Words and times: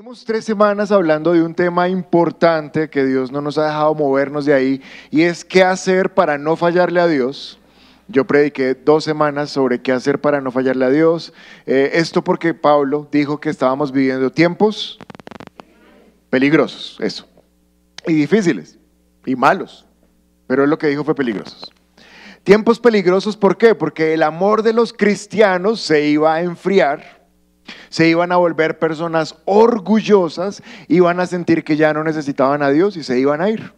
Venimos 0.00 0.24
tres 0.24 0.44
semanas 0.44 0.90
hablando 0.92 1.32
de 1.32 1.42
un 1.42 1.54
tema 1.54 1.88
importante 1.88 2.88
que 2.88 3.04
Dios 3.04 3.30
no 3.30 3.40
nos 3.40 3.58
ha 3.58 3.66
dejado 3.66 3.94
movernos 3.94 4.44
de 4.44 4.54
ahí 4.54 4.82
y 5.10 5.22
es 5.22 5.44
qué 5.44 5.62
hacer 5.62 6.14
para 6.14 6.38
no 6.38 6.56
fallarle 6.56 7.00
a 7.00 7.06
Dios. 7.06 7.59
Yo 8.10 8.26
prediqué 8.26 8.74
dos 8.74 9.04
semanas 9.04 9.50
sobre 9.50 9.80
qué 9.80 9.92
hacer 9.92 10.20
para 10.20 10.40
no 10.40 10.50
fallarle 10.50 10.84
a 10.84 10.90
Dios. 10.90 11.32
Eh, 11.64 11.92
esto 11.94 12.24
porque 12.24 12.54
Pablo 12.54 13.08
dijo 13.10 13.40
que 13.40 13.50
estábamos 13.50 13.92
viviendo 13.92 14.32
tiempos 14.32 14.98
peligrosos, 16.28 16.96
eso, 17.00 17.28
y 18.06 18.14
difíciles, 18.14 18.78
y 19.24 19.36
malos, 19.36 19.86
pero 20.46 20.66
lo 20.66 20.78
que 20.78 20.88
dijo 20.88 21.04
fue 21.04 21.14
peligrosos. 21.14 21.72
Tiempos 22.42 22.80
peligrosos, 22.80 23.36
¿por 23.36 23.56
qué? 23.56 23.74
Porque 23.74 24.14
el 24.14 24.22
amor 24.22 24.62
de 24.62 24.72
los 24.72 24.92
cristianos 24.92 25.80
se 25.80 26.06
iba 26.06 26.34
a 26.34 26.42
enfriar 26.42 27.20
se 27.88 28.08
iban 28.08 28.32
a 28.32 28.36
volver 28.36 28.78
personas 28.78 29.36
orgullosas, 29.44 30.62
iban 30.88 31.20
a 31.20 31.26
sentir 31.26 31.64
que 31.64 31.76
ya 31.76 31.92
no 31.92 32.02
necesitaban 32.02 32.62
a 32.62 32.70
Dios 32.70 32.96
y 32.96 33.02
se 33.02 33.18
iban 33.18 33.40
a 33.40 33.50
ir. 33.50 33.72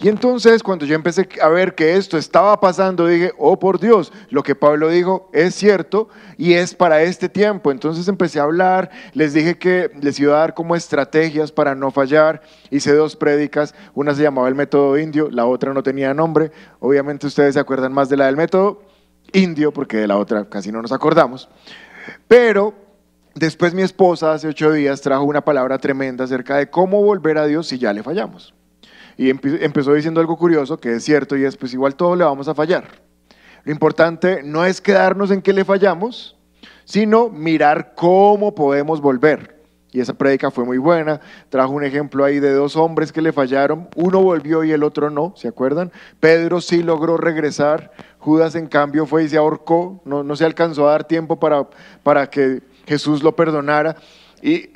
Y 0.00 0.08
entonces 0.08 0.62
cuando 0.62 0.86
yo 0.86 0.94
empecé 0.94 1.28
a 1.42 1.48
ver 1.48 1.74
que 1.74 1.96
esto 1.96 2.18
estaba 2.18 2.60
pasando, 2.60 3.06
dije, 3.06 3.32
oh 3.38 3.58
por 3.58 3.80
Dios, 3.80 4.12
lo 4.30 4.42
que 4.42 4.54
Pablo 4.54 4.88
dijo 4.88 5.28
es 5.32 5.54
cierto 5.54 6.08
y 6.36 6.52
es 6.54 6.74
para 6.74 7.02
este 7.02 7.28
tiempo. 7.28 7.70
Entonces 7.70 8.06
empecé 8.06 8.38
a 8.38 8.44
hablar, 8.44 8.90
les 9.12 9.32
dije 9.32 9.58
que 9.58 9.90
les 10.00 10.20
iba 10.20 10.36
a 10.36 10.40
dar 10.40 10.54
como 10.54 10.76
estrategias 10.76 11.50
para 11.50 11.74
no 11.74 11.90
fallar. 11.90 12.42
Hice 12.70 12.92
dos 12.92 13.16
prédicas, 13.16 13.74
una 13.94 14.14
se 14.14 14.22
llamaba 14.22 14.48
el 14.48 14.54
método 14.54 14.98
indio, 14.98 15.30
la 15.30 15.46
otra 15.46 15.72
no 15.74 15.82
tenía 15.82 16.14
nombre. 16.14 16.52
Obviamente 16.80 17.26
ustedes 17.26 17.54
se 17.54 17.60
acuerdan 17.60 17.92
más 17.92 18.08
de 18.08 18.16
la 18.16 18.26
del 18.26 18.36
método 18.36 18.82
indio 19.32 19.72
porque 19.72 19.96
de 19.96 20.06
la 20.06 20.16
otra 20.16 20.48
casi 20.48 20.70
no 20.70 20.80
nos 20.82 20.92
acordamos. 20.92 21.48
Pero 22.26 22.88
Después 23.34 23.72
mi 23.72 23.82
esposa 23.82 24.32
hace 24.32 24.48
ocho 24.48 24.72
días 24.72 25.00
trajo 25.00 25.22
una 25.22 25.44
palabra 25.44 25.78
tremenda 25.78 26.24
acerca 26.24 26.56
de 26.56 26.70
cómo 26.70 27.04
volver 27.04 27.38
a 27.38 27.46
Dios 27.46 27.68
si 27.68 27.78
ya 27.78 27.92
le 27.92 28.02
fallamos. 28.02 28.52
Y 29.18 29.30
empe- 29.30 29.58
empezó 29.60 29.92
diciendo 29.92 30.20
algo 30.20 30.38
curioso, 30.38 30.78
que 30.78 30.94
es 30.94 31.04
cierto, 31.04 31.36
y 31.36 31.44
es 31.44 31.56
pues 31.58 31.74
igual 31.74 31.94
todo 31.96 32.16
le 32.16 32.24
vamos 32.24 32.48
a 32.48 32.54
fallar. 32.54 33.02
Lo 33.64 33.72
importante 33.72 34.42
no 34.42 34.64
es 34.64 34.80
quedarnos 34.80 35.30
en 35.30 35.42
que 35.42 35.52
le 35.52 35.64
fallamos, 35.64 36.38
sino 36.86 37.28
mirar 37.28 37.92
cómo 37.94 38.54
podemos 38.54 39.02
volver. 39.02 39.58
Y 39.90 40.00
esa 40.00 40.14
prédica 40.14 40.50
fue 40.50 40.64
muy 40.64 40.78
buena. 40.78 41.20
Trajo 41.48 41.72
un 41.72 41.82
ejemplo 41.82 42.24
ahí 42.24 42.40
de 42.40 42.52
dos 42.52 42.76
hombres 42.76 43.10
que 43.10 43.22
le 43.22 43.32
fallaron. 43.32 43.88
Uno 43.96 44.20
volvió 44.22 44.62
y 44.62 44.70
el 44.70 44.82
otro 44.84 45.10
no, 45.10 45.32
¿se 45.34 45.48
acuerdan? 45.48 45.90
Pedro 46.20 46.60
sí 46.60 46.82
logró 46.82 47.16
regresar. 47.16 47.90
Judas, 48.18 48.54
en 48.54 48.66
cambio, 48.68 49.06
fue 49.06 49.24
y 49.24 49.28
se 49.28 49.38
ahorcó. 49.38 50.00
No, 50.04 50.22
no 50.22 50.36
se 50.36 50.44
alcanzó 50.44 50.86
a 50.86 50.92
dar 50.92 51.04
tiempo 51.04 51.40
para, 51.40 51.66
para 52.02 52.28
que 52.28 52.62
Jesús 52.86 53.22
lo 53.22 53.34
perdonara. 53.34 53.96
Y 54.42 54.70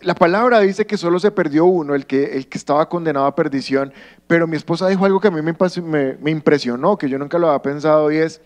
la 0.00 0.14
palabra 0.14 0.60
dice 0.60 0.86
que 0.86 0.96
solo 0.96 1.18
se 1.18 1.30
perdió 1.30 1.64
uno, 1.64 1.94
el 1.94 2.06
que, 2.06 2.36
el 2.36 2.48
que 2.48 2.58
estaba 2.58 2.88
condenado 2.88 3.26
a 3.26 3.34
perdición. 3.34 3.92
Pero 4.26 4.46
mi 4.46 4.56
esposa 4.56 4.88
dijo 4.88 5.04
algo 5.04 5.20
que 5.20 5.28
a 5.28 5.30
mí 5.30 5.40
me, 5.42 6.30
impresionó, 6.30 6.96
que 6.96 7.08
yo 7.08 7.18
nunca 7.18 7.38
lo 7.38 7.48
había 7.48 7.62
pensado, 7.62 8.12
y 8.12 8.18
es, 8.18 8.40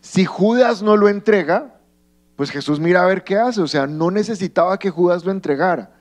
si 0.00 0.24
Judas 0.24 0.82
no 0.82 0.96
lo 0.96 1.08
entrega, 1.08 1.76
pues 2.36 2.50
Jesús 2.50 2.80
mira 2.80 3.02
a 3.02 3.06
ver 3.06 3.24
qué 3.24 3.36
hace. 3.36 3.60
O 3.60 3.68
sea, 3.68 3.86
no 3.86 4.10
necesitaba 4.10 4.78
que 4.78 4.90
Judas 4.90 5.24
lo 5.24 5.30
entregara. 5.30 5.92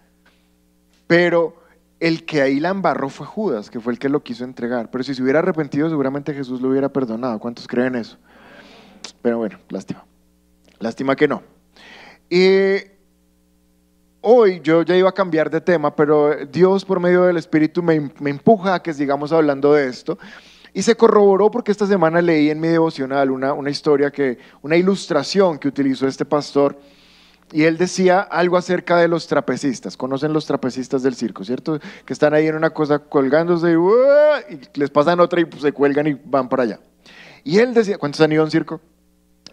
Pero 1.05 1.61
el 1.99 2.25
que 2.25 2.41
ahí 2.41 2.59
la 2.59 2.69
embarró 2.69 3.09
fue 3.09 3.25
Judas, 3.25 3.69
que 3.69 3.79
fue 3.79 3.93
el 3.93 3.99
que 3.99 4.09
lo 4.09 4.23
quiso 4.23 4.43
entregar. 4.43 4.89
Pero 4.91 5.03
si 5.03 5.15
se 5.15 5.23
hubiera 5.23 5.39
arrepentido, 5.39 5.89
seguramente 5.89 6.33
Jesús 6.33 6.61
lo 6.61 6.69
hubiera 6.69 6.89
perdonado. 6.89 7.39
¿Cuántos 7.39 7.67
creen 7.67 7.95
eso? 7.95 8.17
Pero 9.21 9.37
bueno, 9.37 9.57
lástima. 9.69 10.05
Lástima 10.79 11.15
que 11.15 11.27
no. 11.27 11.41
Y 12.29 12.96
hoy 14.29 14.59
yo 14.61 14.81
ya 14.81 14.95
iba 14.97 15.07
a 15.07 15.13
cambiar 15.13 15.49
de 15.49 15.61
tema, 15.61 15.95
pero 15.95 16.35
Dios 16.47 16.83
por 16.83 16.99
medio 16.99 17.23
del 17.23 17.37
Espíritu 17.37 17.81
me, 17.81 18.11
me 18.19 18.29
empuja 18.29 18.75
a 18.75 18.83
que 18.83 18.93
sigamos 18.93 19.31
hablando 19.31 19.73
de 19.73 19.87
esto. 19.87 20.19
Y 20.73 20.81
se 20.81 20.95
corroboró 20.95 21.49
porque 21.49 21.71
esta 21.71 21.87
semana 21.87 22.21
leí 22.21 22.49
en 22.49 22.59
mi 22.59 22.67
devocional 22.67 23.31
una, 23.31 23.53
una 23.53 23.69
historia, 23.69 24.11
que, 24.11 24.37
una 24.61 24.75
ilustración 24.75 25.57
que 25.57 25.69
utilizó 25.69 26.07
este 26.07 26.25
pastor. 26.25 26.77
Y 27.53 27.63
él 27.63 27.77
decía 27.77 28.19
algo 28.19 28.57
acerca 28.57 28.97
de 28.97 29.07
los 29.07 29.27
trapecistas. 29.27 29.95
Conocen 29.95 30.33
los 30.33 30.45
trapecistas 30.45 31.03
del 31.03 31.15
circo, 31.15 31.45
¿cierto? 31.45 31.79
Que 32.05 32.11
están 32.11 32.33
ahí 32.33 32.47
en 32.47 32.55
una 32.55 32.71
cosa 32.71 32.99
colgándose 32.99 33.71
y, 33.71 34.53
y 34.53 34.59
les 34.73 34.89
pasan 34.89 35.21
otra 35.21 35.39
y 35.39 35.45
pues, 35.45 35.61
se 35.61 35.71
cuelgan 35.71 36.05
y 36.05 36.19
van 36.25 36.49
para 36.49 36.63
allá. 36.63 36.79
Y 37.45 37.59
él 37.59 37.73
decía, 37.73 37.97
¿cuántos 37.97 38.19
han 38.19 38.33
ido 38.33 38.41
a 38.41 38.45
un 38.45 38.51
circo? 38.51 38.81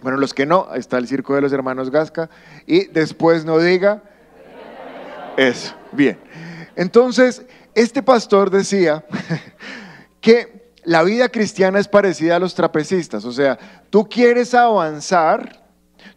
Bueno, 0.02 0.18
los 0.18 0.34
que 0.34 0.46
no, 0.46 0.74
está 0.74 0.98
el 0.98 1.06
circo 1.06 1.36
de 1.36 1.42
los 1.42 1.52
hermanos 1.52 1.90
Gasca. 1.90 2.28
Y 2.66 2.86
después 2.88 3.44
no 3.44 3.58
diga, 3.60 4.02
eso, 5.36 5.74
bien. 5.92 6.18
Entonces, 6.76 7.44
este 7.74 8.02
pastor 8.02 8.50
decía 8.50 9.04
que 10.20 10.72
la 10.84 11.02
vida 11.02 11.28
cristiana 11.28 11.78
es 11.78 11.88
parecida 11.88 12.36
a 12.36 12.38
los 12.38 12.54
trapecistas. 12.54 13.24
O 13.24 13.32
sea, 13.32 13.58
tú 13.90 14.08
quieres 14.08 14.54
avanzar, 14.54 15.64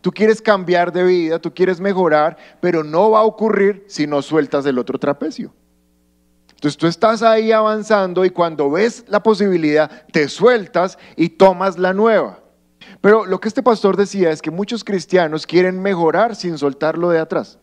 tú 0.02 0.12
quieres 0.12 0.42
cambiar 0.42 0.92
de 0.92 1.04
vida, 1.04 1.40
tú 1.40 1.54
quieres 1.54 1.80
mejorar, 1.80 2.38
pero 2.60 2.84
no 2.84 3.12
va 3.12 3.20
a 3.20 3.24
ocurrir 3.24 3.86
si 3.88 4.08
no 4.08 4.22
sueltas 4.22 4.66
el 4.66 4.78
otro 4.78 5.00
trapecio. 5.00 5.54
Entonces 6.50 6.78
tú 6.78 6.88
estás 6.88 7.22
ahí 7.22 7.52
avanzando 7.52 8.26
y 8.26 8.32
cuando 8.32 8.72
ves 8.72 9.06
la 9.08 9.22
posibilidad, 9.22 10.08
te 10.12 10.28
sueltas 10.28 10.98
y 11.16 11.30
tomas 11.30 11.78
la 11.78 11.94
nueva. 11.94 12.40
Pero 13.00 13.26
lo 13.26 13.40
que 13.40 13.48
este 13.48 13.62
pastor 13.62 13.96
decía 13.96 14.32
es 14.32 14.42
que 14.42 14.50
muchos 14.50 14.84
cristianos 14.84 15.46
quieren 15.46 15.80
mejorar 15.80 16.36
sin 16.36 16.58
soltarlo 16.58 17.10
de 17.10 17.20
atrás. 17.20 17.60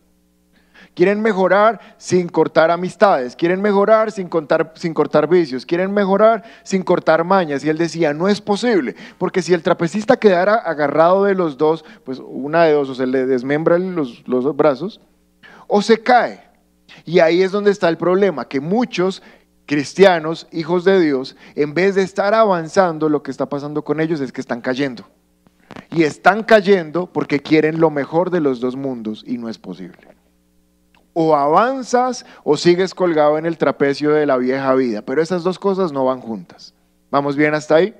Quieren 0.95 1.21
mejorar 1.21 1.79
sin 1.97 2.29
cortar 2.29 2.71
amistades, 2.71 3.35
quieren 3.35 3.61
mejorar 3.61 4.11
sin, 4.13 4.29
contar- 4.29 4.71
sin 4.75 4.93
cortar 4.93 5.27
vicios, 5.27 5.65
quieren 5.65 5.93
mejorar 5.93 6.43
sin 6.63 6.83
cortar 6.83 7.25
mañas. 7.25 7.65
Y 7.65 7.69
él 7.69 7.77
decía, 7.77 8.13
no 8.13 8.29
es 8.29 8.39
posible, 8.39 8.95
porque 9.17 9.41
si 9.41 9.53
el 9.53 9.61
trapecista 9.61 10.15
quedara 10.17 10.55
agarrado 10.55 11.25
de 11.25 11.35
los 11.35 11.57
dos, 11.57 11.83
pues 12.05 12.19
una 12.25 12.63
de 12.63 12.71
dos, 12.71 12.89
o 12.89 12.95
se 12.95 13.05
le 13.07 13.25
desmembran 13.25 13.93
los, 13.93 14.25
los 14.25 14.55
brazos, 14.55 15.01
o 15.67 15.81
se 15.81 16.01
cae. 16.01 16.41
Y 17.03 17.19
ahí 17.19 17.41
es 17.41 17.51
donde 17.51 17.71
está 17.71 17.89
el 17.89 17.97
problema, 17.97 18.47
que 18.47 18.61
muchos 18.61 19.21
cristianos, 19.65 20.47
hijos 20.53 20.85
de 20.85 21.01
Dios, 21.01 21.35
en 21.55 21.73
vez 21.73 21.95
de 21.95 22.03
estar 22.03 22.33
avanzando, 22.33 23.09
lo 23.09 23.21
que 23.21 23.31
está 23.31 23.49
pasando 23.49 23.83
con 23.83 23.99
ellos 23.99 24.21
es 24.21 24.31
que 24.31 24.39
están 24.39 24.61
cayendo. 24.61 25.05
Y 25.91 26.03
están 26.03 26.43
cayendo 26.43 27.07
porque 27.11 27.41
quieren 27.41 27.81
lo 27.81 27.89
mejor 27.89 28.29
de 28.29 28.39
los 28.39 28.61
dos 28.61 28.77
mundos 28.77 29.25
y 29.27 29.37
no 29.37 29.49
es 29.49 29.57
posible. 29.57 30.14
O 31.15 31.35
avanzas 31.35 32.25
o 32.43 32.57
sigues 32.57 32.93
colgado 32.93 33.39
en 33.39 33.47
el 33.47 33.57
trapecio 33.57 34.11
de 34.11 34.27
la 34.27 34.37
vieja 34.37 34.75
vida, 34.75 35.01
pero 35.01 35.23
esas 35.23 35.41
dos 35.41 35.57
cosas 35.57 35.91
no 35.91 36.05
van 36.05 36.21
juntas. 36.21 36.75
¿Vamos 37.09 37.35
bien 37.35 37.55
hasta 37.55 37.75
ahí? 37.75 37.95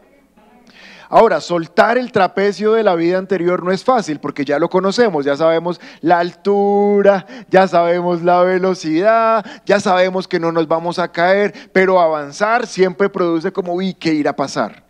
Ahora, 1.10 1.40
soltar 1.40 1.98
el 1.98 2.12
trapecio 2.12 2.74
de 2.74 2.84
la 2.84 2.96
vida 2.96 3.18
anterior 3.18 3.64
no 3.64 3.72
es 3.72 3.84
fácil 3.84 4.20
porque 4.20 4.44
ya 4.44 4.60
lo 4.60 4.70
conocemos, 4.70 5.26
ya 5.26 5.38
sabemos 5.38 5.80
la 6.02 6.20
altura, 6.20 7.26
ya 7.50 7.68
sabemos 7.68 8.22
la 8.22 8.42
velocidad, 8.42 9.46
ya 9.66 9.80
sabemos 9.80 10.28
que 10.28 10.40
no 10.40 10.52
nos 10.52 10.68
vamos 10.68 11.00
a 11.00 11.12
caer, 11.12 11.54
pero 11.72 12.00
avanzar 12.00 12.68
siempre 12.68 13.10
produce 13.10 13.52
como, 13.52 13.74
uy, 13.74 13.94
¿qué 13.94 14.14
irá 14.14 14.32
a 14.32 14.36
pasar? 14.36 14.84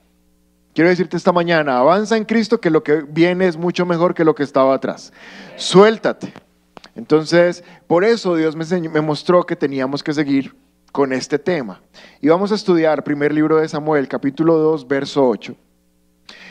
Quiero 0.73 0.89
decirte 0.89 1.15
esta 1.15 1.31
mañana, 1.31 1.77
avanza 1.77 2.17
en 2.17 2.25
Cristo 2.25 2.59
que 2.59 2.69
lo 2.69 2.83
que 2.83 3.05
viene 3.07 3.47
es 3.47 3.55
mucho 3.55 3.85
mejor 3.85 4.13
que 4.13 4.25
lo 4.25 4.35
que 4.35 4.43
estaba 4.43 4.73
atrás. 4.73 5.13
Suéltate. 5.55 6.33
Entonces, 6.95 7.63
por 7.87 8.05
eso 8.05 8.35
Dios 8.35 8.55
me, 8.55 9.01
mostró 9.01 9.45
que 9.45 9.55
teníamos 9.55 10.01
que 10.01 10.13
seguir 10.13 10.55
con 10.91 11.11
este 11.11 11.37
tema. 11.37 11.81
Y 12.21 12.29
vamos 12.29 12.53
a 12.53 12.55
estudiar 12.55 13.03
primer 13.03 13.33
libro 13.33 13.57
de 13.57 13.67
Samuel, 13.67 14.07
capítulo 14.07 14.57
2, 14.57 14.87
verso 14.87 15.27
8. 15.27 15.55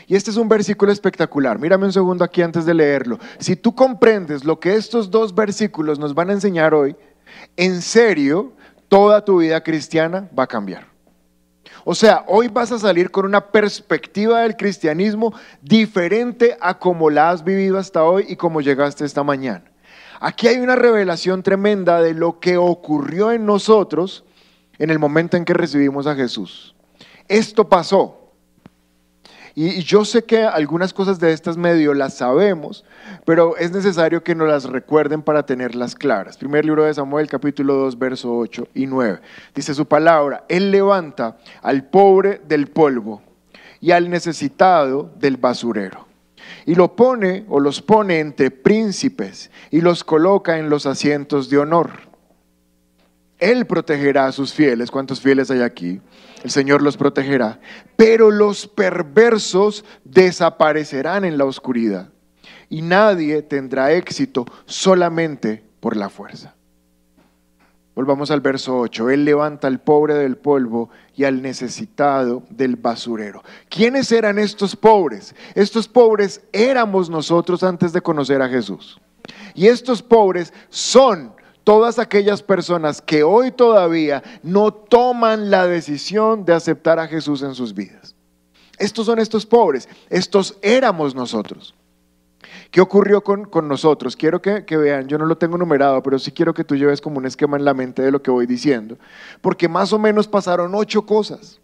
Y 0.07 0.15
este 0.15 0.29
es 0.29 0.37
un 0.37 0.47
versículo 0.47 0.91
espectacular. 0.91 1.57
Mírame 1.57 1.85
un 1.85 1.93
segundo 1.93 2.23
aquí 2.23 2.43
antes 2.43 2.63
de 2.63 2.75
leerlo. 2.75 3.17
Si 3.39 3.55
tú 3.55 3.73
comprendes 3.73 4.45
lo 4.45 4.59
que 4.59 4.75
estos 4.75 5.09
dos 5.09 5.33
versículos 5.33 5.97
nos 5.97 6.13
van 6.13 6.29
a 6.29 6.33
enseñar 6.33 6.75
hoy, 6.75 6.95
en 7.57 7.81
serio, 7.81 8.53
toda 8.87 9.25
tu 9.25 9.39
vida 9.39 9.63
cristiana 9.63 10.29
va 10.37 10.43
a 10.43 10.47
cambiar. 10.47 10.87
O 11.83 11.95
sea, 11.95 12.23
hoy 12.27 12.47
vas 12.47 12.71
a 12.71 12.77
salir 12.77 13.09
con 13.09 13.25
una 13.25 13.51
perspectiva 13.51 14.41
del 14.41 14.55
cristianismo 14.55 15.33
diferente 15.61 16.55
a 16.61 16.77
como 16.77 17.09
la 17.09 17.31
has 17.31 17.43
vivido 17.43 17.79
hasta 17.79 18.03
hoy 18.03 18.25
y 18.27 18.35
como 18.35 18.61
llegaste 18.61 19.05
esta 19.05 19.23
mañana. 19.23 19.63
Aquí 20.25 20.47
hay 20.47 20.57
una 20.57 20.75
revelación 20.75 21.43
tremenda 21.43 22.01
de 22.01 22.15
lo 22.15 22.39
que 22.39 22.57
ocurrió 22.57 23.31
en 23.31 23.45
nosotros 23.45 24.25
en 24.79 24.89
el 24.89 24.97
momento 24.97 25.37
en 25.37 25.45
que 25.45 25.53
recibimos 25.53 26.07
a 26.07 26.15
Jesús. 26.15 26.73
Esto 27.27 27.69
pasó. 27.69 28.31
Y, 29.53 29.83
yo 29.83 30.03
sé 30.03 30.23
que 30.23 30.43
algunas 30.43 30.93
cosas 30.93 31.19
de 31.19 31.31
estas 31.31 31.57
medio 31.57 31.93
las 31.93 32.15
sabemos, 32.15 32.85
pero 33.23 33.55
es 33.57 33.71
necesario 33.71 34.23
que 34.23 34.33
nos 34.33 34.47
las 34.47 34.63
recuerden 34.63 35.21
para 35.21 35.45
tenerlas 35.45 35.93
claras. 35.93 36.37
Primer 36.37 36.65
libro 36.65 36.85
de 36.85 36.95
Samuel, 36.95 37.27
capítulo 37.27 37.75
2, 37.75 37.99
verso 37.99 38.35
8 38.35 38.69
y 38.73 38.87
9. 38.87 39.19
Dice 39.53 39.75
su 39.75 39.85
palabra, 39.85 40.43
Él 40.49 40.71
levanta 40.71 41.37
al 41.61 41.83
pobre 41.83 42.41
del 42.47 42.65
polvo 42.65 43.21
y 43.79 43.91
al 43.91 44.09
necesitado 44.09 45.11
del 45.19 45.37
basurero. 45.37 46.04
Y 46.65 46.75
lo 46.75 46.95
pone 46.95 47.45
o 47.49 47.59
los 47.59 47.81
pone 47.81 48.19
entre 48.19 48.51
príncipes 48.51 49.51
y 49.71 49.81
los 49.81 50.03
coloca 50.03 50.57
en 50.57 50.69
los 50.69 50.85
asientos 50.85 51.49
de 51.49 51.57
honor. 51.57 51.91
Él 53.37 53.65
protegerá 53.65 54.27
a 54.27 54.31
sus 54.31 54.53
fieles. 54.53 54.91
¿Cuántos 54.91 55.21
fieles 55.21 55.51
hay 55.51 55.61
aquí? 55.61 56.01
El 56.43 56.51
Señor 56.51 56.81
los 56.81 56.97
protegerá. 56.97 57.59
Pero 57.95 58.31
los 58.31 58.67
perversos 58.67 59.83
desaparecerán 60.03 61.25
en 61.25 61.37
la 61.37 61.45
oscuridad. 61.45 62.09
Y 62.69 62.81
nadie 62.81 63.41
tendrá 63.41 63.91
éxito 63.91 64.45
solamente 64.65 65.63
por 65.79 65.95
la 65.97 66.09
fuerza. 66.09 66.55
Volvamos 67.95 68.29
al 68.29 68.41
verso 68.41 68.77
8. 68.77 69.09
Él 69.09 69.23
levanta 69.23 69.67
al 69.67 69.79
pobre 69.79 70.15
del 70.15 70.35
polvo 70.35 70.89
y 71.15 71.23
al 71.23 71.41
necesitado 71.41 72.43
del 72.49 72.75
basurero. 72.75 73.41
¿Quiénes 73.69 74.11
eran 74.11 74.37
estos 74.37 74.75
pobres? 74.75 75.33
Estos 75.55 75.87
pobres 75.87 76.41
éramos 76.51 77.09
nosotros 77.09 77.63
antes 77.63 77.93
de 77.93 78.01
conocer 78.01 78.41
a 78.41 78.49
Jesús. 78.49 78.99
Y 79.53 79.67
estos 79.67 80.03
pobres 80.03 80.53
son 80.69 81.33
todas 81.63 81.97
aquellas 81.97 82.43
personas 82.43 83.01
que 83.01 83.23
hoy 83.23 83.51
todavía 83.51 84.21
no 84.43 84.73
toman 84.73 85.49
la 85.49 85.65
decisión 85.65 86.43
de 86.43 86.53
aceptar 86.53 86.99
a 86.99 87.07
Jesús 87.07 87.41
en 87.43 87.55
sus 87.55 87.73
vidas. 87.73 88.13
Estos 88.77 89.05
son 89.05 89.19
estos 89.19 89.45
pobres, 89.45 89.87
estos 90.09 90.57
éramos 90.61 91.15
nosotros. 91.15 91.73
¿Qué 92.71 92.81
ocurrió 92.81 93.23
con, 93.23 93.45
con 93.45 93.67
nosotros? 93.67 94.15
Quiero 94.15 94.41
que, 94.41 94.65
que 94.65 94.77
vean, 94.77 95.07
yo 95.07 95.17
no 95.17 95.25
lo 95.25 95.37
tengo 95.37 95.57
numerado, 95.57 96.01
pero 96.03 96.19
sí 96.19 96.31
quiero 96.31 96.53
que 96.53 96.63
tú 96.63 96.75
lleves 96.75 97.01
como 97.01 97.17
un 97.17 97.25
esquema 97.25 97.57
en 97.57 97.65
la 97.65 97.73
mente 97.73 98.01
de 98.01 98.11
lo 98.11 98.21
que 98.21 98.31
voy 98.31 98.45
diciendo, 98.45 98.97
porque 99.41 99.67
más 99.67 99.93
o 99.93 99.99
menos 99.99 100.27
pasaron 100.27 100.73
ocho 100.75 101.05
cosas. 101.05 101.59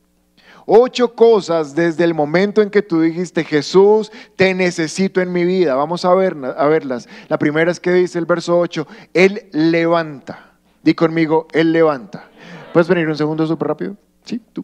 Ocho 0.66 1.16
cosas 1.16 1.76
desde 1.76 2.04
el 2.04 2.14
momento 2.14 2.62
en 2.62 2.70
que 2.70 2.82
tú 2.82 3.02
dijiste, 3.02 3.44
Jesús, 3.44 4.12
te 4.36 4.54
necesito 4.54 5.20
en 5.20 5.32
mi 5.32 5.44
vida. 5.44 5.76
Vamos 5.76 6.06
a, 6.06 6.14
ver, 6.14 6.38
a 6.56 6.66
verlas. 6.68 7.10
La 7.30 7.40
primera 7.40 7.72
es 7.72 7.80
que 7.80 7.92
dice 7.92 8.20
el 8.20 8.26
verso 8.26 8.60
8, 8.60 8.88
Él 9.14 9.50
levanta. 9.52 10.54
Di 10.84 10.94
conmigo, 10.94 11.48
Él 11.52 11.72
levanta. 11.72 12.30
¿Puedes 12.74 12.88
venir 12.88 13.08
un 13.08 13.18
segundo 13.18 13.46
súper 13.48 13.70
rápido? 13.70 13.98
Sí, 14.24 14.40
tú. 14.54 14.64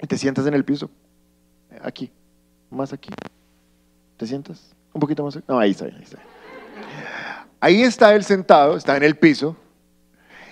Y 0.00 0.06
te 0.06 0.16
sientas 0.16 0.46
en 0.46 0.54
el 0.54 0.64
piso. 0.64 0.90
Aquí. 1.82 2.10
Más 2.70 2.92
aquí. 2.92 3.10
¿Te 4.16 4.26
sientas? 4.26 4.74
Un 4.92 5.00
poquito 5.00 5.24
más. 5.24 5.38
No, 5.48 5.58
ahí 5.58 5.70
está, 5.70 5.86
ahí 5.86 6.00
está. 6.02 6.18
Ahí 7.60 7.82
está 7.82 8.14
Él 8.14 8.24
sentado, 8.24 8.76
está 8.76 8.96
en 8.96 9.04
el 9.04 9.16
piso. 9.16 9.56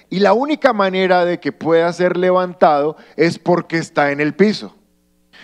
Y 0.09 0.21
la 0.21 0.33
única 0.33 0.73
manera 0.73 1.25
de 1.25 1.39
que 1.39 1.53
pueda 1.53 1.93
ser 1.93 2.17
levantado 2.17 2.97
es 3.17 3.39
porque 3.39 3.79
está 3.79 4.11
en 4.11 4.21
el 4.21 4.35
piso. 4.35 4.75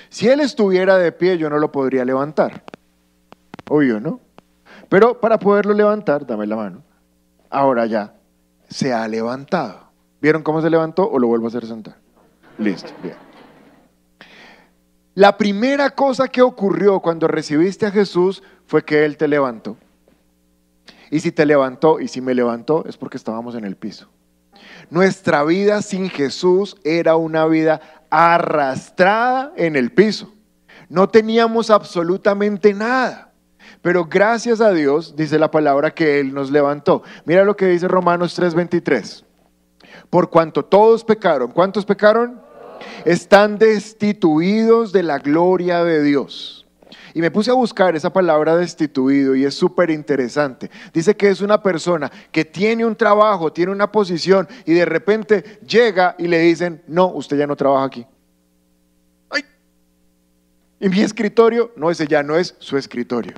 Si 0.08 0.28
él 0.28 0.40
estuviera 0.40 0.98
de 0.98 1.12
pie, 1.12 1.38
yo 1.38 1.48
no 1.50 1.58
lo 1.58 1.70
podría 1.70 2.04
levantar. 2.04 2.64
Obvio, 3.68 4.00
¿no? 4.00 4.20
Pero 4.88 5.20
para 5.20 5.38
poderlo 5.38 5.72
levantar, 5.72 6.26
dame 6.26 6.46
la 6.46 6.56
mano. 6.56 6.82
Ahora 7.50 7.86
ya 7.86 8.14
se 8.68 8.92
ha 8.92 9.06
levantado. 9.06 9.86
¿Vieron 10.20 10.42
cómo 10.42 10.60
se 10.62 10.70
levantó 10.70 11.08
o 11.08 11.18
lo 11.18 11.28
vuelvo 11.28 11.46
a 11.46 11.48
hacer 11.48 11.66
sentar? 11.66 11.96
Listo, 12.58 12.90
bien. 13.02 13.25
La 15.16 15.38
primera 15.38 15.88
cosa 15.88 16.28
que 16.28 16.42
ocurrió 16.42 17.00
cuando 17.00 17.26
recibiste 17.26 17.86
a 17.86 17.90
Jesús 17.90 18.42
fue 18.66 18.84
que 18.84 19.06
Él 19.06 19.16
te 19.16 19.26
levantó. 19.26 19.78
Y 21.10 21.20
si 21.20 21.32
te 21.32 21.46
levantó 21.46 22.00
y 22.00 22.08
si 22.08 22.20
me 22.20 22.34
levantó 22.34 22.84
es 22.86 22.98
porque 22.98 23.16
estábamos 23.16 23.54
en 23.54 23.64
el 23.64 23.76
piso. 23.76 24.10
Nuestra 24.90 25.42
vida 25.42 25.80
sin 25.80 26.10
Jesús 26.10 26.76
era 26.84 27.16
una 27.16 27.46
vida 27.46 27.80
arrastrada 28.10 29.54
en 29.56 29.74
el 29.74 29.90
piso. 29.90 30.34
No 30.90 31.08
teníamos 31.08 31.70
absolutamente 31.70 32.74
nada. 32.74 33.32
Pero 33.80 34.04
gracias 34.04 34.60
a 34.60 34.70
Dios, 34.72 35.16
dice 35.16 35.38
la 35.38 35.50
palabra, 35.50 35.94
que 35.94 36.20
Él 36.20 36.34
nos 36.34 36.50
levantó. 36.50 37.02
Mira 37.24 37.42
lo 37.42 37.56
que 37.56 37.68
dice 37.68 37.88
Romanos 37.88 38.38
3:23. 38.38 39.24
Por 40.10 40.28
cuanto 40.28 40.62
todos 40.62 41.04
pecaron, 41.04 41.52
¿cuántos 41.52 41.86
pecaron? 41.86 42.44
Están 43.04 43.58
destituidos 43.58 44.92
de 44.92 45.02
la 45.02 45.18
gloria 45.18 45.84
de 45.84 46.02
Dios. 46.02 46.66
Y 47.16 47.22
me 47.22 47.30
puse 47.30 47.50
a 47.50 47.54
buscar 47.54 47.96
esa 47.96 48.12
palabra 48.12 48.56
destituido 48.56 49.34
y 49.34 49.46
es 49.46 49.54
súper 49.54 49.88
interesante. 49.88 50.70
Dice 50.92 51.16
que 51.16 51.30
es 51.30 51.40
una 51.40 51.62
persona 51.62 52.12
que 52.30 52.44
tiene 52.44 52.84
un 52.84 52.94
trabajo, 52.94 53.50
tiene 53.50 53.72
una 53.72 53.90
posición 53.90 54.46
y 54.66 54.74
de 54.74 54.84
repente 54.84 55.60
llega 55.66 56.14
y 56.18 56.26
le 56.28 56.40
dicen, 56.40 56.82
no, 56.86 57.06
usted 57.06 57.38
ya 57.38 57.46
no 57.46 57.56
trabaja 57.56 57.86
aquí. 57.86 58.06
Ay. 59.30 59.44
Y 60.78 60.90
mi 60.90 61.00
escritorio, 61.00 61.72
no, 61.74 61.90
ese 61.90 62.06
ya 62.06 62.22
no 62.22 62.36
es 62.36 62.54
su 62.58 62.76
escritorio. 62.76 63.32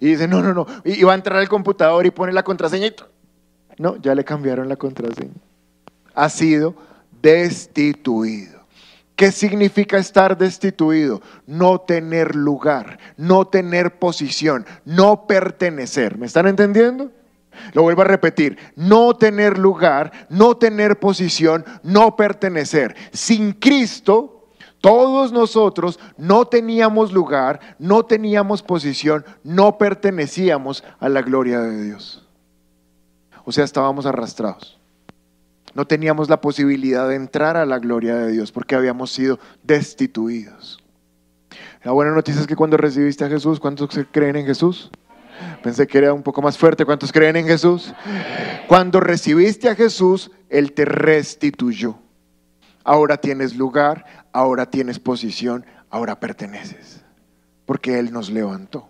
Y 0.00 0.06
dice, 0.06 0.26
no, 0.26 0.42
no, 0.42 0.52
no. 0.52 0.66
Y, 0.84 1.02
va 1.04 1.12
a 1.12 1.14
entrar 1.14 1.38
al 1.38 1.48
computador 1.48 2.04
y 2.04 2.10
pone 2.10 2.32
la 2.32 2.42
contraseña 2.42 2.88
y... 2.88 2.96
No, 3.78 3.94
ya 3.96 4.14
le 4.16 4.24
cambiaron 4.24 4.68
la 4.68 4.74
contraseña. 4.74 5.34
Ha 6.16 6.28
sido 6.28 6.74
destituido. 7.22 8.58
¿Qué 9.16 9.32
significa 9.32 9.98
estar 9.98 10.38
destituido? 10.38 11.20
No 11.44 11.80
tener 11.80 12.36
lugar, 12.36 13.00
no 13.16 13.46
tener 13.46 13.98
posición, 13.98 14.64
no 14.84 15.26
pertenecer. 15.26 16.16
¿Me 16.16 16.26
están 16.26 16.46
entendiendo? 16.46 17.10
Lo 17.72 17.82
vuelvo 17.82 18.02
a 18.02 18.04
repetir, 18.04 18.56
no 18.76 19.16
tener 19.16 19.58
lugar, 19.58 20.12
no 20.28 20.56
tener 20.56 21.00
posición, 21.00 21.64
no 21.82 22.14
pertenecer. 22.14 22.94
Sin 23.12 23.52
Cristo, 23.52 24.50
todos 24.80 25.32
nosotros 25.32 25.98
no 26.16 26.46
teníamos 26.46 27.12
lugar, 27.12 27.58
no 27.80 28.04
teníamos 28.04 28.62
posición, 28.62 29.24
no 29.42 29.78
pertenecíamos 29.78 30.84
a 31.00 31.08
la 31.08 31.22
gloria 31.22 31.58
de 31.60 31.82
Dios. 31.82 32.24
O 33.44 33.50
sea, 33.50 33.64
estábamos 33.64 34.06
arrastrados. 34.06 34.78
No 35.78 35.86
teníamos 35.86 36.28
la 36.28 36.40
posibilidad 36.40 37.08
de 37.08 37.14
entrar 37.14 37.56
a 37.56 37.64
la 37.64 37.78
gloria 37.78 38.16
de 38.16 38.32
Dios 38.32 38.50
porque 38.50 38.74
habíamos 38.74 39.12
sido 39.12 39.38
destituidos. 39.62 40.82
La 41.84 41.92
buena 41.92 42.10
noticia 42.10 42.40
es 42.40 42.48
que 42.48 42.56
cuando 42.56 42.76
recibiste 42.76 43.24
a 43.24 43.28
Jesús, 43.28 43.60
¿cuántos 43.60 43.88
creen 44.10 44.34
en 44.34 44.44
Jesús? 44.44 44.90
Pensé 45.62 45.86
que 45.86 45.98
era 45.98 46.12
un 46.12 46.24
poco 46.24 46.42
más 46.42 46.58
fuerte. 46.58 46.84
¿Cuántos 46.84 47.12
creen 47.12 47.36
en 47.36 47.46
Jesús? 47.46 47.94
Cuando 48.66 48.98
recibiste 48.98 49.68
a 49.68 49.76
Jesús, 49.76 50.32
Él 50.48 50.72
te 50.72 50.84
restituyó. 50.84 51.96
Ahora 52.82 53.18
tienes 53.18 53.54
lugar, 53.54 54.04
ahora 54.32 54.66
tienes 54.66 54.98
posición, 54.98 55.64
ahora 55.90 56.18
perteneces. 56.18 57.04
Porque 57.66 58.00
Él 58.00 58.12
nos 58.12 58.30
levantó. 58.30 58.88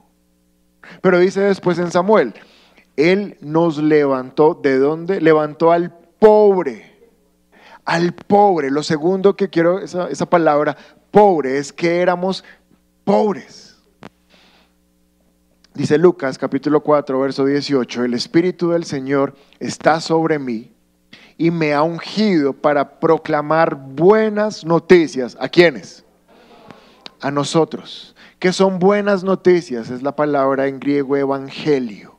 Pero 1.02 1.18
dice 1.18 1.42
después 1.42 1.78
en 1.78 1.90
Samuel, 1.90 2.32
Él 2.96 3.36
nos 3.42 3.76
levantó. 3.76 4.54
¿De 4.54 4.78
dónde? 4.78 5.20
Levantó 5.20 5.70
al 5.70 5.98
pobre. 6.18 7.10
Al 7.84 8.12
pobre. 8.12 8.70
Lo 8.70 8.82
segundo 8.82 9.36
que 9.36 9.48
quiero, 9.48 9.78
esa, 9.80 10.26
palabra, 10.26 10.76
pobre, 11.10 11.58
es 11.58 11.72
que 11.72 12.00
éramos 12.00 12.44
pobres. 13.04 13.76
Dice 15.74 15.96
Lucas 15.96 16.38
capítulo 16.38 16.80
4, 16.82 17.20
verso 17.20 17.44
18, 17.44 18.04
el 18.04 18.14
Espíritu 18.14 18.70
del 18.70 18.84
Señor 18.84 19.36
está 19.60 20.00
sobre 20.00 20.38
mí 20.38 20.72
y 21.36 21.52
me 21.52 21.72
ha 21.72 21.82
ungido 21.82 22.52
para 22.52 22.98
proclamar 22.98 23.76
buenas 23.76 24.64
noticias. 24.64 25.36
¿A 25.40 25.48
quiénes? 25.48 26.04
A 27.20 27.30
nosotros. 27.30 28.16
¿Qué 28.40 28.52
son 28.52 28.80
buenas 28.80 29.22
noticias? 29.22 29.88
Es 29.88 30.02
la 30.02 30.16
palabra 30.16 30.66
en 30.66 30.80
griego 30.80 31.16
evangelio. 31.16 32.18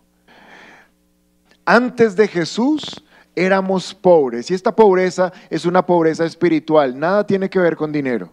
Antes 1.66 2.16
de 2.16 2.30
Jesús 2.30 3.04
éramos 3.36 3.94
pobres 3.94 4.52
y 4.52 4.54
esta 4.54 4.76
pobreza 4.76 5.32
es 5.50 5.66
una 5.66 5.86
pobreza 5.86 6.26
espiritual, 6.26 6.98
nada 7.00 7.26
tiene 7.26 7.50
que 7.50 7.60
ver 7.60 7.76
con 7.76 7.92
dinero. 7.92 8.32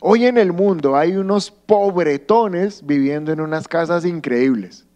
Hoy 0.00 0.26
en 0.26 0.38
el 0.38 0.52
mundo 0.52 0.96
hay 0.96 1.16
unos 1.16 1.50
pobretones 1.50 2.86
viviendo 2.86 3.32
en 3.32 3.40
unas 3.40 3.66
casas 3.66 4.04
increíbles, 4.04 4.86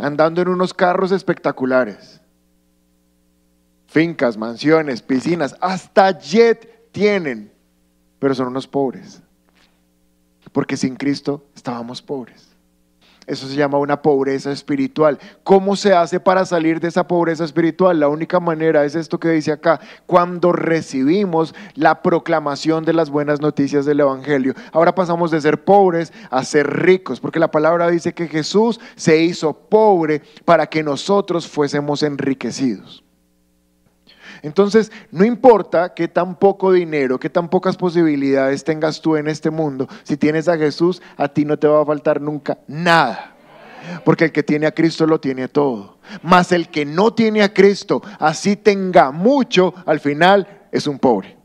andando 0.00 0.40
en 0.40 0.48
unos 0.48 0.72
carros 0.72 1.12
espectaculares, 1.12 2.20
fincas, 3.86 4.36
mansiones, 4.38 5.02
piscinas, 5.02 5.54
hasta 5.60 6.18
jet 6.18 6.90
tienen, 6.92 7.52
pero 8.18 8.34
son 8.34 8.48
unos 8.48 8.66
pobres, 8.66 9.20
porque 10.52 10.76
sin 10.76 10.96
Cristo 10.96 11.44
estábamos 11.54 12.00
pobres. 12.00 12.53
Eso 13.26 13.48
se 13.48 13.56
llama 13.56 13.78
una 13.78 14.02
pobreza 14.02 14.52
espiritual. 14.52 15.18
¿Cómo 15.42 15.76
se 15.76 15.94
hace 15.94 16.20
para 16.20 16.44
salir 16.44 16.80
de 16.80 16.88
esa 16.88 17.06
pobreza 17.06 17.44
espiritual? 17.44 18.00
La 18.00 18.08
única 18.08 18.40
manera 18.40 18.84
es 18.84 18.94
esto 18.94 19.18
que 19.18 19.30
dice 19.30 19.52
acá, 19.52 19.80
cuando 20.06 20.52
recibimos 20.52 21.54
la 21.74 22.02
proclamación 22.02 22.84
de 22.84 22.92
las 22.92 23.10
buenas 23.10 23.40
noticias 23.40 23.84
del 23.84 24.00
Evangelio. 24.00 24.54
Ahora 24.72 24.94
pasamos 24.94 25.30
de 25.30 25.40
ser 25.40 25.64
pobres 25.64 26.12
a 26.30 26.44
ser 26.44 26.68
ricos, 26.68 27.20
porque 27.20 27.38
la 27.38 27.50
palabra 27.50 27.88
dice 27.90 28.14
que 28.14 28.28
Jesús 28.28 28.80
se 28.96 29.22
hizo 29.22 29.54
pobre 29.54 30.22
para 30.44 30.66
que 30.66 30.82
nosotros 30.82 31.46
fuésemos 31.48 32.02
enriquecidos. 32.02 33.03
Entonces, 34.44 34.92
no 35.10 35.24
importa 35.24 35.94
qué 35.94 36.06
tan 36.06 36.36
poco 36.38 36.70
dinero, 36.70 37.18
qué 37.18 37.30
tan 37.30 37.48
pocas 37.48 37.78
posibilidades 37.78 38.62
tengas 38.62 39.00
tú 39.00 39.16
en 39.16 39.26
este 39.26 39.48
mundo, 39.48 39.88
si 40.02 40.18
tienes 40.18 40.48
a 40.48 40.58
Jesús, 40.58 41.00
a 41.16 41.28
ti 41.28 41.46
no 41.46 41.58
te 41.58 41.66
va 41.66 41.80
a 41.80 41.86
faltar 41.86 42.20
nunca 42.20 42.58
nada. 42.68 43.34
Porque 44.04 44.26
el 44.26 44.32
que 44.32 44.42
tiene 44.42 44.66
a 44.66 44.72
Cristo 44.72 45.06
lo 45.06 45.18
tiene 45.18 45.48
todo. 45.48 45.96
Mas 46.22 46.52
el 46.52 46.68
que 46.68 46.84
no 46.84 47.14
tiene 47.14 47.42
a 47.42 47.54
Cristo, 47.54 48.02
así 48.18 48.54
tenga 48.54 49.12
mucho, 49.12 49.72
al 49.86 49.98
final 49.98 50.66
es 50.70 50.86
un 50.86 50.98
pobre. 50.98 51.38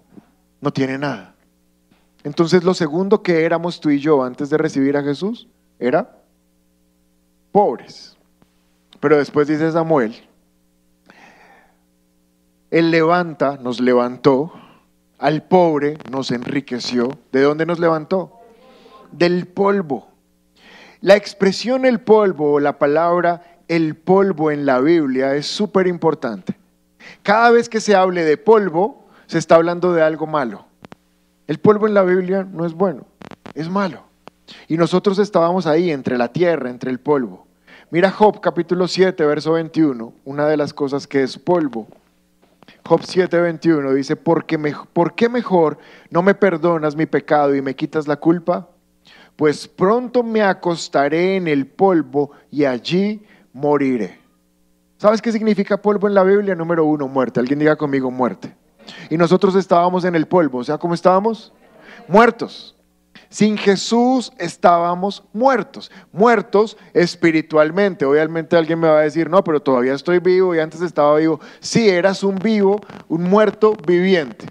No 0.59 0.71
tiene 0.73 0.97
nada. 0.97 1.35
Entonces 2.25 2.65
lo 2.65 2.73
segundo 2.73 3.23
que 3.23 3.45
éramos 3.45 3.79
tú 3.79 3.91
y 3.91 3.99
yo 3.99 4.23
antes 4.23 4.49
de 4.49 4.57
recibir 4.57 4.97
a 4.97 5.03
Jesús 5.03 5.47
era 5.79 6.17
pobres. 7.53 8.17
Pero 8.99 9.17
después 9.17 9.47
dice 9.47 9.71
Samuel, 9.71 10.28
él 12.71 12.91
levanta, 12.91 13.57
nos 13.61 13.79
levantó, 13.79 14.53
al 15.17 15.43
pobre 15.43 15.97
nos 16.11 16.31
enriqueció. 16.31 17.17
¿De 17.31 17.41
dónde 17.41 17.65
nos 17.65 17.79
levantó? 17.79 18.39
Del 19.11 19.47
polvo. 19.47 20.07
La 21.01 21.15
expresión 21.15 21.85
el 21.85 22.01
polvo 22.01 22.53
o 22.53 22.59
la 22.59 22.77
palabra 22.77 23.43
el 23.67 23.95
polvo 23.95 24.51
en 24.51 24.65
la 24.65 24.79
Biblia 24.79 25.35
es 25.35 25.45
súper 25.45 25.87
importante. 25.87 26.57
Cada 27.23 27.51
vez 27.51 27.69
que 27.69 27.81
se 27.81 27.95
hable 27.95 28.23
de 28.23 28.37
polvo, 28.37 29.07
se 29.27 29.37
está 29.37 29.55
hablando 29.55 29.93
de 29.93 30.01
algo 30.01 30.27
malo. 30.27 30.65
El 31.47 31.59
polvo 31.59 31.87
en 31.87 31.93
la 31.93 32.03
Biblia 32.03 32.43
no 32.43 32.65
es 32.65 32.73
bueno, 32.73 33.05
es 33.53 33.69
malo. 33.69 34.03
Y 34.67 34.77
nosotros 34.77 35.19
estábamos 35.19 35.67
ahí 35.67 35.91
entre 35.91 36.17
la 36.17 36.33
tierra, 36.33 36.69
entre 36.69 36.91
el 36.91 36.99
polvo. 36.99 37.47
Mira 37.91 38.11
Job 38.11 38.39
capítulo 38.41 38.87
7, 38.87 39.25
verso 39.25 39.53
21, 39.53 40.13
una 40.25 40.47
de 40.47 40.57
las 40.57 40.73
cosas 40.73 41.07
que 41.07 41.23
es 41.23 41.37
polvo. 41.37 41.87
Job 42.85 43.01
7:21 43.01 43.93
dice, 43.93 44.15
¿Por 44.15 44.45
qué, 44.45 44.57
me- 44.57 44.73
¿por 44.93 45.15
qué 45.15 45.29
mejor 45.29 45.77
no 46.09 46.21
me 46.21 46.33
perdonas 46.35 46.95
mi 46.95 47.05
pecado 47.05 47.55
y 47.55 47.61
me 47.61 47.75
quitas 47.75 48.07
la 48.07 48.15
culpa? 48.17 48.69
Pues 49.35 49.67
pronto 49.67 50.21
me 50.23 50.41
acostaré 50.41 51.35
en 51.37 51.47
el 51.47 51.65
polvo 51.67 52.31
y 52.51 52.65
allí 52.65 53.23
moriré. 53.53 54.19
¿Sabes 54.97 55.21
qué 55.21 55.31
significa 55.31 55.81
polvo 55.81 56.07
en 56.07 56.13
la 56.13 56.23
Biblia? 56.23 56.55
Número 56.55 56.83
uno, 56.83 57.07
muerte. 57.07 57.39
Alguien 57.39 57.59
diga 57.59 57.77
conmigo 57.77 58.11
muerte. 58.11 58.53
Y 59.09 59.17
nosotros 59.17 59.55
estábamos 59.55 60.03
en 60.03 60.15
el 60.15 60.27
polvo. 60.27 60.57
O 60.57 60.63
sea, 60.63 60.77
¿cómo 60.77 60.93
estábamos? 60.93 61.53
Muertos. 62.07 62.75
Sin 63.29 63.57
Jesús 63.57 64.31
estábamos 64.39 65.23
muertos, 65.33 65.91
muertos 66.11 66.77
espiritualmente. 66.93 68.03
Obviamente 68.05 68.57
alguien 68.57 68.79
me 68.79 68.87
va 68.87 68.99
a 68.99 69.03
decir, 69.03 69.29
no, 69.29 69.43
pero 69.43 69.61
todavía 69.61 69.93
estoy 69.93 70.17
vivo 70.17 70.55
y 70.55 70.59
antes 70.59 70.81
estaba 70.81 71.15
vivo. 71.17 71.39
Sí, 71.59 71.89
eras 71.89 72.23
un 72.23 72.35
vivo, 72.35 72.81
un 73.07 73.23
muerto 73.23 73.75
viviente. 73.85 74.47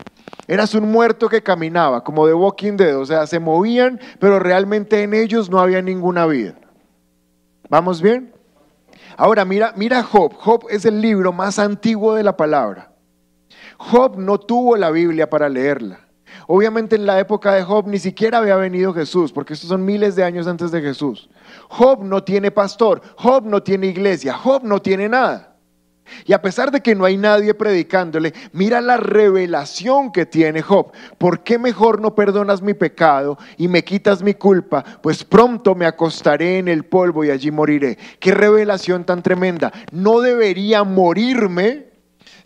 Eras 0.47 0.75
un 0.75 0.91
muerto 0.91 1.29
que 1.29 1.43
caminaba, 1.43 2.05
como 2.05 2.27
de 2.27 2.35
Walking 2.35 2.77
Dead, 2.77 2.97
o 2.97 3.05
sea, 3.05 3.27
se 3.27 3.39
movían, 3.39 4.01
pero 4.19 4.39
realmente 4.39 5.03
en 5.03 5.13
ellos 5.13 5.51
no 5.51 5.59
había 5.59 5.83
ninguna 5.83 6.25
vida. 6.27 6.55
¿Vamos 7.69 8.01
bien? 8.01 8.33
Ahora 9.17 9.45
mira, 9.45 9.73
mira 9.77 10.03
Job. 10.05 10.33
Job 10.35 10.67
es 10.71 10.85
el 10.85 11.01
libro 11.01 11.33
más 11.33 11.59
antiguo 11.59 12.15
de 12.15 12.23
la 12.23 12.37
palabra. 12.37 12.93
Job 13.77 14.17
no 14.17 14.39
tuvo 14.39 14.77
la 14.77 14.91
Biblia 14.91 15.29
para 15.29 15.49
leerla. 15.49 16.08
Obviamente 16.47 16.97
en 16.97 17.07
la 17.07 17.19
época 17.19 17.55
de 17.55 17.63
Job 17.63 17.87
ni 17.87 17.99
siquiera 17.99 18.39
había 18.39 18.57
venido 18.57 18.95
Jesús, 18.95 19.33
porque 19.33 19.55
estos 19.55 19.69
son 19.69 19.85
miles 19.85 20.17
de 20.17 20.25
años 20.25 20.47
antes 20.47 20.71
de 20.71 20.81
Jesús. 20.81 21.29
Job 21.69 22.03
no 22.05 22.25
tiene 22.25 22.51
pastor, 22.51 23.03
Job 23.17 23.45
no 23.45 23.63
tiene 23.63 23.87
iglesia, 23.87 24.35
Job 24.35 24.65
no 24.65 24.81
tiene 24.81 25.09
nada. 25.09 25.49
Y 26.25 26.33
a 26.33 26.43
pesar 26.43 26.71
de 26.71 26.81
que 26.81 26.95
no 26.95 27.05
hay 27.05 27.17
nadie 27.17 27.55
predicándole, 27.55 28.33
mira 28.53 28.81
la 28.81 28.97
revelación 28.97 30.13
que 30.13 30.27
tiene 30.27 30.63
Job. 30.63 30.93
¿Por 31.19 31.43
qué 31.43 31.59
mejor 31.59 32.01
no 32.01 32.15
perdonas 32.15 32.63
mi 32.63 32.75
pecado 32.75 33.39
y 33.57 33.69
me 33.69 33.85
quitas 33.85 34.23
mi 34.23 34.35
culpa? 34.35 34.85
Pues 35.03 35.25
pronto 35.25 35.75
me 35.75 35.87
acostaré 35.87 36.59
en 36.59 36.69
el 36.69 36.85
polvo 36.85 37.25
y 37.25 37.31
allí 37.31 37.51
moriré. 37.51 37.99
Qué 38.21 38.33
revelación 38.33 39.05
tan 39.05 39.23
tremenda. 39.23 39.73
No 39.93 40.21
debería 40.21 40.85
morirme 40.85 41.88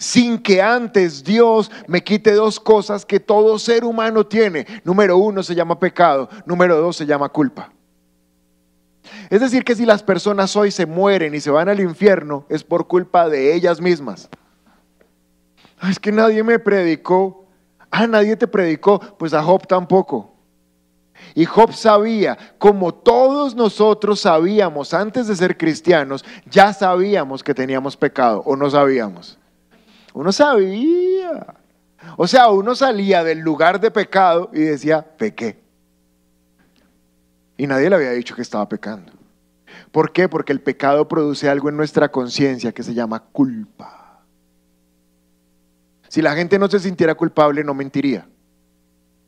sin 0.03 0.39
que 0.39 0.61
antes 0.61 1.23
Dios 1.23 1.71
me 1.87 2.03
quite 2.03 2.33
dos 2.33 2.59
cosas 2.59 3.07
que 3.07 3.21
todo 3.21 3.57
ser 3.57 3.85
humano 3.85 4.27
tiene. 4.27 4.67
Número 4.83 5.17
uno 5.17 5.45
se 5.45 5.55
llama 5.55 5.79
pecado, 5.79 6.29
número 6.45 6.77
dos 6.77 6.97
se 6.97 7.07
llama 7.07 7.29
culpa. 7.29 7.73
Es 9.31 9.41
decir, 9.41 9.65
que 9.65 9.77
si 9.77 9.87
las 9.87 10.03
personas 10.03 10.57
hoy 10.57 10.73
se 10.73 10.87
mueren 10.87 11.37
y 11.37 11.41
se 11.41 11.53
van 11.53 11.69
al 11.69 11.79
infierno, 11.79 12.45
es 12.49 12.65
por 12.65 12.89
culpa 12.89 13.29
de 13.29 13.55
ellas 13.55 13.81
mismas. 13.81 14.29
"Ah, 15.79 15.91
Es 15.91 16.01
que 16.01 16.11
nadie 16.11 16.43
me 16.43 16.59
predicó. 16.59 17.45
Ah, 17.89 18.09
nadie 18.09 18.37
te 18.37 18.49
predicó. 18.49 18.99
Pues 19.19 19.33
a 19.33 19.43
Job 19.43 19.69
tampoco. 19.69 20.35
Y 21.37 21.45
Job 21.45 21.73
sabía, 21.75 22.37
como 22.59 22.93
todos 22.93 23.55
nosotros 23.55 24.19
sabíamos 24.21 24.93
antes 24.95 25.29
de 25.29 25.37
ser 25.37 25.57
cristianos, 25.57 26.25
ya 26.51 26.73
sabíamos 26.73 27.45
que 27.45 27.55
teníamos 27.55 27.97
pecado 27.97 28.43
o 28.45 28.57
no 28.57 28.69
sabíamos. 28.69 29.39
Uno 30.15 30.33
sabía. 30.33 31.55
O 32.17 32.27
sea, 32.27 32.49
uno 32.49 32.75
salía 32.75 33.25
del 33.25 33.39
lugar 33.39 33.81
de 33.81 33.91
pecado 33.91 34.51
y 34.53 34.61
decía, 34.61 35.03
pequé. 35.03 35.61
Y 37.57 37.67
nadie 37.67 37.89
le 37.89 37.97
había 37.97 38.11
dicho 38.11 38.35
que 38.35 38.43
estaba 38.43 38.69
pecando. 38.69 39.13
¿Por 39.91 40.13
qué? 40.13 40.29
Porque 40.29 40.53
el 40.53 40.61
pecado 40.61 41.07
produce 41.07 41.49
algo 41.49 41.69
en 41.69 41.77
nuestra 41.77 42.11
conciencia 42.11 42.73
que 42.73 42.83
se 42.83 42.95
llama 42.95 43.21
culpa. 43.21 44.21
Si 46.09 46.21
la 46.21 46.35
gente 46.35 46.59
no 46.59 46.69
se 46.69 46.81
sintiera 46.81 47.15
culpable, 47.15 47.65
no 47.65 47.73
mentiría. 47.73 48.27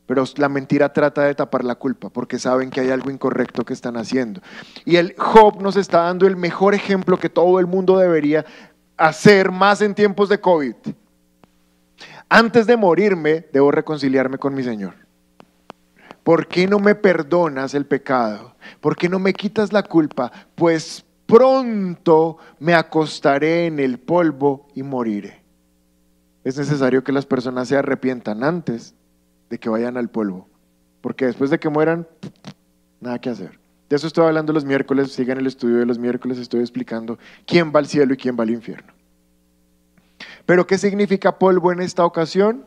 Pero 0.05 0.23
la 0.37 0.49
mentira 0.49 0.93
trata 0.93 1.23
de 1.23 1.33
tapar 1.33 1.63
la 1.63 1.75
culpa 1.75 2.09
porque 2.09 2.37
saben 2.37 2.69
que 2.69 2.81
hay 2.81 2.91
algo 2.91 3.09
incorrecto 3.09 3.65
que 3.65 3.73
están 3.73 3.97
haciendo. 3.97 4.41
Y 4.85 4.97
el 4.97 5.15
Job 5.17 5.61
nos 5.61 5.77
está 5.77 6.03
dando 6.03 6.27
el 6.27 6.35
mejor 6.35 6.75
ejemplo 6.75 7.17
que 7.17 7.29
todo 7.29 7.59
el 7.59 7.65
mundo 7.65 7.97
debería 7.97 8.45
hacer 8.97 9.51
más 9.51 9.81
en 9.81 9.95
tiempos 9.95 10.29
de 10.29 10.39
COVID. 10.39 10.75
Antes 12.29 12.65
de 12.67 12.77
morirme, 12.77 13.45
debo 13.53 13.71
reconciliarme 13.71 14.37
con 14.37 14.53
mi 14.53 14.63
Señor. 14.63 14.93
¿Por 16.23 16.47
qué 16.47 16.67
no 16.67 16.79
me 16.79 16.95
perdonas 16.95 17.75
el 17.75 17.85
pecado? 17.85 18.55
¿Por 18.81 18.95
qué 18.95 19.09
no 19.09 19.19
me 19.19 19.33
quitas 19.33 19.71
la 19.71 19.83
culpa? 19.83 20.31
Pues 20.55 21.05
pronto 21.27 22.37
me 22.59 22.73
acostaré 22.73 23.67
en 23.67 23.79
el 23.79 23.99
polvo 23.99 24.67
y 24.73 24.81
moriré. 24.81 25.43
Es 26.43 26.57
necesario 26.57 27.03
que 27.03 27.11
las 27.11 27.25
personas 27.25 27.67
se 27.67 27.77
arrepientan 27.77 28.43
antes 28.43 28.95
de 29.49 29.59
que 29.59 29.69
vayan 29.69 29.97
al 29.97 30.09
polvo. 30.09 30.49
Porque 31.01 31.25
después 31.25 31.51
de 31.51 31.59
que 31.59 31.69
mueran, 31.69 32.07
nada 32.99 33.19
que 33.19 33.29
hacer. 33.29 33.59
De 33.89 33.95
eso 33.95 34.07
estoy 34.07 34.25
hablando 34.25 34.53
los 34.53 34.65
miércoles. 34.65 35.11
Sigan 35.11 35.37
el 35.37 35.47
estudio 35.47 35.77
de 35.77 35.85
los 35.85 35.99
miércoles. 35.99 36.37
Estoy 36.37 36.61
explicando 36.61 37.19
quién 37.45 37.71
va 37.73 37.79
al 37.79 37.87
cielo 37.87 38.13
y 38.13 38.17
quién 38.17 38.37
va 38.37 38.43
al 38.43 38.49
infierno. 38.49 38.93
Pero 40.45 40.65
¿qué 40.67 40.77
significa 40.77 41.37
polvo 41.37 41.71
en 41.71 41.81
esta 41.81 42.05
ocasión? 42.05 42.65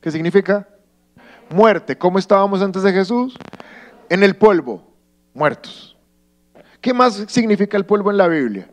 ¿Qué 0.00 0.10
significa? 0.10 0.68
Muerte. 1.50 1.96
¿Cómo 1.96 2.18
estábamos 2.18 2.62
antes 2.62 2.82
de 2.82 2.92
Jesús? 2.92 3.36
En 4.08 4.22
el 4.22 4.36
polvo, 4.36 4.82
muertos. 5.34 5.96
¿Qué 6.80 6.94
más 6.94 7.24
significa 7.28 7.76
el 7.76 7.84
polvo 7.84 8.10
en 8.10 8.16
la 8.16 8.28
Biblia? 8.28 8.70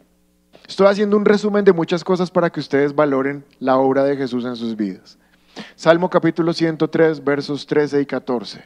Estoy 0.68 0.88
haciendo 0.88 1.18
un 1.18 1.26
resumen 1.26 1.66
de 1.66 1.74
muchas 1.74 2.04
cosas 2.04 2.32
para 2.32 2.50
que 2.50 2.60
ustedes 2.60 2.96
valoren 2.96 3.44
la 3.60 3.78
obra 3.78 4.04
de 4.04 4.18
Jesús 4.18 4.46
en 4.46 4.56
sus 4.56 4.76
vidas. 4.76 5.18
Salmo 5.76 6.10
capítulo 6.10 6.54
103, 6.54 7.24
versos 7.24 7.66
13 7.66 8.02
y 8.02 8.06
14. 8.06 8.64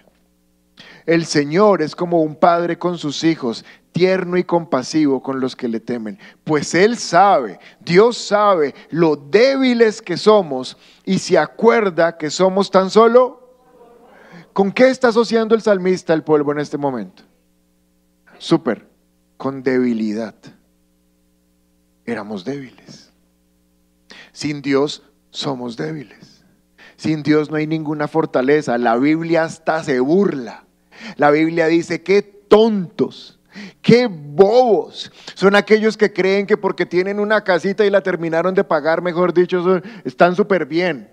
El 1.09 1.25
Señor 1.25 1.81
es 1.81 1.95
como 1.95 2.21
un 2.21 2.35
padre 2.35 2.77
con 2.77 2.99
sus 2.99 3.23
hijos, 3.23 3.65
tierno 3.91 4.37
y 4.37 4.43
compasivo 4.43 5.23
con 5.23 5.39
los 5.39 5.55
que 5.55 5.67
le 5.67 5.79
temen, 5.79 6.19
pues 6.43 6.75
Él 6.75 6.97
sabe, 6.99 7.59
Dios 7.79 8.15
sabe 8.15 8.75
lo 8.91 9.15
débiles 9.15 10.03
que 10.03 10.17
somos 10.17 10.77
y 11.05 11.17
se 11.17 11.39
acuerda 11.39 12.15
que 12.15 12.29
somos 12.29 12.69
tan 12.69 12.91
solo... 12.91 13.37
¿Con 14.53 14.71
qué 14.71 14.89
está 14.89 15.07
asociando 15.07 15.55
el 15.55 15.63
salmista 15.63 16.13
el 16.13 16.23
polvo 16.23 16.51
en 16.51 16.59
este 16.59 16.77
momento? 16.77 17.23
Súper, 18.37 18.87
con 19.37 19.63
debilidad. 19.63 20.35
Éramos 22.05 22.45
débiles. 22.45 23.11
Sin 24.31 24.61
Dios 24.61 25.01
somos 25.31 25.75
débiles. 25.75 26.45
Sin 26.97 27.23
Dios 27.23 27.49
no 27.49 27.55
hay 27.55 27.65
ninguna 27.65 28.07
fortaleza. 28.07 28.77
La 28.77 28.95
Biblia 28.97 29.45
hasta 29.45 29.83
se 29.83 29.99
burla. 30.01 30.65
La 31.17 31.31
Biblia 31.31 31.67
dice 31.67 32.01
que 32.03 32.21
tontos 32.21 33.39
Qué 33.81 34.07
bobos 34.07 35.11
son 35.33 35.55
aquellos 35.55 35.97
que 35.97 36.13
creen 36.13 36.45
que 36.45 36.57
porque 36.57 36.85
tienen 36.85 37.19
una 37.19 37.43
casita 37.43 37.85
y 37.85 37.89
la 37.89 38.01
terminaron 38.01 38.53
de 38.53 38.63
pagar, 38.63 39.01
mejor 39.01 39.33
dicho, 39.33 39.81
están 40.03 40.35
súper 40.35 40.65
bien. 40.65 41.09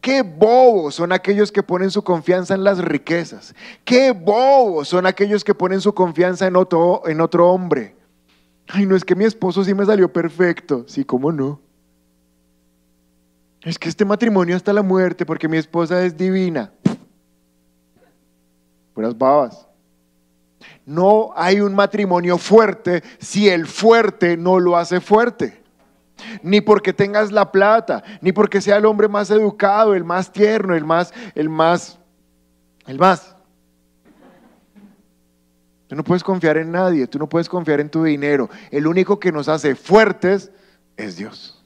Qué 0.00 0.22
bobos 0.22 0.96
son 0.96 1.12
aquellos 1.12 1.50
que 1.50 1.62
ponen 1.62 1.90
su 1.90 2.02
confianza 2.02 2.54
en 2.54 2.64
las 2.64 2.78
riquezas. 2.78 3.54
Qué 3.84 4.12
bobos 4.12 4.88
son 4.88 5.06
aquellos 5.06 5.42
que 5.42 5.54
ponen 5.54 5.80
su 5.80 5.94
confianza 5.94 6.46
en 6.46 6.56
otro, 6.56 7.02
en 7.06 7.20
otro 7.20 7.48
hombre. 7.48 7.96
Ay, 8.68 8.86
no 8.86 8.94
es 8.94 9.04
que 9.04 9.14
mi 9.14 9.24
esposo 9.24 9.64
sí 9.64 9.74
me 9.74 9.86
salió 9.86 10.12
perfecto. 10.12 10.84
Sí, 10.86 11.04
¿cómo 11.04 11.32
no? 11.32 11.60
Es 13.62 13.78
que 13.78 13.88
este 13.88 14.04
matrimonio 14.04 14.56
hasta 14.56 14.72
la 14.72 14.82
muerte 14.82 15.26
porque 15.26 15.48
mi 15.48 15.56
esposa 15.56 16.04
es 16.04 16.16
divina. 16.16 16.72
Puras 19.00 19.16
babas. 19.16 19.66
No 20.84 21.32
hay 21.34 21.62
un 21.62 21.74
matrimonio 21.74 22.36
fuerte 22.36 23.02
si 23.18 23.48
el 23.48 23.66
fuerte 23.66 24.36
no 24.36 24.60
lo 24.60 24.76
hace 24.76 25.00
fuerte. 25.00 25.62
Ni 26.42 26.60
porque 26.60 26.92
tengas 26.92 27.32
la 27.32 27.50
plata, 27.50 28.04
ni 28.20 28.32
porque 28.32 28.60
sea 28.60 28.76
el 28.76 28.84
hombre 28.84 29.08
más 29.08 29.30
educado, 29.30 29.94
el 29.94 30.04
más 30.04 30.30
tierno, 30.30 30.74
el 30.74 30.84
más, 30.84 31.14
el 31.34 31.48
más, 31.48 31.98
el 32.86 32.98
más. 32.98 33.34
Tú 35.86 35.96
no 35.96 36.04
puedes 36.04 36.22
confiar 36.22 36.58
en 36.58 36.70
nadie, 36.70 37.06
tú 37.06 37.18
no 37.18 37.26
puedes 37.26 37.48
confiar 37.48 37.80
en 37.80 37.88
tu 37.88 38.04
dinero. 38.04 38.50
El 38.70 38.86
único 38.86 39.18
que 39.18 39.32
nos 39.32 39.48
hace 39.48 39.74
fuertes 39.74 40.52
es 40.94 41.16
Dios. 41.16 41.64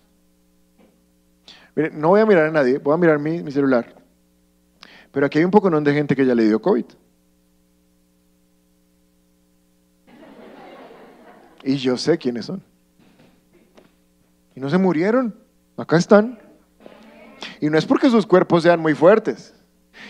Mire, 1.74 1.90
no 1.90 2.10
voy 2.10 2.20
a 2.20 2.26
mirar 2.26 2.46
a 2.46 2.52
nadie, 2.52 2.78
voy 2.78 2.94
a 2.94 2.96
mirar 2.96 3.18
mi, 3.18 3.42
mi 3.42 3.50
celular. 3.50 3.92
Pero 5.10 5.26
aquí 5.26 5.38
hay 5.38 5.44
un 5.44 5.50
poco 5.50 5.68
de 5.68 5.92
gente 5.92 6.14
que 6.14 6.24
ya 6.24 6.36
le 6.36 6.44
dio 6.44 6.62
COVID. 6.62 6.84
Y 11.64 11.76
yo 11.76 11.96
sé 11.96 12.18
quiénes 12.18 12.44
son. 12.44 12.62
Y 14.54 14.60
no 14.60 14.68
se 14.68 14.78
murieron. 14.78 15.34
Acá 15.76 15.96
están. 15.96 16.38
Y 17.60 17.70
no 17.70 17.78
es 17.78 17.86
porque 17.86 18.10
sus 18.10 18.26
cuerpos 18.26 18.62
sean 18.62 18.80
muy 18.80 18.94
fuertes. 18.94 19.54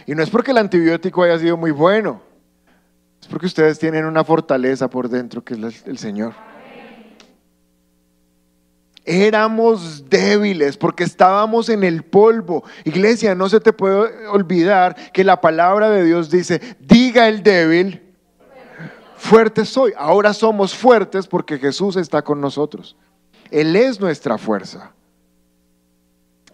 Y 0.06 0.14
no 0.14 0.22
es 0.22 0.30
porque 0.30 0.50
el 0.50 0.58
antibiótico 0.58 1.22
haya 1.22 1.38
sido 1.38 1.56
muy 1.56 1.70
bueno. 1.70 2.20
Es 3.20 3.28
porque 3.28 3.46
ustedes 3.46 3.78
tienen 3.78 4.04
una 4.04 4.24
fortaleza 4.24 4.90
por 4.90 5.08
dentro 5.08 5.42
que 5.42 5.54
es 5.54 5.86
el 5.86 5.96
Señor. 5.96 6.34
Éramos 9.06 10.08
débiles 10.08 10.76
porque 10.76 11.04
estábamos 11.04 11.68
en 11.68 11.84
el 11.84 12.02
polvo. 12.02 12.64
Iglesia, 12.84 13.34
no 13.34 13.48
se 13.48 13.60
te 13.60 13.72
puede 13.72 14.26
olvidar 14.26 14.96
que 15.12 15.24
la 15.24 15.40
palabra 15.40 15.90
de 15.90 16.04
Dios 16.04 16.30
dice, 16.30 16.60
diga 16.80 17.28
el 17.28 17.42
débil, 17.42 18.03
fuerte 19.24 19.64
soy. 19.64 19.92
Ahora 19.96 20.32
somos 20.34 20.74
fuertes 20.74 21.26
porque 21.26 21.58
Jesús 21.58 21.96
está 21.96 22.22
con 22.22 22.40
nosotros. 22.40 22.96
Él 23.50 23.74
es 23.76 24.00
nuestra 24.00 24.36
fuerza. 24.38 24.92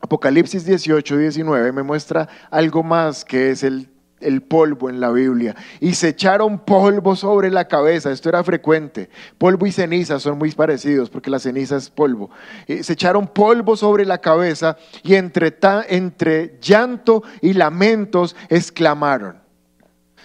Apocalipsis 0.00 0.64
18, 0.64 1.16
19 1.18 1.72
me 1.72 1.82
muestra 1.82 2.28
algo 2.50 2.82
más 2.82 3.24
que 3.24 3.50
es 3.50 3.62
el, 3.62 3.88
el 4.20 4.42
polvo 4.42 4.88
en 4.88 4.98
la 5.00 5.10
Biblia. 5.10 5.54
Y 5.80 5.94
se 5.94 6.08
echaron 6.08 6.58
polvo 6.60 7.16
sobre 7.16 7.50
la 7.50 7.68
cabeza. 7.68 8.10
Esto 8.10 8.28
era 8.30 8.42
frecuente. 8.42 9.10
Polvo 9.36 9.66
y 9.66 9.72
ceniza 9.72 10.18
son 10.18 10.38
muy 10.38 10.52
parecidos 10.52 11.10
porque 11.10 11.28
la 11.30 11.38
ceniza 11.38 11.76
es 11.76 11.90
polvo. 11.90 12.30
Y 12.66 12.82
se 12.82 12.94
echaron 12.94 13.26
polvo 13.28 13.76
sobre 13.76 14.06
la 14.06 14.18
cabeza 14.18 14.76
y 15.02 15.14
entre, 15.16 15.50
ta- 15.50 15.84
entre 15.86 16.58
llanto 16.60 17.22
y 17.42 17.52
lamentos 17.52 18.36
exclamaron. 18.48 19.38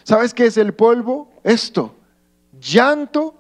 ¿Sabes 0.04 0.34
qué 0.34 0.46
es 0.46 0.58
el 0.58 0.74
polvo? 0.74 1.32
Esto, 1.44 1.95
llanto 2.66 3.36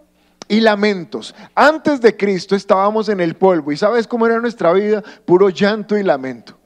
y 0.47 0.59
lamentos. 0.59 1.33
Antes 1.55 2.01
de 2.01 2.15
Cristo 2.15 2.55
estábamos 2.55 3.09
en 3.09 3.19
el 3.19 3.35
polvo 3.35 3.71
y 3.71 3.77
¿sabes 3.77 4.07
cómo 4.07 4.25
era 4.25 4.39
nuestra 4.39 4.71
vida? 4.73 5.03
Puro 5.25 5.49
llanto 5.49 5.97
y 5.97 6.03
lamento. 6.03 6.57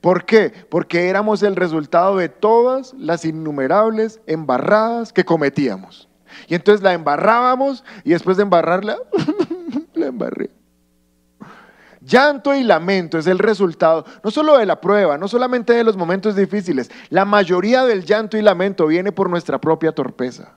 ¿Por 0.00 0.24
qué? 0.24 0.52
Porque 0.70 1.08
éramos 1.08 1.42
el 1.42 1.56
resultado 1.56 2.16
de 2.16 2.28
todas 2.28 2.94
las 2.94 3.24
innumerables 3.24 4.20
embarradas 4.26 5.12
que 5.12 5.24
cometíamos. 5.24 6.08
Y 6.48 6.54
entonces 6.54 6.82
la 6.82 6.92
embarrábamos 6.92 7.82
y 8.04 8.10
después 8.10 8.36
de 8.36 8.44
embarrarla, 8.44 8.98
la 9.94 10.06
embarré. 10.06 10.50
Llanto 12.00 12.54
y 12.54 12.62
lamento 12.62 13.18
es 13.18 13.26
el 13.26 13.38
resultado 13.40 14.04
no 14.22 14.30
solo 14.30 14.58
de 14.58 14.66
la 14.66 14.80
prueba, 14.80 15.18
no 15.18 15.26
solamente 15.26 15.72
de 15.72 15.82
los 15.82 15.96
momentos 15.96 16.36
difíciles, 16.36 16.88
la 17.08 17.24
mayoría 17.24 17.84
del 17.84 18.04
llanto 18.04 18.36
y 18.36 18.42
lamento 18.42 18.86
viene 18.86 19.10
por 19.10 19.28
nuestra 19.28 19.60
propia 19.60 19.90
torpeza. 19.92 20.56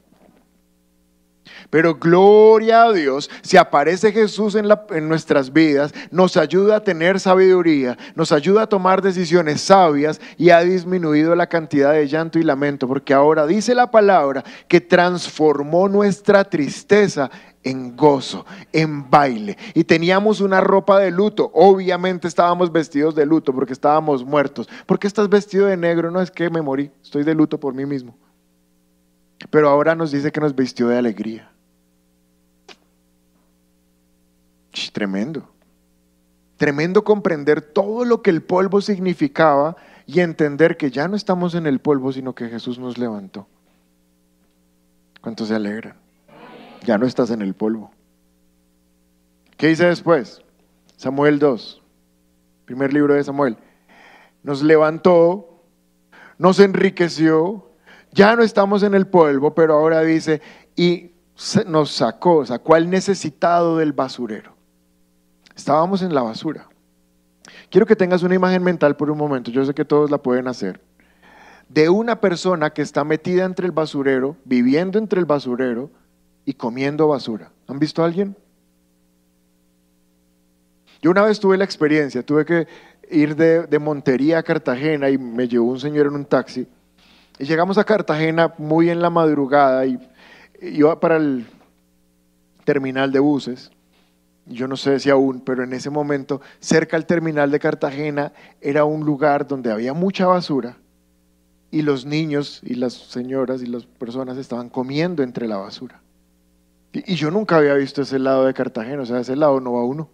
Pero 1.69 1.95
gloria 1.95 2.83
a 2.83 2.93
Dios, 2.93 3.29
si 3.43 3.55
aparece 3.55 4.11
Jesús 4.11 4.55
en, 4.55 5.07
nuestras 5.07 5.53
vidas, 5.53 5.93
nos 6.09 6.35
ayuda 6.35 6.77
a 6.77 6.83
tener 6.83 7.19
sabiduría, 7.19 7.95
nos 8.15 8.31
ayuda 8.31 8.63
a 8.63 8.67
tomar 8.67 9.03
decisiones 9.03 9.61
sabias 9.61 10.19
y 10.37 10.49
ha 10.49 10.61
disminuido 10.61 11.35
la 11.35 11.47
cantidad 11.47 11.93
de 11.93 12.07
llanto 12.07 12.39
y 12.39 12.43
lamento, 12.43 12.87
porque 12.87 13.13
ahora 13.13 13.45
dice 13.45 13.75
la 13.75 13.91
palabra 13.91 14.43
que 14.67 14.81
transformó 14.81 15.87
nuestra 15.87 16.43
tristeza 16.43 17.29
en 17.63 17.95
gozo, 17.95 18.47
en 18.73 19.07
baile. 19.07 19.55
Y 19.75 19.83
teníamos 19.83 20.41
una 20.41 20.61
ropa 20.61 20.97
de 20.97 21.11
luto. 21.11 21.51
Obviamente 21.53 22.27
estábamos 22.27 22.71
vestidos 22.71 23.13
de 23.13 23.27
luto 23.27 23.53
porque 23.53 23.73
estábamos 23.73 24.25
muertos. 24.25 24.67
¿Por 24.87 24.97
qué 24.97 25.05
estás 25.05 25.29
vestido 25.29 25.67
de 25.67 25.77
negro? 25.77 26.09
No 26.09 26.19
es 26.19 26.31
que 26.31 26.49
me 26.49 26.63
morí, 26.63 26.89
estoy 27.03 27.23
de 27.23 27.35
luto 27.35 27.59
por 27.59 27.75
mí 27.75 27.85
mismo. 27.85 28.17
Pero 29.51 29.69
ahora 29.69 29.93
nos 29.93 30.11
dice 30.11 30.31
que 30.31 30.41
nos 30.41 30.55
vistió 30.55 30.87
de 30.87 30.97
alegría. 30.97 31.51
Tremendo. 34.71 35.49
Tremendo 36.57 37.03
comprender 37.03 37.61
todo 37.61 38.03
lo 38.03 38.21
que 38.21 38.29
el 38.29 38.43
polvo 38.43 38.81
significaba 38.81 39.77
y 40.05 40.19
entender 40.19 40.75
que 40.75 40.91
ya 40.91 41.07
no 41.07 41.15
estamos 41.15 41.55
en 41.55 41.67
el 41.67 41.79
polvo, 41.79 42.11
sino 42.11 42.35
que 42.35 42.49
Jesús 42.49 42.79
nos 42.79 42.97
levantó. 42.97 43.47
¿Cuántos 45.21 45.47
se 45.47 45.55
alegran? 45.55 45.95
Ya 46.83 46.97
no 46.97 47.05
estás 47.05 47.29
en 47.31 47.41
el 47.41 47.53
polvo. 47.53 47.91
¿Qué 49.57 49.67
dice 49.67 49.85
después? 49.85 50.41
Samuel 50.97 51.39
2, 51.39 51.81
primer 52.65 52.93
libro 52.93 53.13
de 53.13 53.23
Samuel. 53.23 53.57
Nos 54.43 54.61
levantó, 54.63 55.63
nos 56.37 56.59
enriqueció, 56.59 57.69
ya 58.11 58.35
no 58.35 58.43
estamos 58.43 58.83
en 58.83 58.95
el 58.95 59.07
polvo, 59.07 59.53
pero 59.53 59.75
ahora 59.75 60.01
dice, 60.01 60.41
y 60.75 61.11
nos 61.67 61.91
sacó, 61.91 62.45
sacó 62.45 62.75
al 62.75 62.89
necesitado 62.89 63.77
del 63.77 63.93
basurero. 63.93 64.58
Estábamos 65.59 66.01
en 66.03 66.15
la 66.15 66.21
basura. 66.21 66.69
Quiero 67.69 67.85
que 67.85 67.97
tengas 67.97 68.23
una 68.23 68.33
imagen 68.33 68.63
mental 68.63 68.95
por 68.95 69.11
un 69.11 69.17
momento, 69.17 69.51
yo 69.51 69.65
sé 69.65 69.73
que 69.73 69.83
todos 69.83 70.09
la 70.09 70.17
pueden 70.17 70.47
hacer, 70.47 70.79
de 71.67 71.89
una 71.89 72.21
persona 72.21 72.69
que 72.69 72.81
está 72.81 73.03
metida 73.03 73.43
entre 73.43 73.65
el 73.65 73.73
basurero, 73.73 74.37
viviendo 74.45 74.97
entre 74.97 75.19
el 75.19 75.25
basurero 75.25 75.91
y 76.45 76.53
comiendo 76.53 77.09
basura. 77.09 77.51
¿Han 77.67 77.77
visto 77.77 78.01
a 78.01 78.05
alguien? 78.05 78.37
Yo 81.01 81.11
una 81.11 81.23
vez 81.23 81.41
tuve 81.41 81.57
la 81.57 81.65
experiencia, 81.65 82.23
tuve 82.23 82.45
que 82.45 82.65
ir 83.11 83.35
de, 83.35 83.79
Montería 83.79 84.37
a 84.37 84.43
Cartagena 84.43 85.09
y 85.09 85.17
me 85.17 85.49
llevó 85.49 85.71
un 85.71 85.79
señor 85.81 86.07
en 86.07 86.13
un 86.13 86.25
taxi. 86.25 86.67
Y 87.37 87.43
llegamos 87.43 87.77
a 87.77 87.83
Cartagena 87.83 88.53
muy 88.57 88.89
en 88.89 89.01
la 89.01 89.09
madrugada 89.09 89.85
y 89.85 89.99
iba 90.61 90.97
para 91.01 91.17
el 91.17 91.45
terminal 92.63 93.11
de 93.11 93.19
buses. 93.19 93.71
Yo 94.49 94.67
no 94.67 94.75
sé 94.75 94.99
si 94.99 95.09
aún, 95.09 95.41
pero 95.41 95.63
en 95.63 95.73
ese 95.73 95.89
momento, 95.89 96.41
cerca 96.59 96.97
al 96.97 97.05
terminal 97.05 97.51
de 97.51 97.59
Cartagena, 97.59 98.33
era 98.61 98.83
un 98.83 99.05
lugar 99.05 99.47
donde 99.47 99.71
había 99.71 99.93
mucha 99.93 100.27
basura 100.27 100.77
y 101.71 101.83
los 101.83 102.05
niños 102.05 102.61
y 102.63 102.73
las 102.73 102.93
señoras 102.93 103.61
y 103.61 103.67
las 103.67 103.85
personas 103.85 104.37
estaban 104.37 104.69
comiendo 104.69 105.23
entre 105.23 105.47
la 105.47 105.57
basura. 105.57 106.01
Y, 106.91 107.13
y 107.13 107.15
yo 107.15 107.29
nunca 107.29 107.57
había 107.57 107.75
visto 107.75 108.01
ese 108.01 108.17
lado 108.17 108.45
de 108.45 108.53
Cartagena, 108.53 109.03
o 109.03 109.05
sea, 109.05 109.19
ese 109.19 109.35
lado 109.35 109.59
no 109.61 109.73
va 109.73 109.83
uno. 109.83 110.09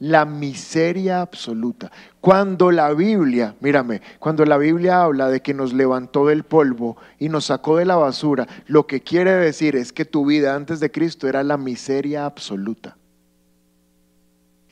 La 0.00 0.24
miseria 0.24 1.20
absoluta. 1.20 1.90
Cuando 2.20 2.70
la 2.70 2.92
Biblia, 2.92 3.54
mírame, 3.60 4.00
cuando 4.18 4.44
la 4.44 4.56
Biblia 4.56 5.02
habla 5.02 5.28
de 5.28 5.40
que 5.40 5.54
nos 5.54 5.72
levantó 5.72 6.26
del 6.26 6.44
polvo 6.44 6.96
y 7.18 7.28
nos 7.28 7.46
sacó 7.46 7.76
de 7.76 7.84
la 7.84 7.96
basura, 7.96 8.46
lo 8.66 8.86
que 8.86 9.00
quiere 9.00 9.32
decir 9.32 9.76
es 9.76 9.92
que 9.92 10.04
tu 10.04 10.26
vida 10.26 10.54
antes 10.54 10.80
de 10.80 10.90
Cristo 10.90 11.28
era 11.28 11.42
la 11.42 11.56
miseria 11.56 12.26
absoluta. 12.26 12.96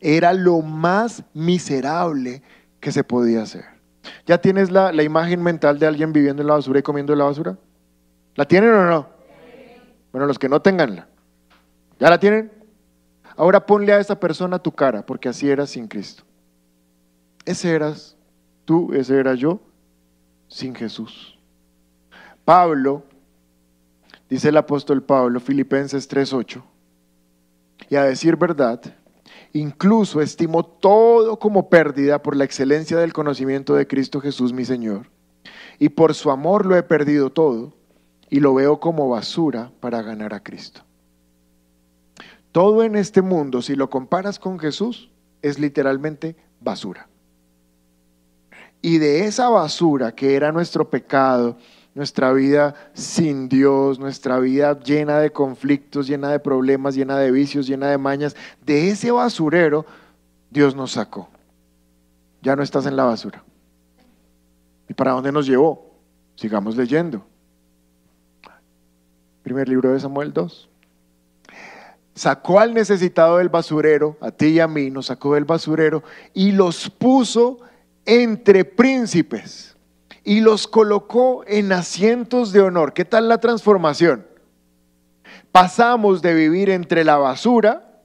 Era 0.01 0.33
lo 0.33 0.61
más 0.63 1.25
miserable 1.35 2.43
que 2.81 2.93
se 2.93 3.03
podía 3.03 3.43
hacer. 3.43 3.65
¿Ya 4.27 4.39
tienes 4.39 4.71
la, 4.71 4.93
la 4.93 5.03
imagen 5.03 5.43
mental 5.43 5.79
de 5.79 5.87
alguien 5.87 6.13
viviendo 6.13 6.43
en 6.43 6.49
la 6.49 6.55
basura 6.55 6.79
y 6.79 6.83
comiendo 6.83 7.13
en 7.13 7.19
la 7.19 7.25
basura? 7.25 7.59
¿La 8.37 8.45
tienen 8.45 8.71
o 8.71 8.85
no? 8.85 9.09
Bueno, 10.13 10.27
los 10.27 10.39
que 10.39 10.49
no 10.49 10.61
tenganla. 10.61 11.09
¿Ya 11.99 12.11
la 12.11 12.21
tienen? 12.21 12.56
Ahora 13.37 13.65
ponle 13.65 13.93
a 13.93 14.01
esa 14.01 14.19
persona 14.19 14.59
tu 14.59 14.73
cara, 14.73 15.05
porque 15.05 15.29
así 15.29 15.49
eras 15.49 15.71
sin 15.71 15.87
Cristo. 15.87 16.23
Ese 17.45 17.71
eras 17.71 18.17
tú, 18.65 18.93
ese 18.95 19.19
era 19.19 19.35
yo, 19.35 19.61
sin 20.49 20.75
Jesús. 20.75 21.39
Pablo 22.45 23.03
dice 24.31 24.49
el 24.49 24.57
apóstol 24.57 25.03
Pablo, 25.03 25.41
Filipenses 25.41 26.09
3:8. 26.09 26.63
Y 27.91 27.97
a 27.97 28.05
decir 28.05 28.37
verdad, 28.37 28.81
incluso 29.53 30.21
estimo 30.21 30.65
todo 30.65 31.39
como 31.39 31.69
pérdida 31.69 32.23
por 32.23 32.37
la 32.37 32.45
excelencia 32.45 32.97
del 32.97 33.13
conocimiento 33.13 33.75
de 33.75 33.87
Cristo 33.87 34.21
Jesús 34.21 34.53
mi 34.53 34.65
Señor. 34.65 35.11
Y 35.79 35.91
por 35.91 36.15
su 36.15 36.31
amor 36.31 36.65
lo 36.65 36.75
he 36.77 36.83
perdido 36.83 37.31
todo 37.31 37.75
y 38.31 38.41
lo 38.41 38.55
veo 38.55 38.81
como 38.81 39.09
basura 39.09 39.71
para 39.81 40.03
ganar 40.03 40.33
a 40.33 40.43
Cristo. 40.43 40.86
Todo 42.57 42.85
en 42.85 42.97
este 42.97 43.21
mundo, 43.21 43.61
si 43.61 43.75
lo 43.75 43.91
comparas 43.91 44.39
con 44.39 44.59
Jesús, 44.59 45.11
es 45.43 45.59
literalmente 45.59 46.37
basura. 46.59 47.07
Y 48.81 48.97
de 48.97 49.27
esa 49.27 49.51
basura 49.51 50.15
que 50.15 50.37
era 50.37 50.53
nuestro 50.53 50.89
pecado, 50.89 51.59
nuestra 51.95 52.33
vida 52.33 52.75
sin 52.95 53.51
Dios, 53.51 53.99
nuestra 53.99 54.39
vida 54.39 54.81
llena 54.81 55.19
de 55.19 55.33
conflictos, 55.33 56.07
llena 56.07 56.31
de 56.31 56.41
problemas, 56.41 56.95
llena 56.95 57.19
de 57.19 57.31
vicios, 57.31 57.67
llena 57.67 57.91
de 57.91 57.99
mañas, 57.99 58.35
de 58.65 58.89
ese 58.89 59.11
basurero 59.11 59.85
Dios 60.49 60.75
nos 60.75 60.93
sacó. 60.93 61.29
Ya 62.41 62.57
no 62.57 62.63
estás 62.63 62.87
en 62.87 62.97
la 62.97 63.05
basura. 63.05 63.45
¿Y 64.89 64.95
para 64.95 65.11
dónde 65.11 65.31
nos 65.31 65.47
llevó? 65.47 65.95
Sigamos 66.37 66.75
leyendo. 66.75 67.23
Primer 69.43 69.69
libro 69.69 69.93
de 69.93 70.01
Samuel 70.01 70.33
2. 70.33 70.71
Sacó 72.17 72.61
al 72.61 72.73
necesitado 72.73 73.37
del 73.37 73.51
basurero, 73.51 74.17
a 74.23 74.31
ti 74.31 74.47
y 74.47 74.61
a 74.61 74.67
mí, 74.67 74.91
nos 74.91 75.07
sacó 75.07 75.35
del 75.35 75.45
basurero 75.45 76.03
y 76.33 76.51
los 76.53 76.89
puso 76.89 77.59
entre 78.07 78.65
príncipes 78.65 79.77
y 80.25 80.41
los 80.41 80.67
colocó 80.67 81.45
en 81.47 81.73
asientos 81.73 82.53
de 82.53 82.63
honor. 82.63 82.95
¿Qué 82.95 83.05
tal 83.05 83.29
la 83.29 83.39
transformación? 83.39 84.27
Pasamos 85.53 86.23
de 86.23 86.33
vivir 86.33 86.71
entre 86.71 87.05
la 87.05 87.19
basura 87.19 88.01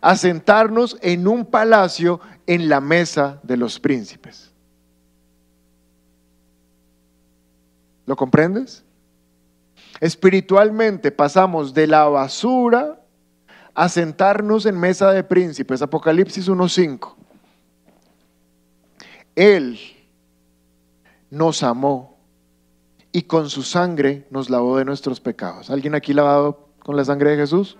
a 0.00 0.14
sentarnos 0.14 0.96
en 1.02 1.26
un 1.26 1.46
palacio 1.46 2.20
en 2.46 2.68
la 2.68 2.80
mesa 2.80 3.40
de 3.42 3.56
los 3.56 3.80
príncipes. 3.80 4.52
¿Lo 8.06 8.14
comprendes? 8.14 8.84
Espiritualmente 9.98 11.10
pasamos 11.10 11.74
de 11.74 11.88
la 11.88 12.04
basura 12.04 13.00
a 13.76 13.90
sentarnos 13.90 14.64
en 14.64 14.80
mesa 14.80 15.12
de 15.12 15.22
príncipes. 15.22 15.82
Apocalipsis 15.82 16.48
1.5. 16.48 17.14
Él 19.34 19.78
nos 21.30 21.62
amó 21.62 22.16
y 23.12 23.22
con 23.22 23.50
su 23.50 23.62
sangre 23.62 24.26
nos 24.30 24.48
lavó 24.48 24.78
de 24.78 24.86
nuestros 24.86 25.20
pecados. 25.20 25.68
¿Alguien 25.68 25.94
aquí 25.94 26.14
lavado 26.14 26.70
con 26.82 26.96
la 26.96 27.04
sangre 27.04 27.32
de 27.32 27.36
Jesús? 27.36 27.76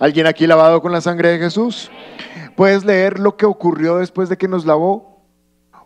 ¿Alguien 0.00 0.26
aquí 0.26 0.46
lavado 0.46 0.80
con 0.80 0.92
la 0.92 1.02
sangre 1.02 1.28
de 1.28 1.38
Jesús? 1.38 1.90
¿Puedes 2.56 2.86
leer 2.86 3.18
lo 3.18 3.36
que 3.36 3.44
ocurrió 3.44 3.98
después 3.98 4.30
de 4.30 4.38
que 4.38 4.48
nos 4.48 4.64
lavó? 4.64 5.22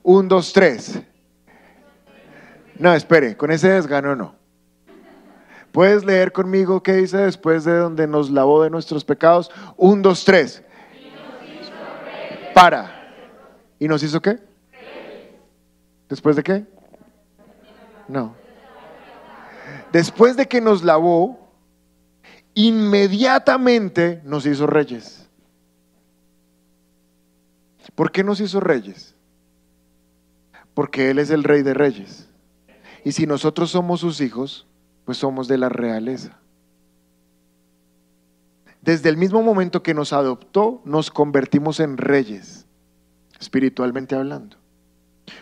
Un, 0.04 0.28
dos, 0.28 0.52
tres. 0.52 1.00
No, 2.78 2.94
espere, 2.94 3.36
con 3.36 3.50
ese 3.50 3.70
desgano 3.70 4.14
no. 4.14 4.41
¿Puedes 5.72 6.04
leer 6.04 6.32
conmigo 6.32 6.82
qué 6.82 6.92
dice 6.92 7.16
después 7.16 7.64
de 7.64 7.74
donde 7.76 8.06
nos 8.06 8.30
lavó 8.30 8.62
de 8.62 8.68
nuestros 8.68 9.04
pecados? 9.04 9.50
Un, 9.78 10.02
dos, 10.02 10.24
tres. 10.24 10.62
Para. 12.54 13.14
¿Y 13.78 13.88
nos 13.88 14.02
hizo 14.02 14.20
qué? 14.20 14.38
¿Después 16.10 16.36
de 16.36 16.42
qué? 16.42 16.66
No. 18.06 18.36
Después 19.90 20.36
de 20.36 20.46
que 20.46 20.60
nos 20.60 20.84
lavó, 20.84 21.50
inmediatamente 22.52 24.20
nos 24.24 24.44
hizo 24.44 24.66
reyes. 24.66 25.26
¿Por 27.94 28.12
qué 28.12 28.22
nos 28.22 28.40
hizo 28.40 28.60
reyes? 28.60 29.14
Porque 30.74 31.10
Él 31.10 31.18
es 31.18 31.30
el 31.30 31.44
rey 31.44 31.62
de 31.62 31.72
reyes. 31.72 32.28
Y 33.04 33.12
si 33.12 33.26
nosotros 33.26 33.70
somos 33.70 34.00
sus 34.00 34.20
hijos, 34.20 34.66
pues 35.04 35.18
somos 35.18 35.48
de 35.48 35.58
la 35.58 35.68
realeza. 35.68 36.38
Desde 38.80 39.08
el 39.08 39.16
mismo 39.16 39.42
momento 39.42 39.82
que 39.82 39.94
nos 39.94 40.12
adoptó, 40.12 40.82
nos 40.84 41.10
convertimos 41.10 41.80
en 41.80 41.96
reyes, 41.96 42.66
espiritualmente 43.38 44.16
hablando. 44.16 44.56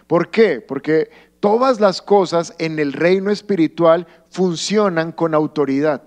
¿Por 0.06 0.30
qué? 0.30 0.60
Porque 0.60 1.10
todas 1.40 1.80
las 1.80 2.02
cosas 2.02 2.54
en 2.58 2.78
el 2.78 2.92
reino 2.92 3.30
espiritual 3.30 4.06
funcionan 4.28 5.12
con 5.12 5.34
autoridad. 5.34 6.02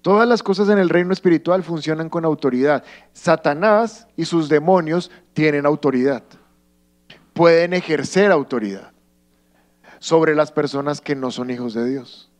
Todas 0.00 0.26
las 0.26 0.42
cosas 0.42 0.70
en 0.70 0.78
el 0.78 0.88
reino 0.88 1.12
espiritual 1.12 1.62
funcionan 1.62 2.08
con 2.08 2.24
autoridad. 2.24 2.82
Satanás 3.12 4.06
y 4.16 4.24
sus 4.24 4.48
demonios 4.48 5.10
tienen 5.34 5.66
autoridad. 5.66 6.22
Pueden 7.34 7.74
ejercer 7.74 8.32
autoridad 8.32 8.92
sobre 9.98 10.34
las 10.34 10.52
personas 10.52 11.00
que 11.00 11.14
no 11.14 11.30
son 11.30 11.50
hijos 11.50 11.74
de 11.74 11.88
Dios. 11.88 12.30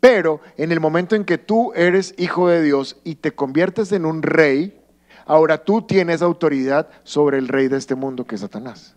Pero 0.00 0.40
en 0.56 0.72
el 0.72 0.80
momento 0.80 1.14
en 1.14 1.24
que 1.24 1.38
tú 1.38 1.72
eres 1.74 2.14
hijo 2.18 2.48
de 2.48 2.60
Dios 2.62 2.96
y 3.04 3.16
te 3.16 3.32
conviertes 3.32 3.92
en 3.92 4.04
un 4.04 4.22
rey, 4.22 4.80
ahora 5.26 5.64
tú 5.64 5.82
tienes 5.82 6.22
autoridad 6.22 6.88
sobre 7.04 7.38
el 7.38 7.48
rey 7.48 7.68
de 7.68 7.78
este 7.78 7.94
mundo 7.94 8.26
que 8.26 8.34
es 8.34 8.40
Satanás. 8.40 8.96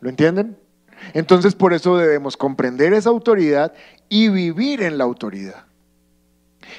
¿Lo 0.00 0.08
entienden? 0.08 0.58
Entonces 1.14 1.54
por 1.54 1.72
eso 1.72 1.96
debemos 1.96 2.36
comprender 2.36 2.92
esa 2.92 3.10
autoridad 3.10 3.72
y 4.08 4.28
vivir 4.28 4.82
en 4.82 4.98
la 4.98 5.04
autoridad. 5.04 5.66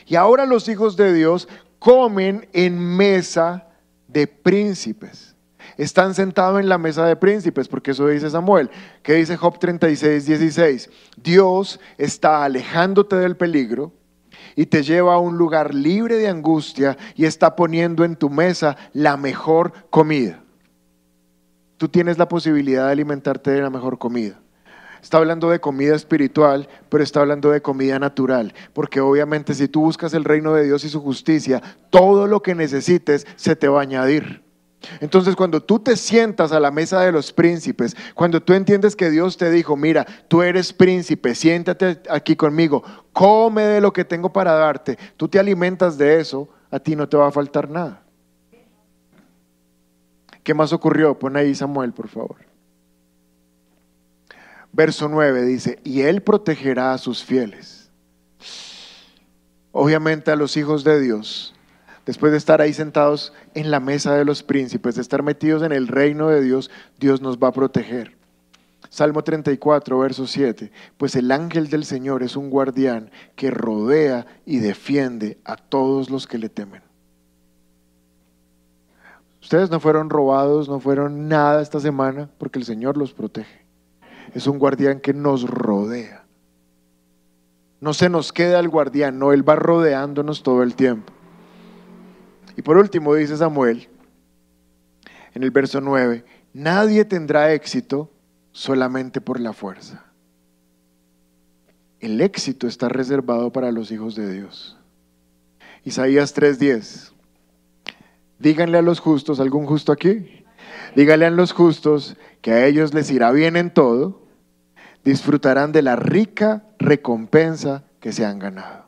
Y 0.05 0.15
ahora 0.15 0.45
los 0.45 0.67
hijos 0.67 0.97
de 0.97 1.13
Dios 1.13 1.47
comen 1.79 2.47
en 2.53 2.77
mesa 2.77 3.67
de 4.07 4.27
príncipes. 4.27 5.26
Están 5.77 6.15
sentados 6.15 6.59
en 6.59 6.69
la 6.69 6.77
mesa 6.77 7.05
de 7.05 7.15
príncipes, 7.15 7.67
porque 7.67 7.91
eso 7.91 8.07
dice 8.07 8.29
Samuel. 8.29 8.69
¿Qué 9.03 9.13
dice 9.13 9.37
Job 9.37 9.59
36, 9.59 10.25
16? 10.25 10.89
Dios 11.23 11.79
está 11.97 12.43
alejándote 12.43 13.15
del 13.15 13.37
peligro 13.37 13.93
y 14.55 14.65
te 14.65 14.81
lleva 14.81 15.13
a 15.13 15.19
un 15.19 15.37
lugar 15.37 15.75
libre 15.75 16.17
de 16.17 16.27
angustia 16.27 16.97
y 17.15 17.25
está 17.25 17.55
poniendo 17.55 18.03
en 18.03 18.15
tu 18.15 18.29
mesa 18.29 18.75
la 18.93 19.17
mejor 19.17 19.71
comida. 19.91 20.43
Tú 21.77 21.87
tienes 21.89 22.17
la 22.17 22.27
posibilidad 22.27 22.87
de 22.87 22.91
alimentarte 22.91 23.51
de 23.51 23.61
la 23.61 23.69
mejor 23.69 23.99
comida. 23.99 24.39
Está 24.99 25.19
hablando 25.19 25.51
de 25.51 25.59
comida 25.59 25.95
espiritual, 25.95 26.67
pero 26.89 27.03
está 27.03 27.19
hablando 27.19 27.51
de 27.51 27.61
comida 27.61 27.99
natural, 27.99 28.53
porque 28.73 28.99
obviamente 28.99 29.53
si 29.53 29.67
tú 29.67 29.81
buscas 29.81 30.15
el 30.15 30.23
reino 30.23 30.53
de 30.53 30.65
Dios 30.65 30.83
y 30.85 30.89
su 30.89 31.01
justicia, 31.01 31.61
todo 31.91 32.25
lo 32.25 32.41
que 32.41 32.55
necesites 32.55 33.27
se 33.35 33.55
te 33.55 33.67
va 33.67 33.79
a 33.79 33.83
añadir. 33.83 34.46
Entonces 34.99 35.35
cuando 35.35 35.61
tú 35.61 35.79
te 35.79 35.95
sientas 35.95 36.51
a 36.51 36.59
la 36.59 36.71
mesa 36.71 37.01
de 37.01 37.11
los 37.11 37.33
príncipes, 37.33 37.95
cuando 38.13 38.41
tú 38.41 38.53
entiendes 38.53 38.95
que 38.95 39.09
Dios 39.09 39.37
te 39.37 39.49
dijo, 39.49 39.75
mira, 39.75 40.05
tú 40.27 40.41
eres 40.41 40.71
príncipe, 40.71 41.35
siéntate 41.35 42.01
aquí 42.09 42.35
conmigo, 42.35 42.83
come 43.11 43.63
de 43.63 43.81
lo 43.81 43.91
que 43.91 44.05
tengo 44.05 44.31
para 44.31 44.53
darte, 44.53 44.97
tú 45.17 45.27
te 45.27 45.39
alimentas 45.39 45.97
de 45.97 46.19
eso, 46.19 46.47
a 46.69 46.79
ti 46.79 46.95
no 46.95 47.09
te 47.09 47.17
va 47.17 47.27
a 47.27 47.31
faltar 47.31 47.69
nada. 47.69 48.03
¿Qué 50.43 50.53
más 50.53 50.71
ocurrió? 50.71 51.17
Pon 51.17 51.35
ahí 51.35 51.53
Samuel, 51.53 51.91
por 51.91 52.07
favor. 52.07 52.37
Verso 54.71 55.09
9 55.09 55.43
dice, 55.43 55.79
y 55.83 56.01
él 56.01 56.21
protegerá 56.21 56.93
a 56.93 56.97
sus 56.97 57.23
fieles. 57.23 57.89
Obviamente 59.71 60.31
a 60.31 60.35
los 60.35 60.55
hijos 60.55 60.83
de 60.83 60.99
Dios, 61.01 61.53
después 62.07 62.31
de 62.31 62.37
estar 62.39 62.61
ahí 62.61 62.73
sentados 62.73 63.33
en 63.53 63.69
la 63.69 63.79
mesa 63.79 64.15
de 64.15 64.25
los 64.25 64.41
príncipes, 64.41 64.95
de 64.95 65.01
estar 65.01 65.21
metidos 65.21 65.61
en 65.61 65.73
el 65.73 65.87
reino 65.87 66.29
de 66.29 66.41
Dios, 66.41 66.71
Dios 66.97 67.21
nos 67.21 67.37
va 67.37 67.49
a 67.49 67.53
proteger. 67.53 68.17
Salmo 68.89 69.23
34, 69.23 69.99
verso 69.99 70.25
7, 70.25 70.71
pues 70.97 71.15
el 71.17 71.31
ángel 71.31 71.69
del 71.69 71.83
Señor 71.83 72.23
es 72.23 72.37
un 72.37 72.49
guardián 72.49 73.11
que 73.35 73.51
rodea 73.51 74.25
y 74.45 74.59
defiende 74.59 75.37
a 75.43 75.57
todos 75.57 76.09
los 76.09 76.25
que 76.25 76.37
le 76.37 76.47
temen. 76.47 76.81
Ustedes 79.41 79.69
no 79.69 79.81
fueron 79.81 80.09
robados, 80.09 80.69
no 80.69 80.79
fueron 80.79 81.27
nada 81.27 81.61
esta 81.61 81.81
semana 81.81 82.29
porque 82.37 82.57
el 82.57 82.65
Señor 82.65 82.95
los 82.95 83.13
protege. 83.13 83.65
Es 84.33 84.47
un 84.47 84.59
guardián 84.59 85.01
que 85.01 85.13
nos 85.13 85.49
rodea. 85.49 86.25
No 87.81 87.93
se 87.93 88.09
nos 88.09 88.31
queda 88.31 88.59
el 88.59 88.69
guardián, 88.69 89.19
no, 89.19 89.33
Él 89.33 89.47
va 89.47 89.55
rodeándonos 89.55 90.41
todo 90.41 90.63
el 90.63 90.75
tiempo. 90.75 91.13
Y 92.57 92.63
por 92.63 92.77
último 92.77 93.13
dice 93.13 93.37
Samuel, 93.37 93.87
en 95.35 95.43
el 95.43 95.51
verso 95.51 95.79
9, 95.79 96.25
nadie 96.53 97.05
tendrá 97.05 97.53
éxito 97.53 98.11
solamente 98.51 99.21
por 99.21 99.39
la 99.39 99.53
fuerza. 99.53 100.05
El 101.99 102.19
éxito 102.19 102.67
está 102.67 102.89
reservado 102.89 103.51
para 103.51 103.71
los 103.71 103.91
hijos 103.91 104.15
de 104.15 104.33
Dios. 104.33 104.75
Isaías 105.83 106.33
3:10. 106.33 107.13
Díganle 108.39 108.79
a 108.79 108.81
los 108.81 108.99
justos, 108.99 109.39
¿algún 109.39 109.67
justo 109.67 109.91
aquí? 109.91 110.43
Díganle 110.95 111.27
a 111.27 111.31
los 111.31 111.51
justos 111.51 112.17
que 112.41 112.51
a 112.51 112.65
ellos 112.65 112.93
les 112.93 113.11
irá 113.11 113.31
bien 113.31 113.55
en 113.55 113.71
todo. 113.71 114.25
disfrutarán 115.03 115.71
de 115.71 115.81
la 115.81 115.95
rica 115.95 116.65
recompensa 116.79 117.85
que 118.01 118.11
se 118.11 118.25
han 118.25 118.39
ganado. 118.39 118.87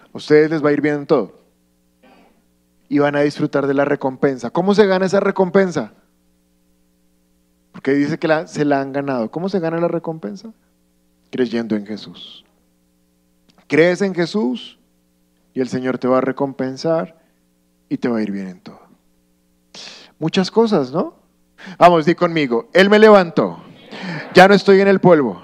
A 0.00 0.16
ustedes 0.16 0.50
les 0.50 0.64
va 0.64 0.70
a 0.70 0.72
ir 0.72 0.80
bien 0.80 0.96
en 0.96 1.06
todo. 1.06 1.37
Y 2.88 2.98
van 2.98 3.16
a 3.16 3.20
disfrutar 3.20 3.66
de 3.66 3.74
la 3.74 3.84
recompensa. 3.84 4.50
¿Cómo 4.50 4.74
se 4.74 4.86
gana 4.86 5.06
esa 5.06 5.20
recompensa? 5.20 5.92
Porque 7.72 7.92
dice 7.92 8.18
que 8.18 8.46
se 8.46 8.64
la 8.64 8.80
han 8.80 8.92
ganado. 8.92 9.30
¿Cómo 9.30 9.48
se 9.48 9.60
gana 9.60 9.78
la 9.78 9.88
recompensa? 9.88 10.52
Creyendo 11.30 11.76
en 11.76 11.86
Jesús. 11.86 12.44
Crees 13.68 14.02
en 14.02 14.14
Jesús 14.14 14.78
y 15.54 15.60
el 15.60 15.68
Señor 15.68 15.98
te 15.98 16.08
va 16.08 16.18
a 16.18 16.22
recompensar 16.22 17.18
y 17.88 17.98
te 17.98 18.08
va 18.08 18.18
a 18.18 18.22
ir 18.22 18.32
bien 18.32 18.48
en 18.48 18.60
todo. 18.60 18.80
Muchas 20.18 20.50
cosas, 20.50 20.90
¿no? 20.90 21.14
Vamos, 21.78 22.06
di 22.06 22.14
conmigo. 22.14 22.68
Él 22.72 22.90
me 22.90 22.98
levantó. 22.98 23.62
Ya 24.34 24.48
no 24.48 24.54
estoy 24.54 24.80
en 24.80 24.88
el 24.88 25.00
polvo. 25.00 25.42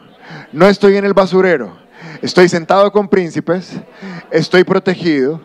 No 0.53 0.67
estoy 0.67 0.97
en 0.97 1.05
el 1.05 1.15
basurero. 1.15 1.77
Estoy 2.23 2.49
sentado 2.49 2.91
con 2.93 3.09
príncipes. 3.09 3.73
Estoy 4.31 4.65
protegido 4.65 5.41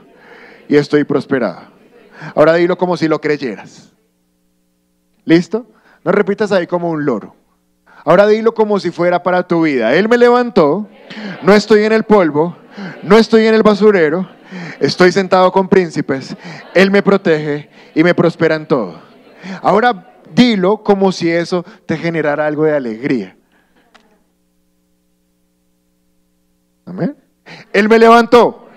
y 0.67 0.75
estoy 0.75 1.03
prosperado. 1.03 1.68
Ahora 2.36 2.55
dilo 2.55 2.77
como 2.77 2.97
si 2.97 3.08
lo 3.08 3.19
creyeras. 3.21 3.91
¿Listo? 5.25 5.67
No 6.03 6.12
repitas 6.12 6.51
ahí 6.51 6.67
como 6.67 6.89
un 6.89 7.05
loro. 7.05 7.36
Ahora 8.05 8.27
dilo 8.27 8.53
como 8.53 8.79
si 8.79 8.91
fuera 8.91 9.21
para 9.23 9.47
tu 9.47 9.63
vida. 9.63 9.93
Él 9.93 10.08
me 10.10 10.17
levantó, 10.17 10.88
no 11.43 11.53
estoy 11.53 11.84
en 11.84 11.91
el 11.91 12.03
polvo, 12.03 12.55
no 13.03 13.17
estoy 13.17 13.45
en 13.45 13.53
el 13.53 13.63
basurero, 13.63 14.29
estoy 14.79 15.12
sentado 15.12 15.51
con 15.51 15.67
príncipes, 15.67 16.36
Él 16.73 16.91
me 16.91 17.03
protege 17.03 17.69
y 17.93 18.03
me 18.03 18.15
prospera 18.15 18.55
en 18.55 18.67
todo. 18.67 19.01
Ahora 19.62 20.15
dilo 20.34 20.84
como 20.84 21.12
si 21.12 21.29
eso 21.29 21.65
te 21.86 21.97
generara 21.97 22.47
algo 22.47 22.63
de 22.63 22.75
alegría. 22.75 23.36
Amén. 26.86 27.15
Él 27.73 27.89
me 27.89 27.99
levantó, 27.99 28.67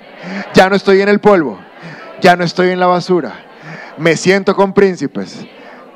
ya 0.54 0.68
no 0.68 0.76
estoy 0.76 1.00
en 1.00 1.08
el 1.08 1.20
polvo, 1.20 1.58
ya 2.22 2.36
no 2.36 2.44
estoy 2.44 2.68
en 2.68 2.78
la 2.78 2.86
basura, 2.86 3.34
me 3.98 4.16
siento 4.16 4.54
con 4.54 4.72
príncipes, 4.72 5.44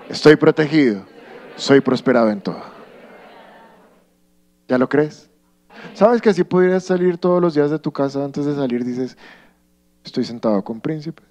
estoy 0.08 0.34
protegido, 0.36 1.06
soy 1.54 1.80
prosperado 1.80 2.30
en 2.30 2.40
todo. 2.40 2.60
¿Ya 4.68 4.76
lo 4.76 4.88
crees? 4.88 5.30
¿Sabes 5.94 6.20
que 6.20 6.34
si 6.34 6.42
pudieras 6.42 6.84
salir 6.84 7.16
todos 7.18 7.40
los 7.40 7.54
días 7.54 7.70
de 7.70 7.78
tu 7.78 7.92
casa 7.92 8.24
antes 8.24 8.44
de 8.44 8.56
salir 8.56 8.84
dices, 8.84 9.16
estoy 10.04 10.24
sentado 10.24 10.62
con 10.64 10.80
príncipes, 10.80 11.26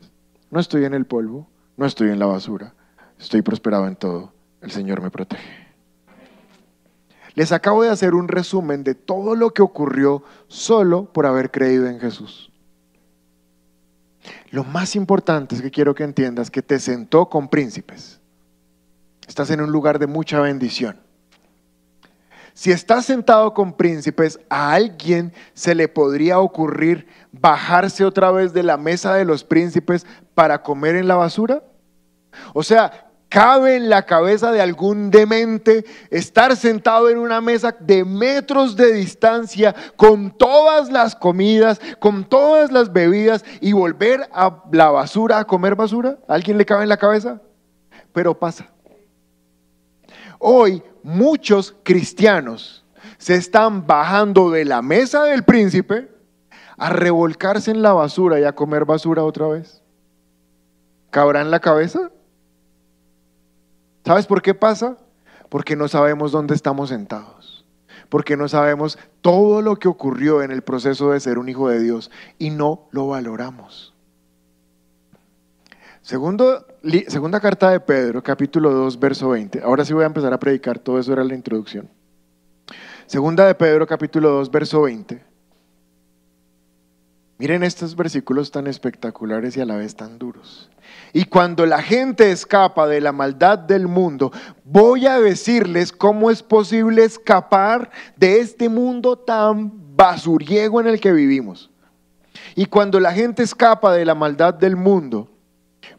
no 0.49 0.61
estoy 0.61 0.85
en 0.85 0.93
el 0.93 1.05
polvo, 1.05 1.49
no 1.75 1.85
estoy 1.85 2.09
en 2.09 2.19
la 2.19 2.25
basura, 2.25 2.73
estoy 3.19 3.41
prosperado 3.41 3.87
en 3.87 3.97
todo, 3.97 4.31
el 4.61 4.71
Señor 4.71 5.01
me 5.01 5.11
protege. 5.11 5.65
Les 7.33 7.51
acabo 7.51 7.83
de 7.83 7.89
hacer 7.89 8.13
un 8.13 8.29
resumen 8.29 8.85
de 8.85 8.95
todo 8.95 9.35
lo 9.35 9.49
que 9.51 9.61
ocurrió 9.61 10.23
solo 10.47 11.11
por 11.11 11.25
haber 11.25 11.51
creído 11.51 11.87
en 11.87 11.99
Jesús. 11.99 12.49
Lo 14.51 14.63
más 14.63 14.95
importante 14.95 15.55
es 15.55 15.61
que 15.61 15.71
quiero 15.71 15.95
que 15.95 16.03
entiendas 16.03 16.51
que 16.51 16.61
te 16.61 16.79
sentó 16.79 17.29
con 17.29 17.49
príncipes. 17.49 18.19
Estás 19.27 19.49
en 19.49 19.61
un 19.61 19.71
lugar 19.71 19.99
de 19.99 20.07
mucha 20.07 20.39
bendición. 20.39 20.99
Si 22.53 22.71
estás 22.71 23.05
sentado 23.05 23.53
con 23.53 23.73
príncipes, 23.73 24.39
a 24.49 24.73
alguien 24.73 25.33
se 25.53 25.75
le 25.75 25.89
podría 25.89 26.39
ocurrir 26.39 27.05
bajarse 27.33 28.05
otra 28.05 28.31
vez 28.31 28.53
de 28.53 28.63
la 28.63 28.77
mesa 28.77 29.13
de 29.13 29.25
los 29.25 29.43
príncipes 29.43 30.05
para 30.33 30.63
comer 30.63 30.95
en 30.95 31.09
la 31.09 31.15
basura. 31.15 31.63
O 32.53 32.63
sea, 32.63 33.11
cabe 33.35 33.75
en 33.75 33.89
la 33.89 34.03
cabeza 34.03 34.53
de 34.53 34.61
algún 34.61 35.11
demente 35.11 35.83
estar 36.09 36.55
sentado 36.55 37.09
en 37.09 37.17
una 37.17 37.41
mesa 37.41 37.75
de 37.77 38.05
metros 38.05 38.77
de 38.77 38.93
distancia 38.93 39.75
con 39.97 40.31
todas 40.31 40.89
las 40.89 41.17
comidas, 41.17 41.81
con 41.99 42.23
todas 42.23 42.71
las 42.71 42.93
bebidas 42.93 43.43
y 43.59 43.73
volver 43.73 44.29
a 44.31 44.63
la 44.71 44.89
basura 44.89 45.39
a 45.39 45.43
comer 45.43 45.75
basura. 45.75 46.17
¿A 46.29 46.35
¿Alguien 46.35 46.57
le 46.57 46.65
cabe 46.65 46.83
en 46.83 46.87
la 46.87 46.95
cabeza? 46.95 47.41
Pero 48.13 48.39
pasa. 48.39 48.67
Hoy 50.39 50.81
muchos 51.03 51.75
cristianos 51.83 52.85
se 53.17 53.35
están 53.35 53.85
bajando 53.85 54.49
de 54.49 54.63
la 54.63 54.81
mesa 54.81 55.25
del 55.25 55.43
príncipe 55.43 56.09
a 56.77 56.89
revolcarse 56.89 57.69
en 57.69 57.81
la 57.81 57.91
basura 57.91 58.39
y 58.39 58.45
a 58.45 58.55
comer 58.55 58.85
basura 58.85 59.25
otra 59.25 59.47
vez. 59.47 59.81
¿Cabrá 61.09 61.41
en 61.41 61.51
la 61.51 61.59
cabeza? 61.59 62.11
¿Sabes 64.05 64.27
por 64.27 64.41
qué 64.43 64.53
pasa? 64.53 64.97
Porque 65.49 65.75
no 65.75 65.87
sabemos 65.87 66.31
dónde 66.31 66.53
estamos 66.53 66.89
sentados. 66.89 67.65
Porque 68.09 68.37
no 68.37 68.47
sabemos 68.47 68.99
todo 69.21 69.63
lo 69.63 69.77
que 69.77 69.87
ocurrió 69.87 70.43
en 70.43 70.51
el 70.51 70.61
proceso 70.61 71.09
de 71.09 71.19
ser 71.19 71.39
un 71.39 71.49
hijo 71.49 71.69
de 71.69 71.79
Dios 71.79 72.11
y 72.37 72.51
no 72.51 72.87
lo 72.91 73.07
valoramos. 73.07 73.95
Segunda 76.03 77.39
carta 77.41 77.71
de 77.71 77.79
Pedro, 77.79 78.21
capítulo 78.21 78.71
2, 78.71 78.99
verso 78.99 79.29
20. 79.29 79.63
Ahora 79.63 79.83
sí 79.83 79.93
voy 79.93 80.03
a 80.03 80.07
empezar 80.07 80.31
a 80.31 80.39
predicar, 80.39 80.77
todo 80.77 80.99
eso 80.99 81.11
era 81.11 81.23
la 81.23 81.33
introducción. 81.33 81.89
Segunda 83.07 83.47
de 83.47 83.55
Pedro, 83.55 83.87
capítulo 83.87 84.29
2, 84.29 84.51
verso 84.51 84.83
20. 84.83 85.25
Miren 87.39 87.63
estos 87.63 87.95
versículos 87.95 88.51
tan 88.51 88.67
espectaculares 88.67 89.57
y 89.57 89.61
a 89.61 89.65
la 89.65 89.77
vez 89.77 89.95
tan 89.95 90.19
duros. 90.19 90.69
Y 91.17 91.23
cuando 91.23 91.65
la 91.65 91.81
gente 91.81 92.29
escapa 92.29 92.87
de 92.87 92.99
la 92.99 93.13
maldad 93.13 93.57
del 93.57 93.87
mundo, 93.87 94.33
voy 94.65 95.07
a 95.07 95.17
decirles 95.17 95.93
cómo 95.93 96.29
es 96.29 96.43
posible 96.43 97.05
escapar 97.05 97.89
de 98.17 98.41
este 98.41 98.67
mundo 98.67 99.17
tan 99.17 99.71
basuriego 99.95 100.81
en 100.81 100.87
el 100.87 100.99
que 100.99 101.13
vivimos. 101.13 101.71
Y 102.53 102.65
cuando 102.65 102.99
la 102.99 103.13
gente 103.13 103.43
escapa 103.43 103.93
de 103.93 104.03
la 104.03 104.13
maldad 104.13 104.55
del 104.55 104.75
mundo, 104.75 105.29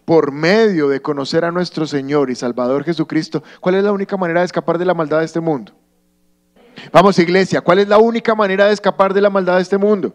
por 0.04 0.32
medio 0.32 0.90
de 0.90 1.00
conocer 1.00 1.46
a 1.46 1.50
nuestro 1.50 1.86
Señor 1.86 2.28
y 2.28 2.34
Salvador 2.34 2.84
Jesucristo, 2.84 3.42
¿cuál 3.60 3.76
es 3.76 3.84
la 3.84 3.92
única 3.92 4.18
manera 4.18 4.40
de 4.40 4.46
escapar 4.46 4.76
de 4.76 4.84
la 4.84 4.92
maldad 4.92 5.20
de 5.20 5.24
este 5.24 5.40
mundo? 5.40 5.72
Vamos, 6.92 7.18
iglesia, 7.18 7.62
¿cuál 7.62 7.78
es 7.78 7.88
la 7.88 7.96
única 7.96 8.34
manera 8.34 8.66
de 8.66 8.74
escapar 8.74 9.14
de 9.14 9.22
la 9.22 9.30
maldad 9.30 9.56
de 9.56 9.62
este 9.62 9.78
mundo? 9.78 10.12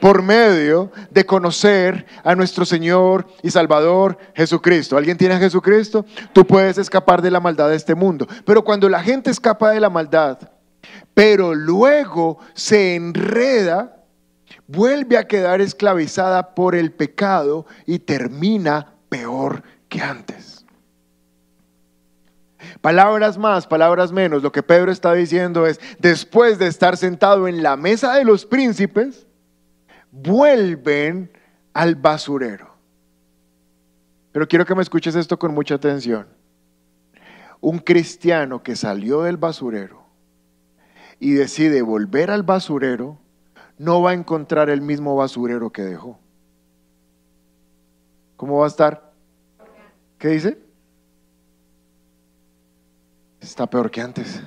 Por 0.00 0.22
medio 0.22 0.90
de 1.10 1.26
conocer 1.26 2.06
a 2.24 2.34
nuestro 2.34 2.64
Señor 2.64 3.26
y 3.42 3.50
Salvador 3.50 4.18
Jesucristo. 4.34 4.96
¿Alguien 4.96 5.16
tiene 5.16 5.34
a 5.34 5.38
Jesucristo? 5.38 6.04
Tú 6.32 6.46
puedes 6.46 6.78
escapar 6.78 7.22
de 7.22 7.30
la 7.30 7.40
maldad 7.40 7.68
de 7.68 7.76
este 7.76 7.94
mundo. 7.94 8.26
Pero 8.44 8.64
cuando 8.64 8.88
la 8.88 9.02
gente 9.02 9.30
escapa 9.30 9.70
de 9.70 9.80
la 9.80 9.90
maldad, 9.90 10.38
pero 11.14 11.54
luego 11.54 12.38
se 12.54 12.94
enreda, 12.94 14.04
vuelve 14.66 15.16
a 15.16 15.26
quedar 15.26 15.60
esclavizada 15.60 16.54
por 16.54 16.74
el 16.74 16.92
pecado 16.92 17.66
y 17.86 17.98
termina 17.98 18.94
peor 19.08 19.62
que 19.88 20.00
antes. 20.00 20.64
Palabras 22.80 23.38
más, 23.38 23.66
palabras 23.66 24.12
menos, 24.12 24.42
lo 24.42 24.52
que 24.52 24.62
Pedro 24.62 24.92
está 24.92 25.12
diciendo 25.14 25.66
es, 25.66 25.80
después 25.98 26.58
de 26.58 26.66
estar 26.66 26.96
sentado 26.96 27.48
en 27.48 27.62
la 27.62 27.76
mesa 27.76 28.14
de 28.14 28.24
los 28.24 28.46
príncipes, 28.46 29.26
vuelven 30.10 31.30
al 31.72 31.94
basurero. 31.94 32.74
Pero 34.32 34.46
quiero 34.46 34.64
que 34.64 34.74
me 34.74 34.82
escuches 34.82 35.14
esto 35.14 35.38
con 35.38 35.54
mucha 35.54 35.74
atención. 35.74 36.26
Un 37.60 37.78
cristiano 37.78 38.62
que 38.62 38.76
salió 38.76 39.22
del 39.22 39.36
basurero 39.36 40.06
y 41.18 41.32
decide 41.32 41.82
volver 41.82 42.30
al 42.30 42.42
basurero, 42.42 43.18
no 43.78 44.02
va 44.02 44.10
a 44.10 44.14
encontrar 44.14 44.70
el 44.70 44.80
mismo 44.80 45.16
basurero 45.16 45.70
que 45.70 45.82
dejó. 45.82 46.18
¿Cómo 48.36 48.58
va 48.58 48.66
a 48.66 48.68
estar? 48.68 49.12
¿Qué 50.18 50.28
dice? 50.28 50.58
Está 53.40 53.66
peor 53.68 53.90
que 53.90 54.00
antes. 54.00 54.40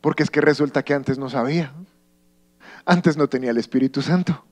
Porque 0.00 0.22
es 0.22 0.30
que 0.30 0.40
resulta 0.40 0.84
que 0.84 0.94
antes 0.94 1.18
no 1.18 1.28
sabía. 1.28 1.72
Antes 2.86 3.16
no 3.16 3.28
tenía 3.28 3.50
el 3.50 3.58
Espíritu 3.58 4.00
Santo. 4.00 4.44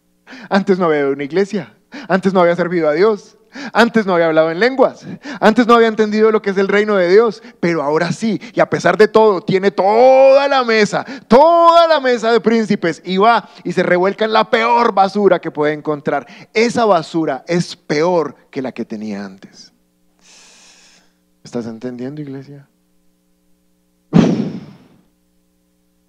Antes 0.51 0.79
no 0.79 0.87
había 0.87 1.07
una 1.07 1.23
iglesia. 1.23 1.73
Antes 2.09 2.35
no 2.35 2.40
había 2.40 2.57
servido 2.57 2.88
a 2.88 2.92
Dios. 2.92 3.38
Antes 3.73 4.05
no 4.05 4.14
había 4.14 4.27
hablado 4.27 4.51
en 4.51 4.59
lenguas. 4.59 5.07
Antes 5.40 5.68
no 5.68 5.75
había 5.75 5.87
entendido 5.87 6.33
lo 6.33 6.42
que 6.42 6.51
es 6.51 6.59
el 6.59 6.66
reino 6.66 6.97
de 6.97 7.09
Dios. 7.09 7.44
Pero 7.61 7.81
ahora 7.81 8.11
sí. 8.11 8.40
Y 8.53 8.59
a 8.59 8.68
pesar 8.68 8.97
de 8.97 9.07
todo, 9.07 9.40
tiene 9.40 9.70
toda 9.70 10.49
la 10.49 10.64
mesa, 10.64 11.05
toda 11.29 11.87
la 11.87 12.01
mesa 12.01 12.33
de 12.33 12.40
príncipes. 12.40 13.01
Y 13.05 13.18
va 13.18 13.49
y 13.62 13.73
se 13.73 13.85
revuelca 13.85 14.25
en 14.25 14.33
la 14.33 14.51
peor 14.51 14.92
basura 14.92 15.38
que 15.38 15.53
puede 15.53 15.73
encontrar. 15.73 16.27
Esa 16.53 16.85
basura 16.85 17.44
es 17.47 17.77
peor 17.77 18.35
que 18.51 18.62
la 18.62 18.73
que 18.73 18.85
tenía 18.85 19.25
antes. 19.25 19.73
¿Estás 21.44 21.66
entendiendo, 21.66 22.20
iglesia? 22.20 22.66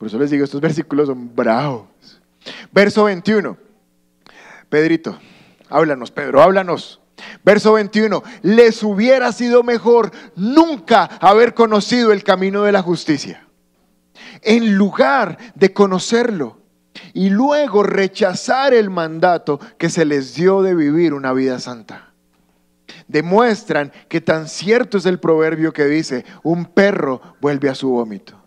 Por 0.05 0.09
eso 0.09 0.19
les 0.19 0.29
digo, 0.29 0.43
estos 0.43 0.61
versículos 0.69 1.07
son 1.07 1.35
bravos. 1.35 1.87
Verso 2.71 3.05
21. 3.05 3.57
Pedrito, 4.69 5.17
háblanos, 5.67 6.11
Pedro, 6.11 6.43
háblanos. 6.43 7.01
Verso 7.43 7.73
21. 7.73 8.21
Les 8.43 8.83
hubiera 8.83 9.31
sido 9.31 9.63
mejor 9.63 10.11
nunca 10.35 11.05
haber 11.05 11.55
conocido 11.55 12.11
el 12.11 12.23
camino 12.23 12.61
de 12.61 12.71
la 12.71 12.83
justicia. 12.83 13.47
en 14.43 14.75
lugar 14.75 15.39
de 15.55 15.73
conocerlo 15.73 16.59
y 17.15 17.31
luego 17.31 17.81
rechazar 17.81 18.75
el 18.75 18.91
mandato 18.91 19.59
que 19.79 19.89
se 19.89 20.05
les 20.05 20.35
dio 20.35 20.61
de 20.61 20.75
vivir 20.75 21.15
una 21.15 21.33
vida 21.33 21.57
santa. 21.57 22.13
Demuestran 23.07 23.91
que 24.07 24.21
tan 24.21 24.47
cierto 24.47 24.99
es 24.99 25.07
el 25.07 25.19
proverbio 25.19 25.73
que 25.73 25.85
dice, 25.85 26.25
un 26.43 26.65
perro 26.65 27.21
vuelve 27.41 27.69
a 27.69 27.75
su 27.75 27.89
vómito. 27.89 28.44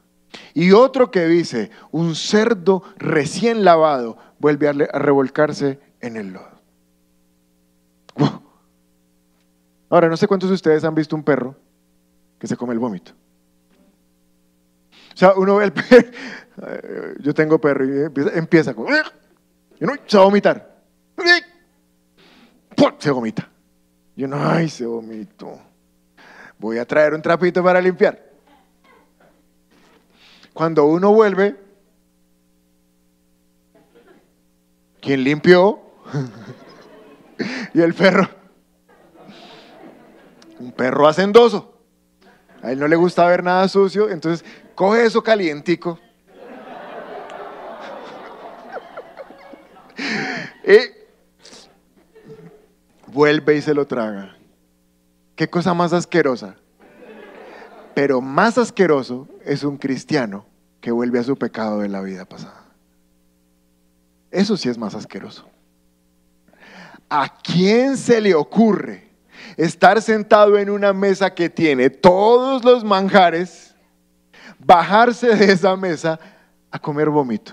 Y 0.54 0.72
otro 0.72 1.10
que 1.10 1.26
dice, 1.26 1.70
un 1.90 2.14
cerdo 2.14 2.82
recién 2.96 3.64
lavado 3.64 4.18
vuelve 4.38 4.68
a, 4.68 4.72
revolcarse 4.72 5.78
en 6.00 6.16
el 6.16 6.32
lodo. 6.32 6.58
Ahora, 9.90 10.08
no 10.08 10.16
sé 10.16 10.26
cuántos 10.26 10.50
de 10.50 10.54
ustedes 10.54 10.84
han 10.84 10.94
visto 10.94 11.16
un 11.16 11.22
perro 11.22 11.56
que 12.38 12.46
se 12.46 12.56
come 12.56 12.74
el 12.74 12.78
vómito. 12.78 13.12
O 15.14 15.16
sea, 15.16 15.32
uno 15.34 15.56
ve 15.56 15.64
el 15.64 15.72
perro, 15.72 16.08
yo 17.20 17.34
tengo 17.34 17.58
perro 17.58 17.84
y 17.84 18.04
empieza, 18.04 18.30
empieza 18.38 18.74
uno 18.76 19.94
se 20.06 20.16
va 20.16 20.22
a 20.22 20.26
vomitar. 20.26 20.78
Se 22.98 23.10
vomita. 23.10 23.48
Y 24.16 24.24
uno, 24.24 24.36
ay, 24.40 24.68
se 24.68 24.84
vomitó. 24.84 25.58
Voy 26.58 26.78
a 26.78 26.84
traer 26.84 27.14
un 27.14 27.22
trapito 27.22 27.62
para 27.62 27.80
limpiar. 27.80 28.27
Cuando 30.58 30.84
uno 30.86 31.12
vuelve, 31.12 31.54
¿quién 35.00 35.22
limpió? 35.22 35.78
y 37.74 37.80
el 37.80 37.94
perro. 37.94 38.28
Un 40.58 40.72
perro 40.72 41.06
hacendoso. 41.06 41.78
A 42.60 42.72
él 42.72 42.80
no 42.80 42.88
le 42.88 42.96
gusta 42.96 43.24
ver 43.28 43.44
nada 43.44 43.68
sucio, 43.68 44.10
entonces 44.10 44.44
coge 44.74 45.04
eso 45.04 45.22
calientico. 45.22 45.94
y 50.66 50.78
vuelve 53.06 53.58
y 53.58 53.62
se 53.62 53.74
lo 53.74 53.86
traga. 53.86 54.36
Qué 55.36 55.48
cosa 55.48 55.72
más 55.72 55.92
asquerosa. 55.92 56.56
Pero 57.94 58.20
más 58.20 58.58
asqueroso 58.58 59.28
es 59.44 59.62
un 59.62 59.76
cristiano 59.76 60.47
que 60.80 60.90
vuelve 60.90 61.18
a 61.18 61.24
su 61.24 61.36
pecado 61.36 61.80
de 61.80 61.88
la 61.88 62.00
vida 62.00 62.24
pasada. 62.24 62.64
Eso 64.30 64.56
sí 64.56 64.68
es 64.68 64.78
más 64.78 64.94
asqueroso. 64.94 65.48
¿A 67.08 67.38
quién 67.42 67.96
se 67.96 68.20
le 68.20 68.34
ocurre 68.34 69.08
estar 69.56 70.00
sentado 70.02 70.58
en 70.58 70.68
una 70.68 70.92
mesa 70.92 71.34
que 71.34 71.48
tiene 71.48 71.88
todos 71.88 72.64
los 72.64 72.84
manjares, 72.84 73.74
bajarse 74.58 75.34
de 75.34 75.52
esa 75.52 75.74
mesa 75.76 76.20
a 76.70 76.78
comer 76.78 77.08
vómito? 77.08 77.52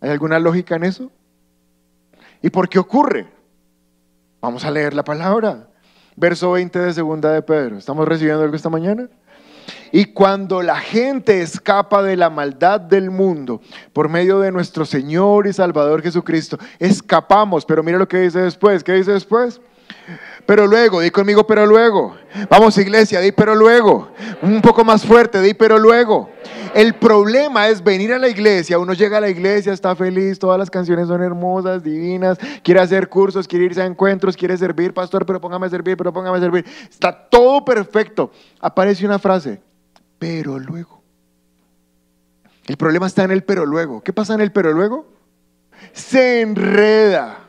¿Hay 0.00 0.10
alguna 0.10 0.40
lógica 0.40 0.74
en 0.74 0.84
eso? 0.84 1.12
¿Y 2.42 2.50
por 2.50 2.68
qué 2.68 2.80
ocurre? 2.80 3.28
Vamos 4.40 4.64
a 4.64 4.70
leer 4.72 4.94
la 4.94 5.04
palabra. 5.04 5.68
Verso 6.16 6.50
20 6.50 6.78
de 6.80 6.92
segunda 6.92 7.30
de 7.30 7.40
Pedro. 7.40 7.78
¿Estamos 7.78 8.06
recibiendo 8.06 8.42
algo 8.42 8.56
esta 8.56 8.68
mañana? 8.68 9.08
Y 9.92 10.06
cuando 10.06 10.62
la 10.62 10.76
gente 10.76 11.42
escapa 11.42 12.02
de 12.02 12.16
la 12.16 12.30
maldad 12.30 12.80
del 12.80 13.10
mundo 13.10 13.60
por 13.92 14.08
medio 14.08 14.40
de 14.40 14.50
nuestro 14.50 14.86
Señor 14.86 15.46
y 15.46 15.52
Salvador 15.52 16.02
Jesucristo, 16.02 16.58
escapamos. 16.78 17.66
Pero 17.66 17.82
mira 17.82 17.98
lo 17.98 18.08
que 18.08 18.20
dice 18.20 18.40
después. 18.40 18.82
¿Qué 18.82 18.94
dice 18.94 19.12
después? 19.12 19.60
Pero 20.46 20.66
luego, 20.66 21.00
di 21.00 21.10
conmigo, 21.10 21.46
pero 21.46 21.66
luego. 21.66 22.16
Vamos, 22.48 22.76
iglesia, 22.78 23.20
di 23.20 23.30
pero 23.32 23.54
luego. 23.54 24.08
Un 24.42 24.60
poco 24.60 24.84
más 24.84 25.04
fuerte, 25.04 25.40
di 25.40 25.54
pero 25.54 25.78
luego. 25.78 26.30
El 26.74 26.94
problema 26.94 27.68
es 27.68 27.84
venir 27.84 28.12
a 28.12 28.18
la 28.18 28.28
iglesia, 28.28 28.78
uno 28.78 28.94
llega 28.94 29.18
a 29.18 29.20
la 29.20 29.28
iglesia, 29.28 29.72
está 29.72 29.94
feliz, 29.94 30.38
todas 30.38 30.58
las 30.58 30.70
canciones 30.70 31.06
son 31.06 31.22
hermosas, 31.22 31.82
divinas, 31.82 32.38
quiere 32.62 32.80
hacer 32.80 33.08
cursos, 33.10 33.46
quiere 33.46 33.66
irse 33.66 33.82
a 33.82 33.86
encuentros, 33.86 34.36
quiere 34.36 34.56
servir, 34.56 34.94
pastor, 34.94 35.26
pero 35.26 35.40
póngame 35.40 35.66
a 35.66 35.70
servir, 35.70 35.96
pero 35.98 36.12
póngame 36.12 36.38
a 36.38 36.40
servir. 36.40 36.64
Está 36.90 37.12
todo 37.12 37.62
perfecto. 37.64 38.30
Aparece 38.58 39.04
una 39.04 39.18
frase, 39.18 39.60
pero 40.22 40.60
luego. 40.60 41.02
El 42.68 42.76
problema 42.76 43.08
está 43.08 43.24
en 43.24 43.32
el 43.32 43.42
pero 43.42 43.66
luego. 43.66 44.04
¿Qué 44.04 44.12
pasa 44.12 44.34
en 44.34 44.40
el 44.40 44.52
pero 44.52 44.70
luego? 44.72 45.12
Se 45.92 46.42
enreda. 46.42 47.40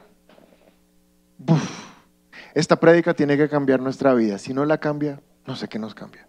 Esta 2.56 2.78
prédica 2.78 3.14
tiene 3.14 3.38
que 3.38 3.48
cambiar 3.48 3.80
nuestra 3.80 4.16
vida. 4.16 4.40
Si 4.40 4.56
no 4.56 4.66
la 4.66 4.80
cambia, 4.80 5.22
no 5.46 5.56
sé 5.56 5.68
qué 5.68 5.78
nos 5.78 5.94
cambia. 5.94 6.26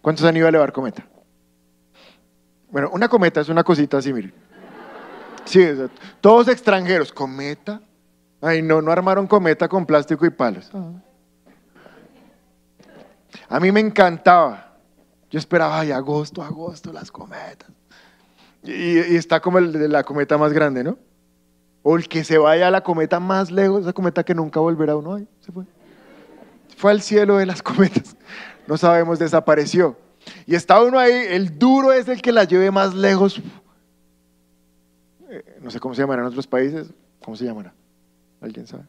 ¿Cuántos 0.00 0.24
han 0.24 0.36
ido 0.36 0.46
a 0.46 0.50
elevar 0.50 0.72
cometa? 0.72 1.04
Bueno, 2.70 2.88
una 2.92 3.08
cometa 3.08 3.40
es 3.40 3.48
una 3.48 3.64
cosita 3.64 3.98
así, 3.98 4.12
miren. 4.12 4.32
Sí. 5.46 5.66
Todos 6.20 6.46
extranjeros. 6.46 7.12
¿Cometa? 7.12 7.80
Ay, 8.40 8.62
no, 8.62 8.80
no 8.80 8.92
armaron 8.92 9.26
cometa 9.26 9.66
con 9.66 9.84
plástico 9.84 10.24
y 10.24 10.30
palos. 10.30 10.70
Ah. 10.72 10.92
A 13.48 13.58
mí 13.58 13.72
me 13.72 13.80
encantaba. 13.80 14.69
Yo 15.30 15.38
esperaba, 15.38 15.78
ay, 15.80 15.92
agosto, 15.92 16.42
agosto, 16.42 16.92
las 16.92 17.10
cometas. 17.10 17.70
Y, 18.62 18.98
está 18.98 19.40
como 19.40 19.58
el 19.58 19.72
de 19.72 19.88
la 19.88 20.02
cometa 20.02 20.36
más 20.36 20.52
grande, 20.52 20.84
¿no? 20.84 20.98
O 21.82 21.96
el 21.96 22.08
que 22.08 22.24
se 22.24 22.36
vaya 22.36 22.68
a 22.68 22.70
la 22.70 22.82
cometa 22.82 23.20
más 23.20 23.50
lejos, 23.50 23.82
esa 23.82 23.92
cometa 23.92 24.24
que 24.24 24.34
nunca 24.34 24.60
volverá 24.60 24.96
uno. 24.96 25.14
Ay, 25.14 25.28
se 25.40 25.52
fue. 25.52 25.64
Fue 26.76 26.90
al 26.90 27.00
cielo 27.00 27.36
de 27.38 27.46
las 27.46 27.62
cometas. 27.62 28.16
No 28.66 28.76
sabemos, 28.76 29.18
desapareció. 29.18 29.96
Y 30.46 30.54
está 30.54 30.82
uno 30.82 30.98
ahí, 30.98 31.12
el 31.12 31.58
duro 31.58 31.92
es 31.92 32.08
el 32.08 32.20
que 32.20 32.32
la 32.32 32.44
lleve 32.44 32.70
más 32.70 32.94
lejos. 32.94 33.40
Eh, 35.30 35.58
no 35.62 35.70
sé 35.70 35.80
cómo 35.80 35.94
se 35.94 36.02
llamará 36.02 36.22
en 36.22 36.28
otros 36.28 36.46
países. 36.46 36.92
¿Cómo 37.24 37.36
se 37.36 37.44
llamará? 37.44 37.72
¿Alguien 38.40 38.66
sabe? 38.66 38.84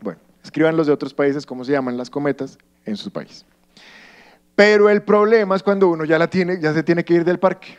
Bueno, 0.00 0.20
escriban 0.42 0.76
los 0.76 0.86
de 0.86 0.92
otros 0.92 1.12
países 1.12 1.44
cómo 1.44 1.64
se 1.64 1.72
llaman 1.72 1.96
las 1.96 2.10
cometas 2.10 2.58
en 2.84 2.96
su 2.96 3.10
país. 3.10 3.44
Pero 4.58 4.90
el 4.90 5.02
problema 5.02 5.54
es 5.54 5.62
cuando 5.62 5.86
uno 5.86 6.04
ya 6.04 6.18
la 6.18 6.28
tiene, 6.28 6.58
ya 6.60 6.74
se 6.74 6.82
tiene 6.82 7.04
que 7.04 7.14
ir 7.14 7.24
del 7.24 7.38
parque. 7.38 7.78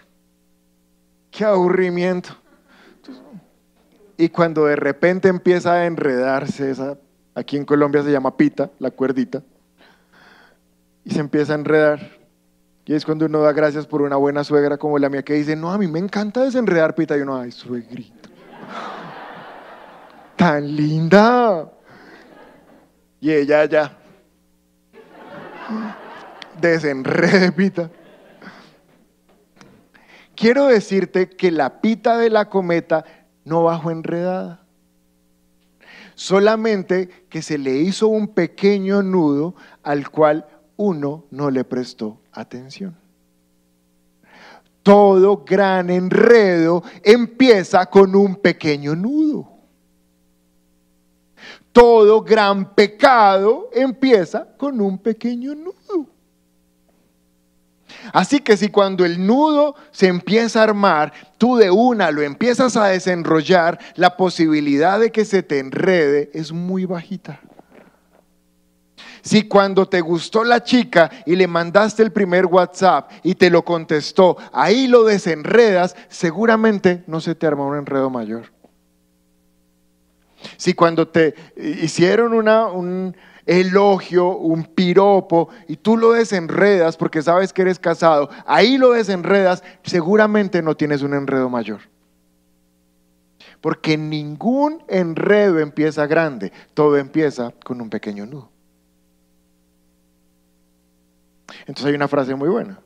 Qué 1.30 1.44
aburrimiento. 1.44 2.30
Y 4.15 4.30
cuando 4.30 4.63
de 4.63 4.78
repente 4.78 5.28
empieza 5.28 5.74
a 5.74 5.86
enredarse 5.88 6.72
esa, 6.72 6.98
aquí 7.36 7.58
en 7.58 7.65
Colombia 7.65 8.02
se 8.02 8.13
llama 8.13 8.38
pita, 8.38 8.72
la 8.80 8.92
cuerdita, 8.92 9.44
y 11.04 11.12
se 11.12 11.20
empieza 11.20 11.52
a 11.52 11.56
enredar. 11.56 12.12
Y 12.86 12.94
es 12.94 13.04
cuando 13.04 13.26
uno 13.26 13.42
da 13.42 13.52
gracias 13.52 13.86
por 13.86 14.02
una 14.02 14.15
buena 14.15 14.46
suegra 14.46 14.78
como 14.78 14.98
la 15.00 15.10
mía 15.10 15.24
que 15.24 15.34
dice, 15.34 15.58
no, 15.58 15.74
a 15.74 15.78
mí 15.78 15.88
me 15.88 16.00
encanta 16.00 16.46
desenredar 16.46 16.96
pita. 16.96 17.18
Y 17.18 17.20
uno, 17.20 17.36
ay, 17.36 17.52
suegrita. 17.52 18.30
Tan 20.38 20.78
linda. 20.78 21.70
Y 23.20 23.34
ella 23.34 23.65
ya. 23.65 23.99
Desenrede 26.62 27.52
pita. 27.52 27.91
Quiero 30.36 30.67
decirte 30.67 31.30
que 31.30 31.52
la 31.52 31.82
pita 31.82 32.17
de 32.17 32.30
la 32.30 32.50
cometa 32.50 33.04
no 33.43 33.63
bajó 33.63 33.91
enredada. 33.91 34.62
Solamente 36.15 37.10
que 37.30 37.41
se 37.41 37.58
le 37.58 37.78
hizo 37.78 38.08
un 38.08 38.30
pequeño 38.30 39.02
nudo 39.04 39.56
al 39.84 40.10
cual 40.10 40.48
uno 40.78 41.26
no 41.32 41.50
le 41.52 41.63
prestó 41.63 42.19
atención. 42.32 42.95
Todo 44.82 45.43
gran 45.45 45.89
enredo 45.89 46.84
empieza 47.04 47.86
con 47.86 48.15
un 48.15 48.36
pequeño 48.36 48.95
nudo. 48.95 49.50
Todo 51.72 52.22
gran 52.22 52.74
pecado 52.74 53.69
empieza 53.74 54.48
con 54.58 54.80
un 54.82 54.98
pequeño 54.98 55.54
nudo. 55.54 56.08
Así 58.14 58.40
que 58.40 58.58
si 58.58 58.70
cuando 58.70 59.06
el 59.06 59.26
nudo 59.26 59.76
se 59.92 60.08
empieza 60.08 60.60
a 60.60 60.64
armar, 60.64 61.14
tú 61.38 61.56
de 61.56 61.72
una 61.72 62.12
lo 62.12 62.22
empiezas 62.22 62.76
a 62.78 62.88
desenrollar, 62.88 63.80
la 63.96 64.18
posibilidad 64.18 65.00
de 65.00 65.12
que 65.12 65.26
se 65.26 65.44
te 65.44 65.60
enrede 65.60 66.32
es 66.34 66.52
muy 66.52 66.86
bajita. 66.86 67.40
Si 69.22 69.48
cuando 69.48 69.88
te 69.88 70.02
gustó 70.02 70.44
la 70.44 70.64
chica 70.64 71.10
y 71.26 71.36
le 71.36 71.48
mandaste 71.48 72.04
el 72.04 72.12
primer 72.12 72.46
WhatsApp 72.46 73.12
y 73.24 73.36
te 73.36 73.50
lo 73.50 73.64
contestó, 73.64 74.38
ahí 74.54 74.88
lo 74.88 75.04
desenredas, 75.04 75.96
seguramente 76.08 77.04
no 77.08 77.19
se 77.19 77.36
te 77.36 77.46
arma 77.46 77.65
un 77.65 77.78
enredo 77.78 78.10
mayor. 78.10 78.52
Si 80.58 80.73
cuando 80.73 81.08
te 81.08 81.36
hicieron 81.58 82.34
una, 82.34 82.67
un 82.67 83.15
elogio, 83.50 84.37
un 84.37 84.63
piropo, 84.63 85.50
y 85.67 85.77
tú 85.77 85.97
lo 85.97 86.12
desenredas 86.12 86.95
porque 86.97 87.23
sabes 87.23 87.52
que 87.52 87.63
eres 87.63 87.79
casado, 87.79 88.29
ahí 88.45 88.77
lo 88.77 88.91
desenredas, 88.91 89.63
seguramente 89.81 90.62
no 90.62 90.77
tienes 90.77 91.02
un 91.02 91.15
enredo 91.15 91.50
mayor. 91.50 91.79
Porque 93.60 93.97
ningún 93.97 94.83
enredo 94.87 95.60
empieza 95.60 96.06
grande, 96.06 96.54
todo 96.75 96.97
empieza 96.97 97.52
con 97.65 97.81
un 97.81 97.89
pequeño 97.89 98.27
nudo. 98.27 98.52
Entonces 101.62 101.85
hay 101.87 101.95
una 101.95 102.08
frase 102.08 102.35
muy 102.35 102.50
buena. 102.50 102.79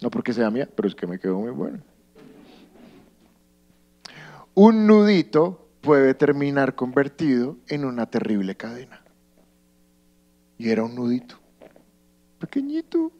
No 0.00 0.10
porque 0.10 0.32
sea 0.32 0.50
mía, 0.50 0.68
pero 0.74 0.88
es 0.88 0.94
que 0.94 1.06
me 1.06 1.18
quedó 1.18 1.38
muy 1.38 1.50
buena. 1.50 1.82
Un 4.54 4.86
nudito 4.86 5.68
puede 5.82 6.14
terminar 6.14 6.74
convertido 6.74 7.58
en 7.68 7.84
una 7.84 8.06
terrible 8.06 8.56
cadena. 8.56 9.02
Y 10.58 10.70
era 10.70 10.84
un 10.84 10.94
nudito, 10.94 11.36
pequeñito. 12.38 13.12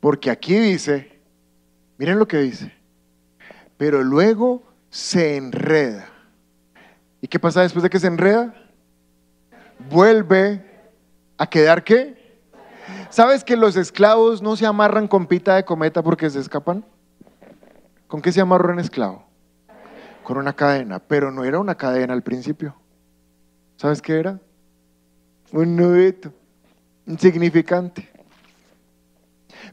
Porque 0.00 0.30
aquí 0.30 0.58
dice, 0.58 1.20
miren 1.98 2.18
lo 2.18 2.26
que 2.26 2.38
dice, 2.38 2.72
pero 3.76 4.02
luego 4.02 4.62
se 4.88 5.36
enreda. 5.36 6.08
¿Y 7.20 7.28
qué 7.28 7.38
pasa 7.38 7.62
después 7.62 7.82
de 7.82 7.90
que 7.90 8.00
se 8.00 8.06
enreda? 8.06 8.54
Vuelve 9.90 10.64
a 11.36 11.46
quedar 11.46 11.84
qué? 11.84 12.38
¿Sabes 13.10 13.44
que 13.44 13.56
los 13.56 13.76
esclavos 13.76 14.42
no 14.42 14.56
se 14.56 14.66
amarran 14.66 15.08
con 15.08 15.26
pita 15.26 15.56
de 15.56 15.64
cometa 15.64 16.02
porque 16.02 16.30
se 16.30 16.40
escapan? 16.40 16.84
¿Con 18.06 18.22
qué 18.22 18.32
se 18.32 18.40
amarra 18.40 18.72
un 18.72 18.80
esclavo? 18.80 19.24
Con 20.24 20.38
una 20.38 20.54
cadena, 20.54 20.98
pero 20.98 21.30
no 21.30 21.44
era 21.44 21.58
una 21.58 21.74
cadena 21.74 22.12
al 22.12 22.22
principio. 22.22 22.74
¿Sabes 23.76 24.02
qué 24.02 24.18
era? 24.18 24.40
Un 25.52 25.76
nudito, 25.76 26.32
insignificante. 27.06 28.08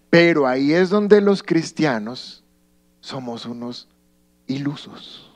Pero 0.10 0.48
ahí 0.48 0.74
es 0.74 0.90
donde 0.90 1.22
los 1.22 1.44
cristianos 1.44 2.44
somos 3.00 3.46
unos 3.46 3.88
ilusos. 4.48 5.32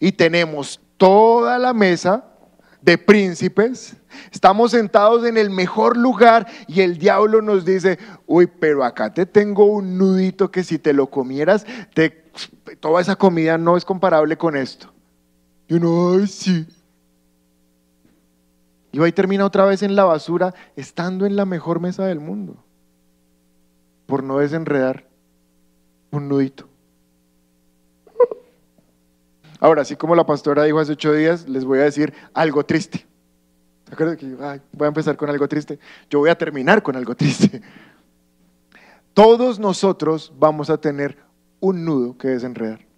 Y 0.00 0.12
tenemos 0.12 0.80
toda 0.96 1.58
la 1.58 1.72
mesa 1.72 2.24
de 2.80 2.98
príncipes, 2.98 3.94
estamos 4.32 4.72
sentados 4.72 5.24
en 5.24 5.36
el 5.36 5.50
mejor 5.50 5.96
lugar 5.96 6.48
y 6.66 6.80
el 6.80 6.98
diablo 6.98 7.40
nos 7.40 7.64
dice, 7.64 7.96
uy, 8.26 8.46
pero 8.48 8.82
acá 8.82 9.14
te 9.14 9.24
tengo 9.24 9.66
un 9.66 9.96
nudito 9.96 10.50
que 10.50 10.64
si 10.64 10.78
te 10.78 10.92
lo 10.92 11.08
comieras, 11.08 11.64
te- 11.94 12.24
toda 12.80 13.00
esa 13.00 13.14
comida 13.14 13.56
no 13.56 13.76
es 13.76 13.84
comparable 13.84 14.36
con 14.36 14.56
esto. 14.56 14.92
Y 15.68 15.74
uno, 15.74 16.14
ay, 16.18 16.26
sí. 16.26 16.66
Y 18.92 19.02
ahí 19.02 19.12
termina 19.12 19.46
otra 19.46 19.64
vez 19.64 19.82
en 19.82 19.96
la 19.96 20.04
basura, 20.04 20.54
estando 20.76 21.24
en 21.24 21.34
la 21.34 21.46
mejor 21.46 21.80
mesa 21.80 22.04
del 22.04 22.20
mundo, 22.20 22.62
por 24.06 24.22
no 24.22 24.38
desenredar 24.38 25.06
un 26.10 26.28
nudito. 26.28 26.68
Ahora, 29.60 29.82
así 29.82 29.96
como 29.96 30.14
la 30.14 30.26
pastora 30.26 30.64
dijo 30.64 30.78
hace 30.78 30.92
ocho 30.92 31.12
días, 31.12 31.48
les 31.48 31.64
voy 31.64 31.78
a 31.78 31.84
decir 31.84 32.12
algo 32.34 32.64
triste. 32.64 33.06
¿Se 33.88 33.96
que 33.96 34.34
voy 34.34 34.86
a 34.86 34.86
empezar 34.86 35.16
con 35.16 35.30
algo 35.30 35.46
triste? 35.46 35.78
Yo 36.10 36.18
voy 36.18 36.30
a 36.30 36.34
terminar 36.36 36.82
con 36.82 36.96
algo 36.96 37.14
triste. 37.14 37.62
Todos 39.14 39.58
nosotros 39.58 40.32
vamos 40.38 40.68
a 40.68 40.78
tener 40.78 41.16
un 41.60 41.84
nudo 41.84 42.18
que 42.18 42.28
desenredar. 42.28 42.91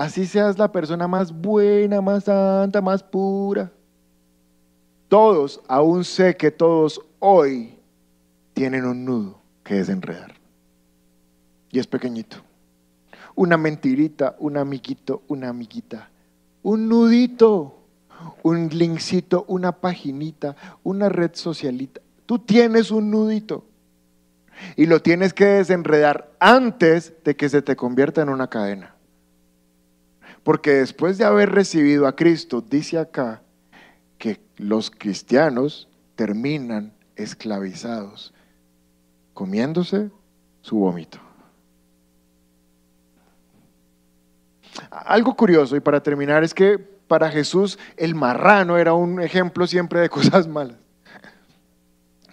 Así 0.00 0.24
seas 0.24 0.58
la 0.58 0.72
persona 0.72 1.06
más 1.06 1.30
buena, 1.30 2.00
más 2.00 2.24
santa, 2.24 2.80
más 2.80 3.02
pura. 3.02 3.70
Todos, 5.08 5.60
aún 5.68 6.04
sé 6.04 6.38
que 6.38 6.50
todos 6.50 7.02
hoy 7.18 7.78
tienen 8.54 8.86
un 8.86 9.04
nudo 9.04 9.42
que 9.62 9.74
desenredar. 9.74 10.32
Y 11.70 11.80
es 11.80 11.86
pequeñito 11.86 12.38
una 13.34 13.58
mentirita, 13.58 14.36
un 14.38 14.56
amiguito, 14.56 15.22
una 15.28 15.50
amiguita, 15.50 16.08
un 16.62 16.88
nudito, 16.88 17.74
un 18.42 18.70
linkcito, 18.70 19.44
una 19.48 19.72
paginita, 19.72 20.56
una 20.82 21.10
red 21.10 21.32
socialita. 21.34 22.00
Tú 22.24 22.38
tienes 22.38 22.90
un 22.90 23.10
nudito 23.10 23.66
y 24.76 24.86
lo 24.86 25.02
tienes 25.02 25.34
que 25.34 25.44
desenredar 25.44 26.32
antes 26.40 27.12
de 27.22 27.36
que 27.36 27.50
se 27.50 27.60
te 27.60 27.76
convierta 27.76 28.22
en 28.22 28.30
una 28.30 28.48
cadena. 28.48 28.94
Porque 30.42 30.72
después 30.72 31.18
de 31.18 31.24
haber 31.24 31.50
recibido 31.50 32.06
a 32.06 32.16
Cristo, 32.16 32.60
dice 32.60 32.98
acá 32.98 33.42
que 34.18 34.40
los 34.56 34.90
cristianos 34.90 35.88
terminan 36.14 36.92
esclavizados, 37.16 38.32
comiéndose 39.34 40.10
su 40.62 40.76
vómito. 40.76 41.18
Algo 44.90 45.34
curioso 45.34 45.76
y 45.76 45.80
para 45.80 46.02
terminar 46.02 46.44
es 46.44 46.54
que 46.54 46.78
para 46.78 47.30
Jesús 47.30 47.78
el 47.96 48.14
marrano 48.14 48.78
era 48.78 48.94
un 48.94 49.20
ejemplo 49.20 49.66
siempre 49.66 50.00
de 50.00 50.08
cosas 50.10 50.46
malas. 50.46 50.76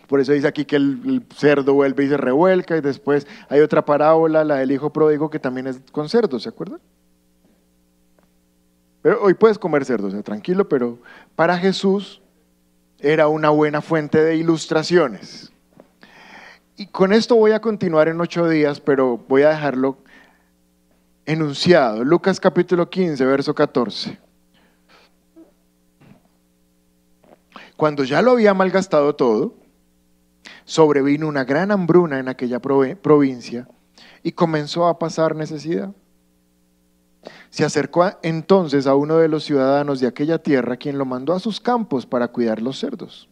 Por 0.08 0.22
eso 0.22 0.32
dice 0.32 0.48
aquí 0.48 0.64
que 0.64 0.78
el, 0.78 1.26
cerdo 1.36 1.74
vuelve 1.74 2.06
y 2.06 2.10
se 2.10 2.16
revuelca 2.16 2.78
y 2.78 2.82
después 2.82 3.28
hay 3.50 3.60
otra 3.60 3.84
parábola, 3.84 4.46
la 4.46 4.56
del 4.56 4.72
hijo 4.72 4.94
pródigo, 4.94 5.30
que 5.30 5.40
también 5.40 5.68
es 5.68 5.82
con 5.92 6.08
cerdo, 6.08 6.40
¿se 6.40 6.48
acuerdan? 6.48 6.80
Pero 9.02 9.22
hoy 9.22 9.34
puedes 9.34 9.58
comer 9.60 9.86
cerdo, 9.86 10.08
o 10.08 10.24
tranquilo, 10.24 10.68
pero 10.68 11.00
para 11.36 11.58
Jesús 11.58 12.22
era 13.00 13.28
una 13.28 13.50
buena 13.50 13.82
fuente 13.82 14.24
de 14.24 14.36
ilustraciones. 14.36 15.52
Y 16.76 16.88
con 16.88 17.14
esto 17.14 17.36
voy 17.36 17.52
a 17.52 17.62
continuar 17.62 18.08
en 18.08 18.20
ocho 18.22 18.48
días, 18.48 18.80
pero 18.80 19.18
voy 19.28 19.44
a 19.44 19.50
dejarlo 19.50 19.98
enunciado. 21.26 22.04
Lucas 22.04 22.40
capítulo 22.40 22.90
15, 22.90 23.26
verso 23.26 23.54
14. 23.54 24.20
Cuando 27.76 28.04
ya 28.04 28.22
lo 28.22 28.32
había 28.32 28.54
malgastado 28.54 29.16
todo, 29.16 29.54
sobrevino 30.66 31.28
una 31.28 31.44
gran 31.44 31.72
hambruna 31.72 32.20
en 32.20 32.28
aquella 32.28 32.60
provincia 32.60 33.68
y 34.24 34.32
comenzó 34.32 34.88
a 34.88 34.98
pasar 34.98 35.36
necesidad. 35.36 35.94
Se 37.50 37.66
acercó 37.66 38.12
entonces 38.22 38.88
a 38.88 38.96
uno 38.96 39.18
de 39.18 39.28
los 39.28 39.44
ciudadanos 39.44 40.00
de 40.00 40.08
aquella 40.08 40.38
tierra, 40.38 40.78
quien 40.78 40.98
lo 40.98 41.06
mandó 41.06 41.34
a 41.34 41.40
sus 41.40 41.60
campos 41.60 42.06
para 42.06 42.28
cuidar 42.28 42.62
los 42.62 42.80
cerdos. 42.80 43.30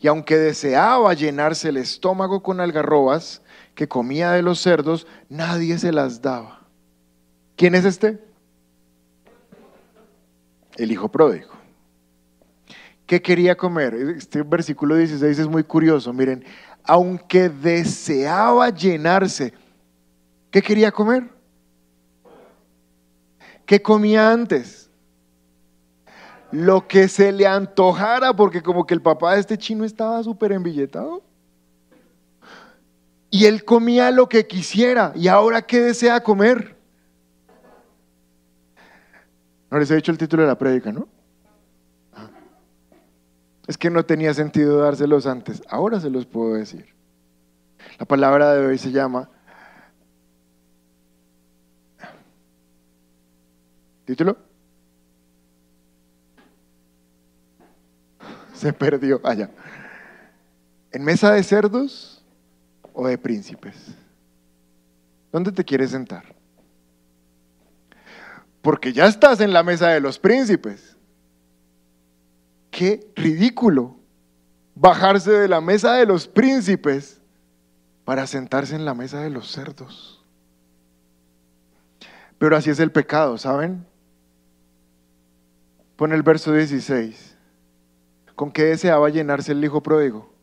Y 0.00 0.08
aunque 0.08 0.36
deseaba 0.36 1.14
llenarse 1.14 1.68
el 1.68 1.76
estómago 1.76 2.42
con 2.42 2.60
algarrobas 2.60 3.42
que 3.74 3.86
comía 3.86 4.32
de 4.32 4.42
los 4.42 4.60
cerdos, 4.60 5.06
nadie 5.28 5.78
se 5.78 5.92
las 5.92 6.20
daba. 6.20 6.66
¿Quién 7.56 7.74
es 7.74 7.84
este? 7.84 8.18
El 10.76 10.90
hijo 10.90 11.08
pródigo. 11.08 11.50
¿Qué 13.06 13.22
quería 13.22 13.56
comer? 13.56 13.94
Este 13.94 14.42
versículo 14.42 14.96
16 14.96 15.38
es 15.38 15.46
muy 15.46 15.62
curioso. 15.64 16.12
Miren, 16.12 16.44
aunque 16.84 17.48
deseaba 17.48 18.70
llenarse, 18.70 19.52
¿qué 20.50 20.62
quería 20.62 20.90
comer? 20.90 21.31
¿Qué 23.72 23.80
comía 23.80 24.30
antes? 24.30 24.90
Lo 26.50 26.86
que 26.86 27.08
se 27.08 27.32
le 27.32 27.46
antojara, 27.46 28.36
porque 28.36 28.62
como 28.62 28.84
que 28.84 28.92
el 28.92 29.00
papá 29.00 29.32
de 29.32 29.40
este 29.40 29.56
chino 29.56 29.86
estaba 29.86 30.22
súper 30.22 30.52
embilletado. 30.52 31.22
Y 33.30 33.46
él 33.46 33.64
comía 33.64 34.10
lo 34.10 34.28
que 34.28 34.46
quisiera. 34.46 35.14
¿Y 35.16 35.26
ahora 35.28 35.62
qué 35.62 35.80
desea 35.80 36.22
comer? 36.22 36.76
No 39.70 39.78
les 39.78 39.90
he 39.90 39.96
dicho 39.96 40.12
el 40.12 40.18
título 40.18 40.42
de 40.42 40.48
la 40.48 40.58
prédica, 40.58 40.92
¿no? 40.92 41.08
Ah. 42.12 42.28
Es 43.66 43.78
que 43.78 43.88
no 43.88 44.04
tenía 44.04 44.34
sentido 44.34 44.80
dárselos 44.80 45.26
antes. 45.26 45.62
Ahora 45.66 45.98
se 45.98 46.10
los 46.10 46.26
puedo 46.26 46.56
decir. 46.56 46.94
La 47.98 48.04
palabra 48.04 48.52
de 48.52 48.66
hoy 48.66 48.76
se 48.76 48.90
llama... 48.90 49.30
¿Título? 54.12 54.36
Se 58.52 58.70
perdió 58.74 59.22
allá. 59.24 59.48
¿En 60.90 61.02
mesa 61.02 61.32
de 61.32 61.42
cerdos 61.42 62.22
o 62.92 63.06
de 63.06 63.16
príncipes? 63.16 63.74
¿Dónde 65.32 65.50
te 65.50 65.64
quieres 65.64 65.92
sentar? 65.92 66.24
Porque 68.60 68.92
ya 68.92 69.06
estás 69.06 69.40
en 69.40 69.54
la 69.54 69.62
mesa 69.62 69.88
de 69.88 70.00
los 70.00 70.18
príncipes. 70.18 70.94
Qué 72.70 73.10
ridículo 73.16 73.96
bajarse 74.74 75.30
de 75.30 75.48
la 75.48 75.62
mesa 75.62 75.94
de 75.94 76.04
los 76.04 76.28
príncipes 76.28 77.18
para 78.04 78.26
sentarse 78.26 78.76
en 78.76 78.84
la 78.84 78.92
mesa 78.92 79.22
de 79.22 79.30
los 79.30 79.50
cerdos. 79.50 80.22
Pero 82.36 82.58
así 82.58 82.68
es 82.68 82.78
el 82.78 82.92
pecado, 82.92 83.38
¿saben? 83.38 83.90
Pon 86.02 86.12
el 86.12 86.24
verso 86.24 86.52
16. 86.52 87.36
¿Con 88.34 88.50
qué 88.50 88.64
deseaba 88.64 89.08
llenarse 89.08 89.52
el 89.52 89.64
hijo 89.64 89.84
pródigo? 89.84 90.34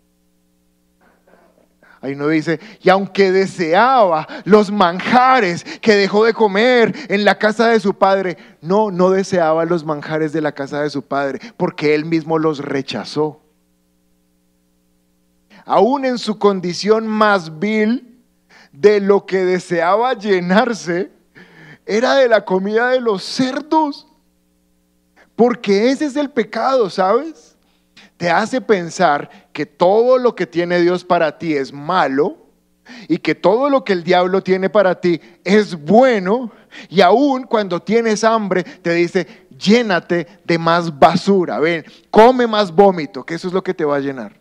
Ahí 1.99 2.15
no 2.15 2.29
dice, 2.29 2.61
y 2.81 2.87
aunque 2.87 3.33
deseaba 3.33 4.25
los 4.45 4.71
manjares 4.71 5.65
que 5.81 5.95
dejó 5.95 6.23
de 6.23 6.33
comer 6.33 6.95
en 7.09 7.25
la 7.25 7.37
casa 7.37 7.67
de 7.67 7.81
su 7.81 7.93
padre, 7.93 8.37
no, 8.61 8.89
no 8.89 9.09
deseaba 9.09 9.65
los 9.65 9.83
manjares 9.83 10.31
de 10.31 10.39
la 10.39 10.53
casa 10.53 10.81
de 10.81 10.89
su 10.89 11.01
padre, 11.01 11.41
porque 11.57 11.93
él 11.93 12.05
mismo 12.05 12.39
los 12.39 12.59
rechazó. 12.59 13.41
aún 15.65 16.05
en 16.05 16.17
su 16.17 16.39
condición 16.39 17.05
más 17.05 17.59
vil, 17.59 18.23
de 18.71 19.01
lo 19.01 19.25
que 19.25 19.43
deseaba 19.43 20.13
llenarse, 20.13 21.11
era 21.85 22.15
de 22.15 22.29
la 22.29 22.45
comida 22.45 22.91
de 22.91 23.01
los 23.01 23.25
cerdos. 23.25 24.08
Porque 25.39 25.89
ese 25.89 26.03
es 26.03 26.17
el 26.17 26.29
pecado, 26.31 26.89
¿sabes? 26.89 27.55
Te 28.17 28.29
hace 28.29 28.59
pensar 28.59 29.47
que 29.53 29.65
todo 29.65 30.17
lo 30.17 30.35
que 30.35 30.45
tiene 30.45 30.81
Dios 30.81 31.05
para 31.05 31.37
ti 31.37 31.55
es 31.55 31.71
malo 31.71 32.35
y 33.07 33.19
que 33.19 33.35
todo 33.35 33.69
lo 33.69 33.85
que 33.85 33.93
el 33.93 34.03
diablo 34.03 34.43
tiene 34.43 34.69
para 34.69 34.99
ti 34.99 35.21
es 35.45 35.81
bueno. 35.81 36.51
Y 36.89 36.99
aún 36.99 37.43
cuando 37.43 37.81
tienes 37.81 38.25
hambre, 38.25 38.65
te 38.65 38.93
dice, 38.95 39.47
llénate 39.57 40.27
de 40.43 40.57
más 40.57 40.99
basura. 40.99 41.57
Ven, 41.59 41.85
come 42.11 42.45
más 42.45 42.69
vómito, 42.69 43.25
que 43.25 43.35
eso 43.35 43.47
es 43.47 43.53
lo 43.53 43.63
que 43.63 43.73
te 43.73 43.85
va 43.85 43.95
a 43.95 44.01
llenar. 44.01 44.37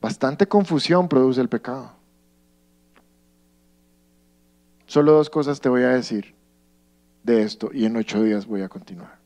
Bastante 0.00 0.48
confusión 0.48 1.06
produce 1.06 1.42
el 1.42 1.50
pecado. 1.50 1.92
Solo 4.86 5.12
dos 5.12 5.28
cosas 5.28 5.60
te 5.60 5.68
voy 5.68 5.82
a 5.82 5.90
decir 5.90 6.39
de 7.22 7.42
esto 7.42 7.70
y 7.72 7.84
en 7.84 7.96
ocho 7.96 8.22
días 8.22 8.46
voy 8.46 8.62
a 8.62 8.68
continuar. 8.68 9.18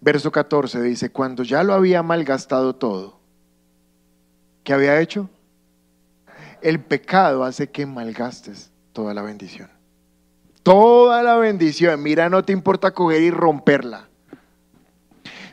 Verso 0.00 0.30
14 0.30 0.80
dice, 0.82 1.10
cuando 1.10 1.42
ya 1.42 1.62
lo 1.62 1.74
había 1.74 2.02
malgastado 2.02 2.74
todo, 2.74 3.18
¿qué 4.62 4.72
había 4.72 5.00
hecho? 5.00 5.28
El 6.62 6.80
pecado 6.80 7.44
hace 7.44 7.70
que 7.70 7.86
malgastes 7.86 8.70
toda 8.92 9.14
la 9.14 9.22
bendición. 9.22 9.68
Toda 10.62 11.22
la 11.22 11.36
bendición. 11.36 12.02
Mira, 12.02 12.28
no 12.28 12.44
te 12.44 12.52
importa 12.52 12.90
coger 12.90 13.22
y 13.22 13.30
romperla. 13.30 14.08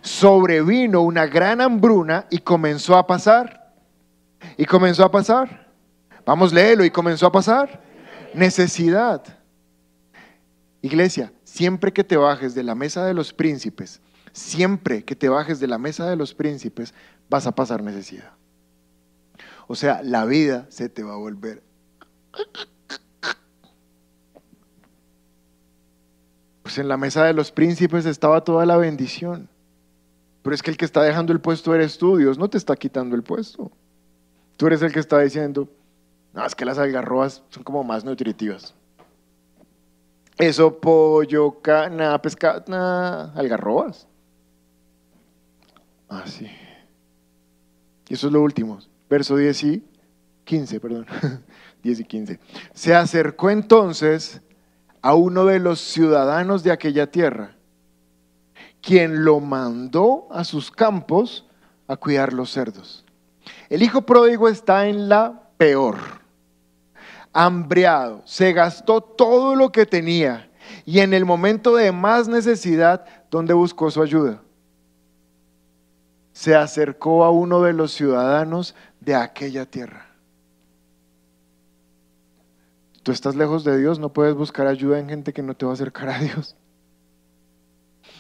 Sobrevino 0.02 1.02
una 1.02 1.26
gran 1.26 1.62
hambruna 1.62 2.26
y 2.30 2.40
comenzó 2.40 2.98
a 2.98 3.08
pasar. 3.08 3.72
Y 4.58 4.66
comenzó 4.66 5.04
a 5.04 5.12
pasar. 5.12 5.68
Vamos, 6.26 6.54
léelo. 6.54 6.84
Y 6.84 6.92
comenzó 6.92 7.28
a 7.28 7.32
pasar. 7.32 7.82
Necesidad. 8.34 9.24
Iglesia, 10.86 11.34
siempre 11.44 11.92
que 11.92 12.04
te 12.04 12.16
bajes 12.16 12.54
de 12.54 12.62
la 12.62 12.76
mesa 12.76 13.04
de 13.08 13.16
los 13.16 13.34
príncipes, 13.34 14.02
siempre 14.34 15.04
que 15.04 15.16
te 15.16 15.30
bajes 15.30 15.60
de 15.60 15.66
la 15.66 15.80
mesa 15.80 16.08
de 16.08 16.16
los 16.16 16.36
príncipes, 16.36 16.94
vas 17.28 17.48
a 17.48 17.56
pasar 17.56 17.82
necesidad. 17.82 18.34
O 19.66 19.74
sea, 19.74 20.04
la 20.04 20.26
vida 20.26 20.68
se 20.70 20.88
te 20.88 21.02
va 21.02 21.14
a 21.14 21.18
volver. 21.18 21.64
Pues 26.62 26.78
en 26.78 26.88
la 26.88 26.98
mesa 26.98 27.24
de 27.24 27.34
los 27.34 27.52
príncipes 27.52 28.06
estaba 28.06 28.44
toda 28.44 28.68
la 28.68 28.78
bendición. 28.78 29.50
Pero 30.44 30.54
es 30.54 30.62
que 30.62 30.70
el 30.70 30.78
que 30.78 30.86
está 30.86 31.02
dejando 31.02 31.34
el 31.34 31.42
puesto 31.42 31.74
eres 31.74 31.98
tú, 31.98 32.18
Dios 32.18 32.38
no 32.38 32.48
te 32.48 32.60
está 32.60 32.76
quitando 32.76 33.16
el 33.16 33.24
puesto. 33.24 33.72
Tú 34.56 34.68
eres 34.68 34.84
el 34.84 34.94
que 34.94 35.00
está 35.00 35.18
diciendo, 35.18 35.68
no, 36.32 36.46
es 36.46 36.54
que 36.54 36.64
las 36.64 36.78
algarrobas 36.78 37.42
son 37.50 37.64
como 37.64 37.84
más 37.84 38.06
nutritivas. 38.06 38.76
Eso, 40.38 40.80
pollo, 40.80 41.62
cana, 41.62 42.22
pescado, 42.22 42.64
nada, 42.68 43.32
algarrobas. 43.36 44.08
Ah, 46.10 46.24
sí. 46.26 46.50
Y 48.10 48.14
eso 48.14 48.28
es 48.28 48.34
lo 48.34 48.42
último. 48.42 48.80
Verso 49.10 49.38
10 49.38 49.64
y 49.64 49.84
15, 50.44 50.80
perdón. 50.80 51.06
10 51.84 52.00
y 52.02 52.04
15. 52.04 52.40
Se 52.74 52.94
acercó 52.94 53.50
entonces 53.50 54.42
a 55.02 55.16
uno 55.16 55.46
de 55.46 55.60
los 55.60 55.80
ciudadanos 55.80 56.64
de 56.64 56.72
aquella 56.72 57.10
tierra, 57.12 57.56
quien 58.82 59.24
lo 59.24 59.40
mandó 59.40 60.28
a 60.32 60.44
sus 60.44 60.70
campos 60.70 61.48
a 61.88 61.96
cuidar 61.96 62.34
los 62.34 62.52
cerdos. 62.52 63.06
El 63.70 63.84
hijo 63.84 64.02
pródigo 64.02 64.50
está 64.50 64.88
en 64.88 65.08
la 65.08 65.50
peor 65.58 66.25
hambreado, 67.36 68.22
se 68.24 68.54
gastó 68.54 69.02
todo 69.02 69.56
lo 69.56 69.70
que 69.70 69.86
tenía 69.86 70.50
y 70.86 71.00
en 71.00 71.14
el 71.14 71.26
momento 71.26 71.76
de 71.76 71.92
más 71.92 72.30
necesidad, 72.30 73.06
¿dónde 73.30 73.54
buscó 73.54 73.92
su 73.92 74.02
ayuda? 74.02 74.42
Se 76.32 76.56
acercó 76.56 77.26
a 77.26 77.32
uno 77.32 77.62
de 77.62 77.74
los 77.74 77.92
ciudadanos 77.92 78.74
de 79.02 79.16
aquella 79.16 79.66
tierra. 79.66 80.08
Tú 83.04 83.12
estás 83.12 83.36
lejos 83.36 83.66
de 83.66 83.78
Dios, 83.78 84.00
no 84.00 84.14
puedes 84.14 84.34
buscar 84.34 84.66
ayuda 84.66 84.98
en 84.98 85.10
gente 85.10 85.34
que 85.34 85.44
no 85.44 85.56
te 85.56 85.66
va 85.66 85.74
a 85.74 85.76
acercar 85.76 86.10
a 86.10 86.20
Dios. 86.20 86.56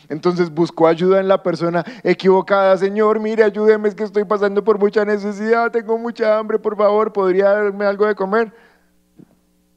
Entonces 0.09 0.53
buscó 0.53 0.87
ayuda 0.87 1.21
en 1.21 1.29
la 1.29 1.41
persona 1.41 1.85
equivocada. 2.03 2.77
Señor, 2.77 3.21
mire, 3.21 3.43
ayúdeme, 3.43 3.87
es 3.87 3.95
que 3.95 4.03
estoy 4.03 4.25
pasando 4.25 4.61
por 4.61 4.77
mucha 4.77 5.05
necesidad, 5.05 5.71
tengo 5.71 5.97
mucha 5.97 6.37
hambre, 6.37 6.59
por 6.59 6.75
favor, 6.75 7.13
¿podría 7.13 7.49
darme 7.51 7.85
algo 7.85 8.05
de 8.05 8.13
comer? 8.13 8.53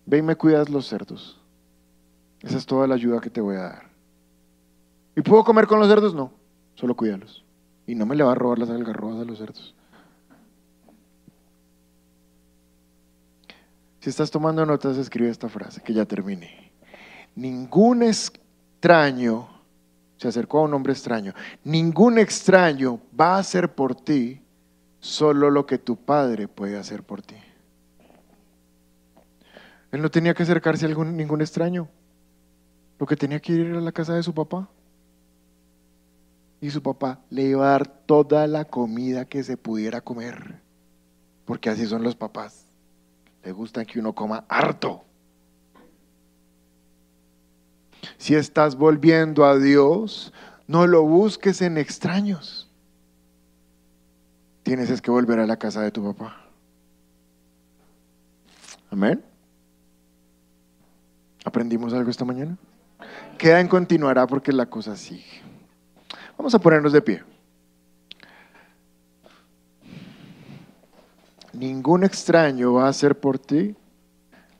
Ve 0.08 0.18
y 0.18 0.22
me 0.22 0.36
cuidas 0.36 0.70
los 0.70 0.86
cerdos. 0.86 1.38
Esa 2.40 2.56
es 2.56 2.64
toda 2.64 2.86
la 2.86 2.94
ayuda 2.94 3.20
que 3.20 3.28
te 3.28 3.42
voy 3.42 3.56
a 3.56 3.62
dar. 3.64 3.88
¿Y 5.14 5.20
puedo 5.20 5.44
comer 5.44 5.66
con 5.66 5.78
los 5.78 5.86
cerdos? 5.86 6.14
No, 6.14 6.32
solo 6.76 6.96
cuídalos. 6.96 7.44
Y 7.86 7.94
no 7.94 8.06
me 8.06 8.16
le 8.16 8.24
va 8.24 8.32
a 8.32 8.34
robar 8.34 8.58
las 8.58 8.70
algarrobas 8.70 9.20
a 9.20 9.26
los 9.26 9.36
cerdos. 9.36 9.74
Si 14.00 14.08
estás 14.08 14.30
tomando 14.30 14.64
notas, 14.64 14.96
escribe 14.96 15.28
esta 15.28 15.50
frase, 15.50 15.82
que 15.82 15.92
ya 15.92 16.06
termine. 16.06 16.72
Ningún 17.34 18.02
extraño 18.02 19.46
se 20.16 20.28
acercó 20.28 20.60
a 20.60 20.62
un 20.62 20.72
hombre 20.72 20.94
extraño. 20.94 21.34
Ningún 21.64 22.18
extraño 22.18 22.98
va 23.18 23.36
a 23.36 23.40
hacer 23.40 23.74
por 23.74 23.94
ti 23.94 24.40
solo 25.00 25.50
lo 25.50 25.66
que 25.66 25.76
tu 25.76 25.96
padre 25.96 26.48
puede 26.48 26.78
hacer 26.78 27.02
por 27.02 27.20
ti. 27.20 27.36
Él 29.90 30.02
no 30.02 30.10
tenía 30.10 30.34
que 30.34 30.42
acercarse 30.42 30.86
a 30.86 30.88
ningún 30.88 31.40
extraño. 31.40 31.88
Lo 32.98 33.06
que 33.06 33.16
tenía 33.16 33.40
que 33.40 33.52
ir 33.52 33.66
era 33.66 33.78
a 33.78 33.82
la 33.82 33.92
casa 33.92 34.14
de 34.14 34.22
su 34.22 34.34
papá. 34.34 34.68
Y 36.60 36.70
su 36.70 36.82
papá 36.82 37.20
le 37.30 37.44
iba 37.44 37.66
a 37.66 37.70
dar 37.70 37.86
toda 37.86 38.46
la 38.46 38.64
comida 38.64 39.24
que 39.24 39.42
se 39.42 39.56
pudiera 39.56 40.00
comer. 40.00 40.60
Porque 41.44 41.70
así 41.70 41.86
son 41.86 42.02
los 42.02 42.16
papás. 42.16 42.66
Le 43.44 43.52
gusta 43.52 43.84
que 43.84 44.00
uno 44.00 44.14
coma 44.14 44.44
harto. 44.48 45.04
Si 48.16 48.34
estás 48.34 48.76
volviendo 48.76 49.44
a 49.44 49.58
Dios, 49.58 50.32
no 50.66 50.86
lo 50.86 51.02
busques 51.02 51.62
en 51.62 51.78
extraños. 51.78 52.68
Tienes 54.64 54.90
es 54.90 55.00
que 55.00 55.10
volver 55.10 55.38
a 55.38 55.46
la 55.46 55.56
casa 55.56 55.80
de 55.80 55.90
tu 55.90 56.02
papá. 56.04 56.44
Amén. 58.90 59.24
¿Aprendimos 61.44 61.92
algo 61.92 62.10
esta 62.10 62.24
mañana? 62.24 62.56
Queda 63.38 63.60
en 63.60 63.68
continuará 63.68 64.26
porque 64.26 64.52
la 64.52 64.66
cosa 64.66 64.96
sigue. 64.96 65.42
Vamos 66.36 66.54
a 66.54 66.58
ponernos 66.58 66.92
de 66.92 67.02
pie. 67.02 67.22
Ningún 71.52 72.04
extraño 72.04 72.74
va 72.74 72.86
a 72.86 72.90
hacer 72.90 73.18
por 73.18 73.38
ti 73.38 73.74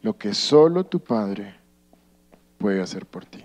lo 0.02 0.16
que 0.16 0.34
solo 0.34 0.84
tu 0.84 1.00
Padre 1.00 1.54
puede 2.58 2.80
hacer 2.82 3.06
por 3.06 3.24
ti. 3.24 3.44